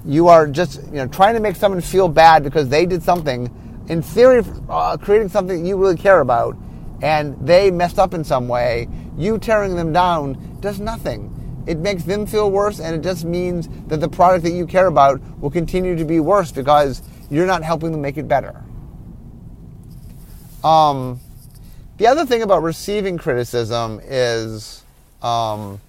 You 0.06 0.28
are 0.28 0.48
just 0.48 0.84
you 0.86 0.94
know 0.94 1.08
trying 1.08 1.34
to 1.34 1.40
make 1.40 1.56
someone 1.56 1.82
feel 1.82 2.08
bad 2.08 2.44
because 2.44 2.70
they 2.70 2.86
did 2.86 3.02
something, 3.04 3.50
in 3.90 4.02
theory, 4.02 4.44
uh, 4.70 4.98
creating 4.98 5.30
something 5.30 5.66
you 5.66 5.78
really 5.78 5.98
care 5.98 6.20
about, 6.22 6.56
and 7.02 7.36
they 7.46 7.72
messed 7.72 7.98
up 7.98 8.14
in 8.14 8.24
some 8.24 8.48
way. 8.48 8.88
You 9.18 9.40
tearing 9.40 9.76
them 9.76 9.92
down 9.92 10.60
does 10.62 10.80
nothing 10.80 11.35
it 11.68 11.80
makes 11.80 12.04
them 12.04 12.26
feel 12.26 12.52
worse, 12.52 12.80
and 12.80 12.96
it 12.96 13.02
just 13.02 13.26
means 13.26 13.68
that 13.88 14.00
the 14.00 14.10
product 14.10 14.44
that 14.44 14.52
you 14.52 14.68
care 14.68 14.88
about 14.88 15.20
will 15.40 15.52
continue 15.52 15.96
to 15.96 16.06
be 16.06 16.20
worse 16.20 16.52
because 16.52 17.02
you're 17.30 17.48
not 17.48 17.64
helping 17.64 17.92
them 17.92 18.02
make 18.02 18.18
it 18.18 18.28
better. 18.28 18.64
Um, 20.64 21.20
the 21.98 22.08
other 22.08 22.26
thing 22.26 22.42
about 22.42 22.64
receiving 22.64 23.18
criticism 23.18 24.02
is 24.04 24.84
um, 25.22 25.80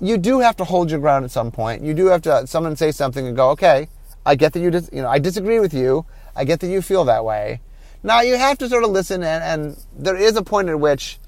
you 0.00 0.16
do 0.16 0.40
have 0.40 0.56
to 0.56 0.64
hold 0.64 0.90
your 0.90 1.00
ground 1.00 1.24
at 1.24 1.30
some 1.30 1.50
point. 1.50 1.82
You 1.82 1.94
do 1.94 2.06
have 2.06 2.22
to 2.22 2.46
someone 2.46 2.76
say 2.76 2.92
something 2.92 3.26
and 3.26 3.36
go, 3.36 3.50
okay, 3.50 3.88
I 4.24 4.34
get 4.34 4.52
that 4.52 4.60
you 4.60 4.70
dis- 4.70 4.90
you 4.92 5.02
know 5.02 5.08
I 5.08 5.18
disagree 5.18 5.58
with 5.58 5.74
you. 5.74 6.06
I 6.36 6.44
get 6.44 6.60
that 6.60 6.68
you 6.68 6.82
feel 6.82 7.04
that 7.06 7.24
way. 7.24 7.60
Now 8.02 8.20
you 8.20 8.36
have 8.36 8.58
to 8.58 8.68
sort 8.68 8.84
of 8.84 8.90
listen, 8.90 9.22
and, 9.22 9.42
and 9.42 9.84
there 9.96 10.16
is 10.16 10.36
a 10.36 10.42
point 10.42 10.68
at 10.68 10.78
which 10.78 11.18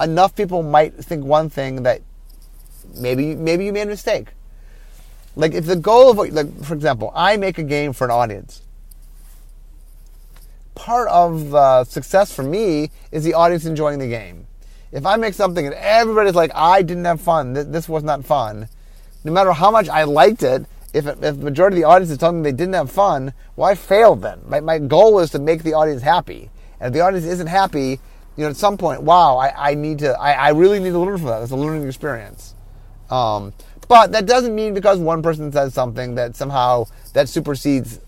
enough 0.00 0.34
people 0.34 0.62
might 0.62 0.94
think 0.94 1.24
one 1.24 1.50
thing 1.50 1.82
that 1.82 2.00
maybe 2.94 3.34
maybe 3.34 3.64
you 3.64 3.72
made 3.72 3.82
a 3.82 3.86
mistake. 3.86 4.28
Like 5.34 5.52
if 5.52 5.66
the 5.66 5.76
goal 5.76 6.10
of 6.10 6.32
like 6.32 6.64
for 6.64 6.74
example, 6.74 7.12
I 7.14 7.36
make 7.36 7.58
a 7.58 7.62
game 7.62 7.92
for 7.92 8.04
an 8.04 8.10
audience. 8.10 8.62
Part 10.74 11.08
of 11.08 11.50
the 11.50 11.84
success 11.84 12.32
for 12.32 12.42
me 12.42 12.90
is 13.10 13.24
the 13.24 13.34
audience 13.34 13.64
enjoying 13.64 13.98
the 13.98 14.08
game. 14.08 14.46
If 14.92 15.04
I 15.06 15.16
make 15.16 15.34
something 15.34 15.66
and 15.66 15.74
everybody's 15.74 16.34
like, 16.34 16.52
I 16.54 16.82
didn't 16.82 17.04
have 17.06 17.20
fun, 17.20 17.52
this 17.54 17.88
was 17.88 18.02
not 18.02 18.24
fun, 18.24 18.68
no 19.24 19.32
matter 19.32 19.52
how 19.52 19.70
much 19.70 19.88
I 19.88 20.04
liked 20.04 20.42
it, 20.42 20.66
if, 20.94 21.06
if 21.06 21.20
the 21.20 21.32
majority 21.32 21.78
of 21.78 21.80
the 21.82 21.88
audience 21.88 22.10
is 22.10 22.18
telling 22.18 22.42
me 22.42 22.50
they 22.50 22.56
didn't 22.56 22.74
have 22.74 22.90
fun, 22.90 23.34
well, 23.56 23.68
I 23.68 23.74
failed 23.74 24.22
then. 24.22 24.40
My, 24.46 24.60
my 24.60 24.78
goal 24.78 25.18
is 25.18 25.30
to 25.30 25.38
make 25.38 25.62
the 25.62 25.74
audience 25.74 26.02
happy. 26.02 26.50
And 26.80 26.88
if 26.88 26.92
the 26.94 27.00
audience 27.00 27.26
isn't 27.26 27.48
happy, 27.48 28.00
you 28.36 28.44
know, 28.44 28.48
at 28.48 28.56
some 28.56 28.78
point, 28.78 29.02
wow, 29.02 29.36
I, 29.36 29.70
I 29.70 29.74
need 29.74 29.98
to, 30.00 30.18
I, 30.18 30.32
I 30.32 30.48
really 30.50 30.78
need 30.78 30.90
to 30.90 30.98
learn 30.98 31.18
from 31.18 31.26
that. 31.26 31.42
It's 31.42 31.52
a 31.52 31.56
learning 31.56 31.86
experience. 31.86 32.54
Um, 33.10 33.52
but 33.88 34.12
that 34.12 34.26
doesn't 34.26 34.54
mean 34.54 34.74
because 34.74 34.98
one 34.98 35.22
person 35.22 35.52
says 35.52 35.74
something 35.74 36.14
that 36.16 36.34
somehow 36.34 36.86
that 37.12 37.28
supersedes 37.28 38.00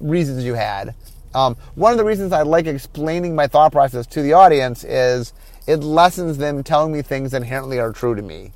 reasons 0.00 0.44
you 0.44 0.54
had. 0.54 0.94
Um, 1.34 1.56
one 1.76 1.92
of 1.92 1.98
the 1.98 2.04
reasons 2.04 2.32
I 2.32 2.42
like 2.42 2.66
explaining 2.66 3.34
my 3.34 3.46
thought 3.46 3.72
process 3.72 4.06
to 4.08 4.22
the 4.22 4.32
audience 4.34 4.84
is 4.84 5.32
it 5.66 5.76
lessens 5.76 6.38
them 6.38 6.62
telling 6.62 6.92
me 6.92 7.02
things 7.02 7.34
inherently 7.34 7.78
are 7.78 7.92
true 7.92 8.14
to 8.14 8.22
me. 8.22 8.52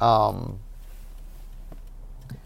Um, 0.00 0.58
I'm 2.30 2.36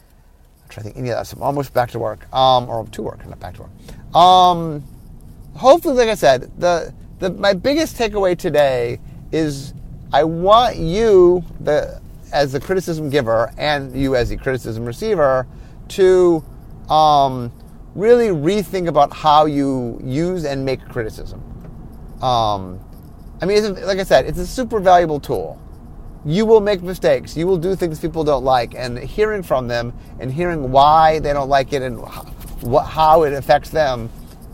trying 0.68 0.68
to 0.68 0.82
think 0.82 0.96
any 0.96 1.10
of 1.10 1.16
that. 1.16 1.32
I'm 1.32 1.42
almost 1.42 1.72
back 1.74 1.90
to 1.92 1.98
work, 1.98 2.32
um, 2.34 2.68
or 2.68 2.86
to 2.86 3.02
work, 3.02 3.24
not 3.26 3.38
back 3.38 3.54
to 3.56 3.62
work. 3.62 4.16
Um, 4.16 4.82
hopefully, 5.54 5.94
like 5.94 6.08
I 6.08 6.14
said, 6.14 6.50
the, 6.58 6.92
the 7.18 7.30
my 7.30 7.52
biggest 7.52 7.96
takeaway 7.96 8.36
today 8.36 8.98
is 9.30 9.74
I 10.12 10.24
want 10.24 10.76
you, 10.76 11.44
the 11.60 12.00
as 12.32 12.52
the 12.52 12.60
criticism 12.60 13.10
giver 13.10 13.52
and 13.58 13.94
you 13.94 14.16
as 14.16 14.28
the 14.28 14.36
criticism 14.36 14.84
receiver 14.84 15.46
to 15.88 16.44
um, 16.88 17.52
really 17.94 18.28
rethink 18.28 18.88
about 18.88 19.12
how 19.12 19.46
you 19.46 20.00
use 20.02 20.44
and 20.44 20.64
make 20.64 20.86
criticism. 20.88 21.42
Um, 22.22 22.80
I 23.40 23.46
mean, 23.46 23.74
like 23.86 23.98
I 23.98 24.04
said, 24.04 24.26
it's 24.26 24.38
a 24.38 24.46
super 24.46 24.80
valuable 24.80 25.20
tool. 25.20 25.60
You 26.24 26.44
will 26.44 26.60
make 26.60 26.82
mistakes. 26.82 27.36
You 27.36 27.46
will 27.46 27.56
do 27.56 27.76
things 27.76 28.00
people 28.00 28.24
don't 28.24 28.44
like, 28.44 28.74
and 28.74 28.98
hearing 28.98 29.42
from 29.42 29.68
them 29.68 29.92
and 30.18 30.32
hearing 30.32 30.72
why 30.72 31.20
they 31.20 31.32
don't 31.32 31.48
like 31.48 31.72
it 31.72 31.82
and 31.82 32.04
how 32.84 33.22
it 33.22 33.32
affects 33.32 33.70
them 33.70 34.10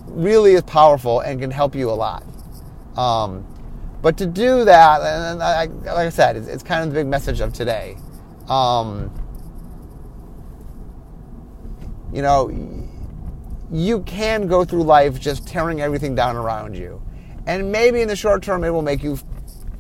really 0.07 0.53
is 0.53 0.63
powerful 0.63 1.21
and 1.21 1.41
can 1.41 1.51
help 1.51 1.75
you 1.75 1.91
a 1.91 1.93
lot. 1.93 2.23
Um, 2.97 3.47
But 4.05 4.19
to 4.19 4.27
do 4.27 4.67
that, 4.67 5.01
and 5.01 5.43
I, 5.43 5.65
like 5.65 5.89
I 5.89 6.11
said, 6.11 6.37
it's, 6.37 6.47
it's, 6.47 6.63
kind 6.63 6.83
of 6.83 6.91
the 6.91 7.01
big 7.01 7.07
message 7.07 7.41
of 7.41 7.55
today. 7.55 7.97
Um, 8.51 9.11
you 12.13 12.21
know, 12.21 12.51
you 13.73 14.03
can 14.03 14.47
go 14.47 14.63
through 14.63 14.83
life 14.83 15.19
just 15.19 15.47
tearing 15.49 15.81
everything 15.81 16.15
down 16.15 16.37
around 16.37 16.77
you. 16.77 17.01
And 17.47 17.73
maybe 17.73 18.03
in 18.03 18.09
the 18.09 18.15
short 18.15 18.43
term, 18.43 18.63
it 18.63 18.69
will 18.69 18.83
make 18.83 19.03
you, 19.03 19.19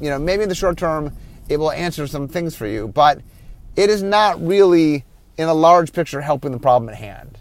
you 0.00 0.08
know, 0.08 0.18
maybe 0.18 0.42
in 0.42 0.48
the 0.48 0.54
short 0.54 0.78
term, 0.78 1.14
it 1.50 1.58
will 1.58 1.72
answer 1.72 2.06
some 2.06 2.26
things 2.26 2.56
for 2.56 2.66
you. 2.66 2.88
But 2.88 3.20
it 3.76 3.90
is 3.90 4.02
not 4.02 4.42
really, 4.42 5.04
in 5.36 5.48
a 5.48 5.54
large 5.54 5.92
picture, 5.92 6.22
helping 6.22 6.50
the 6.50 6.58
problem 6.58 6.88
at 6.88 6.94
hand. 6.94 7.40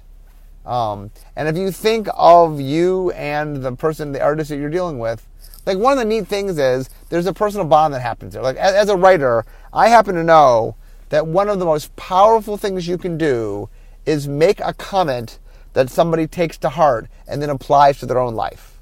Um, 0.65 1.11
and 1.37 1.47
if 1.47 1.55
you 1.55 1.71
think 1.71 2.09
of 2.13 2.59
you 2.59 3.11
and 3.11 3.63
the 3.63 3.71
person, 3.73 4.11
the 4.11 4.21
artist 4.21 4.49
that 4.49 4.57
you're 4.57 4.69
dealing 4.69 4.99
with, 4.99 5.25
like 5.65 5.77
one 5.77 5.93
of 5.93 5.99
the 5.99 6.05
neat 6.05 6.27
things 6.27 6.57
is 6.57 6.89
there's 7.09 7.25
a 7.25 7.33
personal 7.33 7.65
bond 7.65 7.93
that 7.93 8.01
happens 8.01 8.33
there. 8.33 8.43
Like 8.43 8.57
as, 8.57 8.73
as 8.73 8.89
a 8.89 8.97
writer, 8.97 9.45
I 9.71 9.87
happen 9.89 10.15
to 10.15 10.23
know 10.23 10.75
that 11.09 11.27
one 11.27 11.49
of 11.49 11.59
the 11.59 11.65
most 11.65 11.95
powerful 11.95 12.57
things 12.57 12.87
you 12.87 12.97
can 12.97 13.17
do 13.17 13.69
is 14.05 14.27
make 14.27 14.59
a 14.59 14.73
comment 14.73 15.39
that 15.73 15.89
somebody 15.89 16.27
takes 16.27 16.57
to 16.59 16.69
heart 16.69 17.07
and 17.27 17.41
then 17.41 17.49
applies 17.49 17.99
to 17.99 18.05
their 18.05 18.19
own 18.19 18.35
life. 18.35 18.77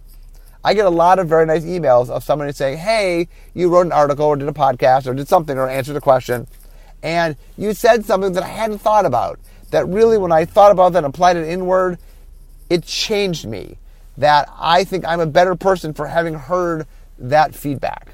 I 0.64 0.74
get 0.74 0.86
a 0.86 0.92
lot 0.92 1.18
of 1.18 1.28
very 1.28 1.46
nice 1.46 1.64
emails 1.64 2.10
of 2.10 2.24
somebody 2.24 2.52
saying, 2.52 2.78
Hey, 2.78 3.28
you 3.54 3.70
wrote 3.70 3.88
an 3.88 3.92
article 3.92 4.28
or 4.28 4.36
did 4.36 4.48
a 4.48 4.54
podcast 4.54 5.08
or 5.08 5.14
did 5.14 5.28
something 5.28 5.58
or 5.58 5.68
answered 5.68 5.96
a 5.96 6.02
question, 6.02 6.48
and 7.02 7.36
you 7.58 7.74
said 7.74 8.06
something 8.06 8.34
that 8.34 8.44
I 8.44 8.48
hadn't 8.48 8.80
thought 8.80 9.06
about. 9.06 9.40
That 9.72 9.88
really, 9.88 10.18
when 10.18 10.32
I 10.32 10.46
thought 10.46 10.72
about 10.72 10.94
that 10.94 11.00
and 11.00 11.08
applied 11.08 11.38
it 11.38 11.48
inward, 11.48 11.98
it 12.70 12.84
changed 12.84 13.48
me. 13.48 13.78
That 14.22 14.48
I 14.60 14.84
think 14.84 15.04
I'm 15.04 15.20
a 15.20 15.26
better 15.26 15.56
person 15.56 15.96
for 15.96 16.06
having 16.06 16.36
heard 16.36 16.86
that 17.18 17.56
feedback. 17.56 18.14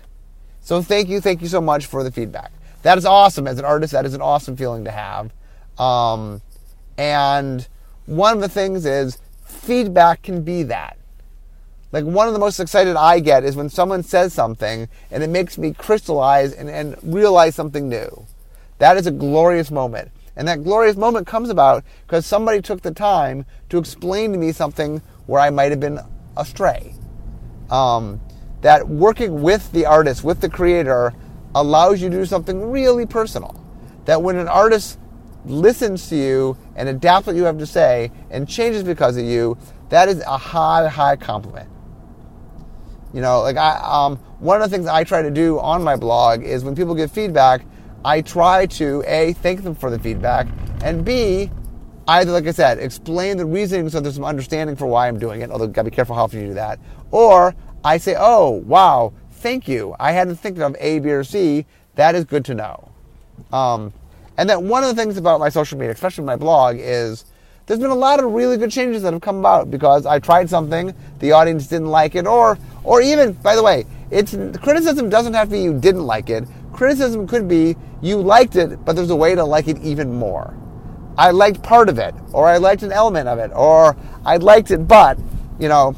So 0.61 0.81
thank 0.81 1.09
you, 1.09 1.19
thank 1.19 1.41
you 1.41 1.49
so 1.49 1.59
much 1.59 1.85
for 1.85 2.01
the 2.01 2.11
feedback. 2.11 2.53
That 2.83 2.97
is 2.97 3.05
awesome. 3.05 3.45
As 3.45 3.59
an 3.59 3.65
artist, 3.65 3.91
that 3.91 4.05
is 4.05 4.13
an 4.13 4.21
awesome 4.21 4.55
feeling 4.55 4.85
to 4.85 4.91
have. 4.91 5.33
Um, 5.77 6.41
and 6.97 7.67
one 8.05 8.33
of 8.35 8.39
the 8.39 8.47
things 8.47 8.85
is 8.85 9.17
feedback 9.43 10.21
can 10.23 10.43
be 10.43 10.63
that. 10.63 10.97
Like 11.91 12.05
one 12.05 12.27
of 12.27 12.33
the 12.33 12.39
most 12.39 12.61
excited 12.61 12.95
I 12.95 13.19
get 13.19 13.43
is 13.43 13.57
when 13.57 13.67
someone 13.67 14.01
says 14.01 14.33
something 14.33 14.87
and 15.11 15.23
it 15.23 15.29
makes 15.29 15.57
me 15.57 15.73
crystallize 15.73 16.53
and, 16.53 16.69
and 16.69 16.95
realize 17.03 17.53
something 17.53 17.89
new. 17.89 18.25
That 18.77 18.95
is 18.95 19.07
a 19.07 19.11
glorious 19.11 19.71
moment. 19.71 20.11
And 20.37 20.47
that 20.47 20.63
glorious 20.63 20.95
moment 20.95 21.27
comes 21.27 21.49
about 21.49 21.83
because 22.05 22.25
somebody 22.25 22.61
took 22.61 22.81
the 22.81 22.93
time 22.93 23.45
to 23.67 23.77
explain 23.77 24.31
to 24.31 24.37
me 24.37 24.53
something 24.53 25.01
where 25.27 25.39
I 25.39 25.49
might 25.49 25.71
have 25.71 25.79
been 25.79 25.99
astray. 26.35 26.93
Um, 27.69 28.19
that 28.61 28.87
working 28.87 29.41
with 29.41 29.71
the 29.71 29.85
artist, 29.85 30.23
with 30.23 30.41
the 30.41 30.49
creator, 30.49 31.13
allows 31.53 32.01
you 32.01 32.09
to 32.09 32.17
do 32.17 32.25
something 32.25 32.71
really 32.71 33.05
personal. 33.05 33.63
That 34.05 34.21
when 34.21 34.37
an 34.37 34.47
artist 34.47 34.99
listens 35.45 36.09
to 36.09 36.15
you 36.15 36.57
and 36.75 36.89
adapts 36.89 37.27
what 37.27 37.35
you 37.35 37.43
have 37.43 37.57
to 37.59 37.65
say 37.65 38.11
and 38.29 38.47
changes 38.47 38.83
because 38.83 39.17
of 39.17 39.25
you, 39.25 39.57
that 39.89 40.09
is 40.09 40.21
a 40.21 40.37
high, 40.37 40.87
high 40.87 41.15
compliment. 41.15 41.69
You 43.13 43.21
know, 43.21 43.41
like 43.41 43.57
I, 43.57 43.79
um, 43.83 44.17
one 44.39 44.61
of 44.61 44.69
the 44.69 44.75
things 44.75 44.87
I 44.87 45.03
try 45.03 45.21
to 45.21 45.31
do 45.31 45.59
on 45.59 45.83
my 45.83 45.95
blog 45.95 46.43
is 46.43 46.63
when 46.63 46.75
people 46.75 46.93
give 46.95 47.11
feedback, 47.11 47.65
I 48.03 48.21
try 48.21 48.65
to 48.65 49.03
a 49.07 49.33
thank 49.33 49.63
them 49.63 49.75
for 49.75 49.89
the 49.89 49.99
feedback, 49.99 50.47
and 50.83 51.03
b 51.03 51.49
either 52.07 52.31
like 52.31 52.47
I 52.47 52.51
said, 52.51 52.79
explain 52.79 53.37
the 53.37 53.45
reasoning 53.45 53.89
so 53.89 53.99
there's 53.99 54.15
some 54.15 54.25
understanding 54.25 54.75
for 54.75 54.87
why 54.87 55.07
I'm 55.07 55.19
doing 55.19 55.41
it. 55.41 55.51
Although 55.51 55.67
gotta 55.67 55.89
be 55.89 55.95
careful 55.95 56.15
how 56.15 56.23
often 56.23 56.41
you 56.41 56.47
do 56.47 56.53
that. 56.55 56.79
Or 57.11 57.55
I 57.83 57.97
say, 57.97 58.15
oh 58.17 58.51
wow, 58.65 59.13
thank 59.31 59.67
you. 59.67 59.95
I 59.99 60.11
hadn't 60.11 60.37
think 60.37 60.59
of 60.59 60.75
A, 60.79 60.99
B, 60.99 61.11
or 61.11 61.23
C. 61.23 61.65
That 61.95 62.15
is 62.15 62.25
good 62.25 62.45
to 62.45 62.53
know. 62.53 62.91
Um, 63.51 63.93
and 64.37 64.49
that 64.49 64.61
one 64.61 64.83
of 64.83 64.95
the 64.95 65.01
things 65.01 65.17
about 65.17 65.39
my 65.39 65.49
social 65.49 65.77
media, 65.77 65.93
especially 65.93 66.23
my 66.23 66.35
blog, 66.35 66.77
is 66.79 67.25
there's 67.65 67.79
been 67.79 67.89
a 67.89 67.95
lot 67.95 68.23
of 68.23 68.31
really 68.31 68.57
good 68.57 68.71
changes 68.71 69.01
that 69.01 69.13
have 69.13 69.21
come 69.21 69.39
about 69.39 69.69
because 69.69 70.05
I 70.05 70.19
tried 70.19 70.49
something, 70.49 70.93
the 71.19 71.31
audience 71.33 71.67
didn't 71.67 71.87
like 71.87 72.15
it, 72.15 72.25
or 72.25 72.57
or 72.83 73.01
even, 73.01 73.33
by 73.33 73.55
the 73.55 73.63
way, 73.63 73.85
it's 74.11 74.35
criticism 74.59 75.09
doesn't 75.09 75.33
have 75.33 75.49
to 75.49 75.53
be 75.53 75.61
you 75.61 75.77
didn't 75.77 76.05
like 76.05 76.29
it. 76.29 76.45
Criticism 76.71 77.27
could 77.27 77.47
be 77.47 77.75
you 78.01 78.17
liked 78.17 78.55
it, 78.55 78.85
but 78.85 78.95
there's 78.95 79.09
a 79.09 79.15
way 79.15 79.35
to 79.35 79.43
like 79.43 79.67
it 79.67 79.77
even 79.79 80.13
more. 80.13 80.55
I 81.17 81.31
liked 81.31 81.63
part 81.63 81.89
of 81.89 81.97
it, 81.97 82.13
or 82.31 82.47
I 82.47 82.57
liked 82.57 82.83
an 82.83 82.91
element 82.91 83.27
of 83.27 83.39
it, 83.39 83.51
or 83.55 83.97
I 84.25 84.37
liked 84.37 84.71
it, 84.71 84.87
but, 84.87 85.17
you 85.59 85.67
know, 85.67 85.95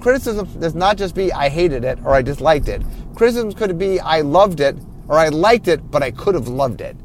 criticism 0.00 0.48
does 0.60 0.74
not 0.74 0.96
just 0.96 1.14
be 1.14 1.32
I 1.32 1.48
hated 1.48 1.84
it 1.84 1.98
or 2.04 2.14
I 2.14 2.22
disliked 2.22 2.68
it. 2.68 2.82
Criticism 3.14 3.52
could 3.52 3.78
be 3.78 4.00
I 4.00 4.20
loved 4.20 4.60
it, 4.60 4.76
or 5.08 5.18
I 5.18 5.28
liked 5.28 5.68
it, 5.68 5.90
but 5.90 6.02
I 6.02 6.10
could 6.10 6.34
have 6.34 6.48
loved 6.48 6.80
it 6.80 6.96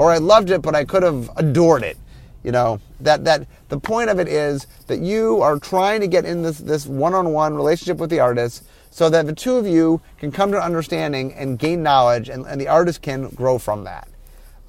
or 0.00 0.10
I 0.10 0.16
loved 0.16 0.48
it, 0.48 0.62
but 0.62 0.74
I 0.74 0.86
could 0.86 1.02
have 1.02 1.28
adored 1.36 1.82
it. 1.82 1.98
You 2.42 2.52
know, 2.52 2.80
that, 3.00 3.22
that 3.24 3.46
the 3.68 3.78
point 3.78 4.08
of 4.08 4.18
it 4.18 4.28
is 4.28 4.66
that 4.86 5.00
you 5.00 5.42
are 5.42 5.58
trying 5.58 6.00
to 6.00 6.06
get 6.06 6.24
in 6.24 6.40
this, 6.40 6.56
this 6.56 6.86
one-on-one 6.86 7.54
relationship 7.54 7.98
with 7.98 8.08
the 8.08 8.18
artist 8.18 8.64
so 8.90 9.10
that 9.10 9.26
the 9.26 9.34
two 9.34 9.56
of 9.56 9.66
you 9.66 10.00
can 10.18 10.32
come 10.32 10.50
to 10.52 10.58
understanding 10.58 11.34
and 11.34 11.58
gain 11.58 11.82
knowledge 11.82 12.30
and, 12.30 12.46
and 12.46 12.58
the 12.58 12.66
artist 12.66 13.02
can 13.02 13.28
grow 13.28 13.58
from 13.58 13.84
that. 13.84 14.08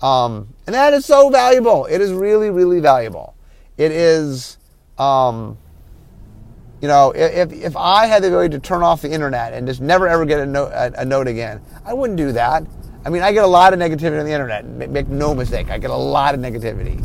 Um, 0.02 0.48
and 0.66 0.74
that 0.74 0.94
is 0.94 1.06
so 1.06 1.30
valuable. 1.30 1.86
It 1.86 2.02
is 2.02 2.12
really, 2.12 2.50
really 2.50 2.80
valuable. 2.80 3.36
It 3.78 3.92
is, 3.92 4.58
um, 4.98 5.58
you 6.82 6.88
know, 6.88 7.12
if, 7.12 7.52
if 7.52 7.78
I 7.78 8.08
had 8.08 8.24
the 8.24 8.28
ability 8.28 8.50
to 8.58 8.60
turn 8.60 8.82
off 8.82 9.02
the 9.02 9.12
internet 9.12 9.54
and 9.54 9.68
just 9.68 9.82
never 9.82 10.08
ever 10.08 10.26
get 10.26 10.40
a 10.40 10.46
note, 10.46 10.72
a, 10.72 11.02
a 11.02 11.06
note 11.06 11.28
again, 11.28 11.62
I 11.86 11.94
wouldn't 11.94 12.18
do 12.18 12.32
that. 12.32 12.66
I 13.06 13.10
mean, 13.10 13.22
I 13.22 13.32
get 13.32 13.44
a 13.44 13.48
lot 13.48 13.74
of 13.74 13.80
negativity 13.80 14.20
on 14.20 14.26
the 14.26 14.32
internet. 14.32 14.66
Make 14.66 15.08
no 15.08 15.34
mistake, 15.34 15.70
I 15.70 15.78
get 15.78 15.90
a 15.90 15.96
lot 15.96 16.36
of 16.36 16.42
negativity. 16.42 17.00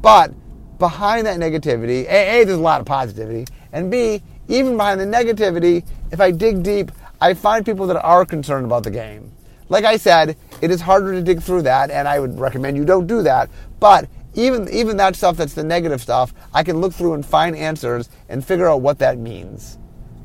But 0.00 0.32
behind 0.78 1.26
that 1.26 1.38
negativity, 1.38 2.06
A, 2.08 2.40
a, 2.40 2.44
there's 2.44 2.58
a 2.58 2.62
lot 2.62 2.80
of 2.80 2.86
positivity, 2.86 3.46
and 3.72 3.90
B, 3.90 4.22
even 4.48 4.76
behind 4.76 5.00
the 5.00 5.06
negativity, 5.06 5.84
if 6.10 6.20
I 6.20 6.30
dig 6.30 6.62
deep, 6.62 6.92
I 7.20 7.34
find 7.34 7.64
people 7.64 7.86
that 7.88 8.00
are 8.02 8.24
concerned 8.24 8.64
about 8.64 8.84
the 8.84 8.90
game. 8.90 9.32
Like 9.68 9.84
I 9.84 9.96
said, 9.96 10.36
it 10.60 10.70
is 10.70 10.80
harder 10.80 11.12
to 11.12 11.22
dig 11.22 11.42
through 11.42 11.62
that, 11.62 11.90
and 11.90 12.08
I 12.08 12.20
would 12.20 12.38
recommend 12.38 12.76
you 12.76 12.84
don't 12.84 13.06
do 13.06 13.22
that. 13.22 13.50
But 13.80 14.08
even 14.34 14.68
even 14.68 14.96
that 14.98 15.16
stuff 15.16 15.36
that's 15.36 15.54
the 15.54 15.64
negative 15.64 16.00
stuff, 16.00 16.34
I 16.52 16.62
can 16.62 16.80
look 16.80 16.92
through 16.92 17.14
and 17.14 17.24
find 17.24 17.56
answers 17.56 18.08
and 18.28 18.44
figure 18.44 18.68
out 18.68 18.80
what 18.80 18.98
that 18.98 19.18
means. 19.18 19.78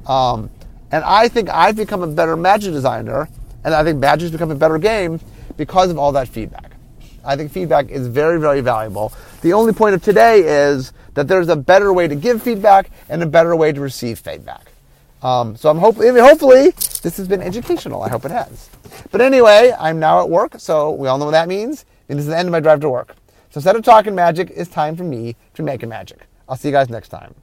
Um, 0.07 0.49
and 0.91 1.03
I 1.03 1.27
think 1.27 1.49
I've 1.49 1.75
become 1.75 2.03
a 2.03 2.07
better 2.07 2.35
magic 2.35 2.73
designer 2.73 3.27
and 3.63 3.73
I 3.73 3.83
think 3.83 3.99
Magic's 3.99 4.31
become 4.31 4.51
a 4.51 4.55
better 4.55 4.77
game 4.77 5.19
because 5.57 5.89
of 5.89 5.97
all 5.97 6.11
that 6.13 6.27
feedback. 6.27 6.71
I 7.25 7.35
think 7.35 7.51
feedback 7.51 7.89
is 7.89 8.07
very, 8.07 8.39
very 8.39 8.59
valuable. 8.59 9.13
The 9.41 9.53
only 9.53 9.71
point 9.71 9.95
of 9.95 10.03
today 10.03 10.41
is 10.41 10.91
that 11.13 11.27
there's 11.27 11.47
a 11.47 11.55
better 11.55 11.93
way 11.93 12.07
to 12.07 12.15
give 12.15 12.41
feedback 12.43 12.89
and 13.07 13.23
a 13.23 13.25
better 13.25 13.55
way 13.55 13.71
to 13.71 13.79
receive 13.79 14.19
feedback. 14.19 14.72
Um, 15.23 15.55
so 15.55 15.69
I'm 15.69 15.77
hopefully, 15.77 16.09
hopefully 16.19 16.71
this 17.01 17.17
has 17.17 17.27
been 17.27 17.41
educational. 17.41 18.03
I 18.03 18.09
hope 18.09 18.25
it 18.25 18.31
has. 18.31 18.69
But 19.09 19.21
anyway, 19.21 19.73
I'm 19.79 19.99
now 19.99 20.21
at 20.21 20.29
work, 20.29 20.55
so 20.57 20.91
we 20.91 21.07
all 21.07 21.17
know 21.17 21.25
what 21.25 21.31
that 21.31 21.47
means. 21.47 21.85
And 22.09 22.19
this 22.19 22.25
is 22.25 22.29
the 22.29 22.37
end 22.37 22.49
of 22.49 22.51
my 22.51 22.59
drive 22.59 22.81
to 22.81 22.89
work. 22.89 23.15
So 23.49 23.59
instead 23.59 23.75
of 23.75 23.83
talking 23.83 24.13
magic, 24.13 24.51
it's 24.53 24.69
time 24.69 24.95
for 24.95 25.03
me 25.03 25.35
to 25.53 25.63
make 25.63 25.81
a 25.83 25.87
magic. 25.87 26.27
I'll 26.49 26.57
see 26.57 26.67
you 26.67 26.73
guys 26.73 26.89
next 26.89 27.09
time. 27.09 27.33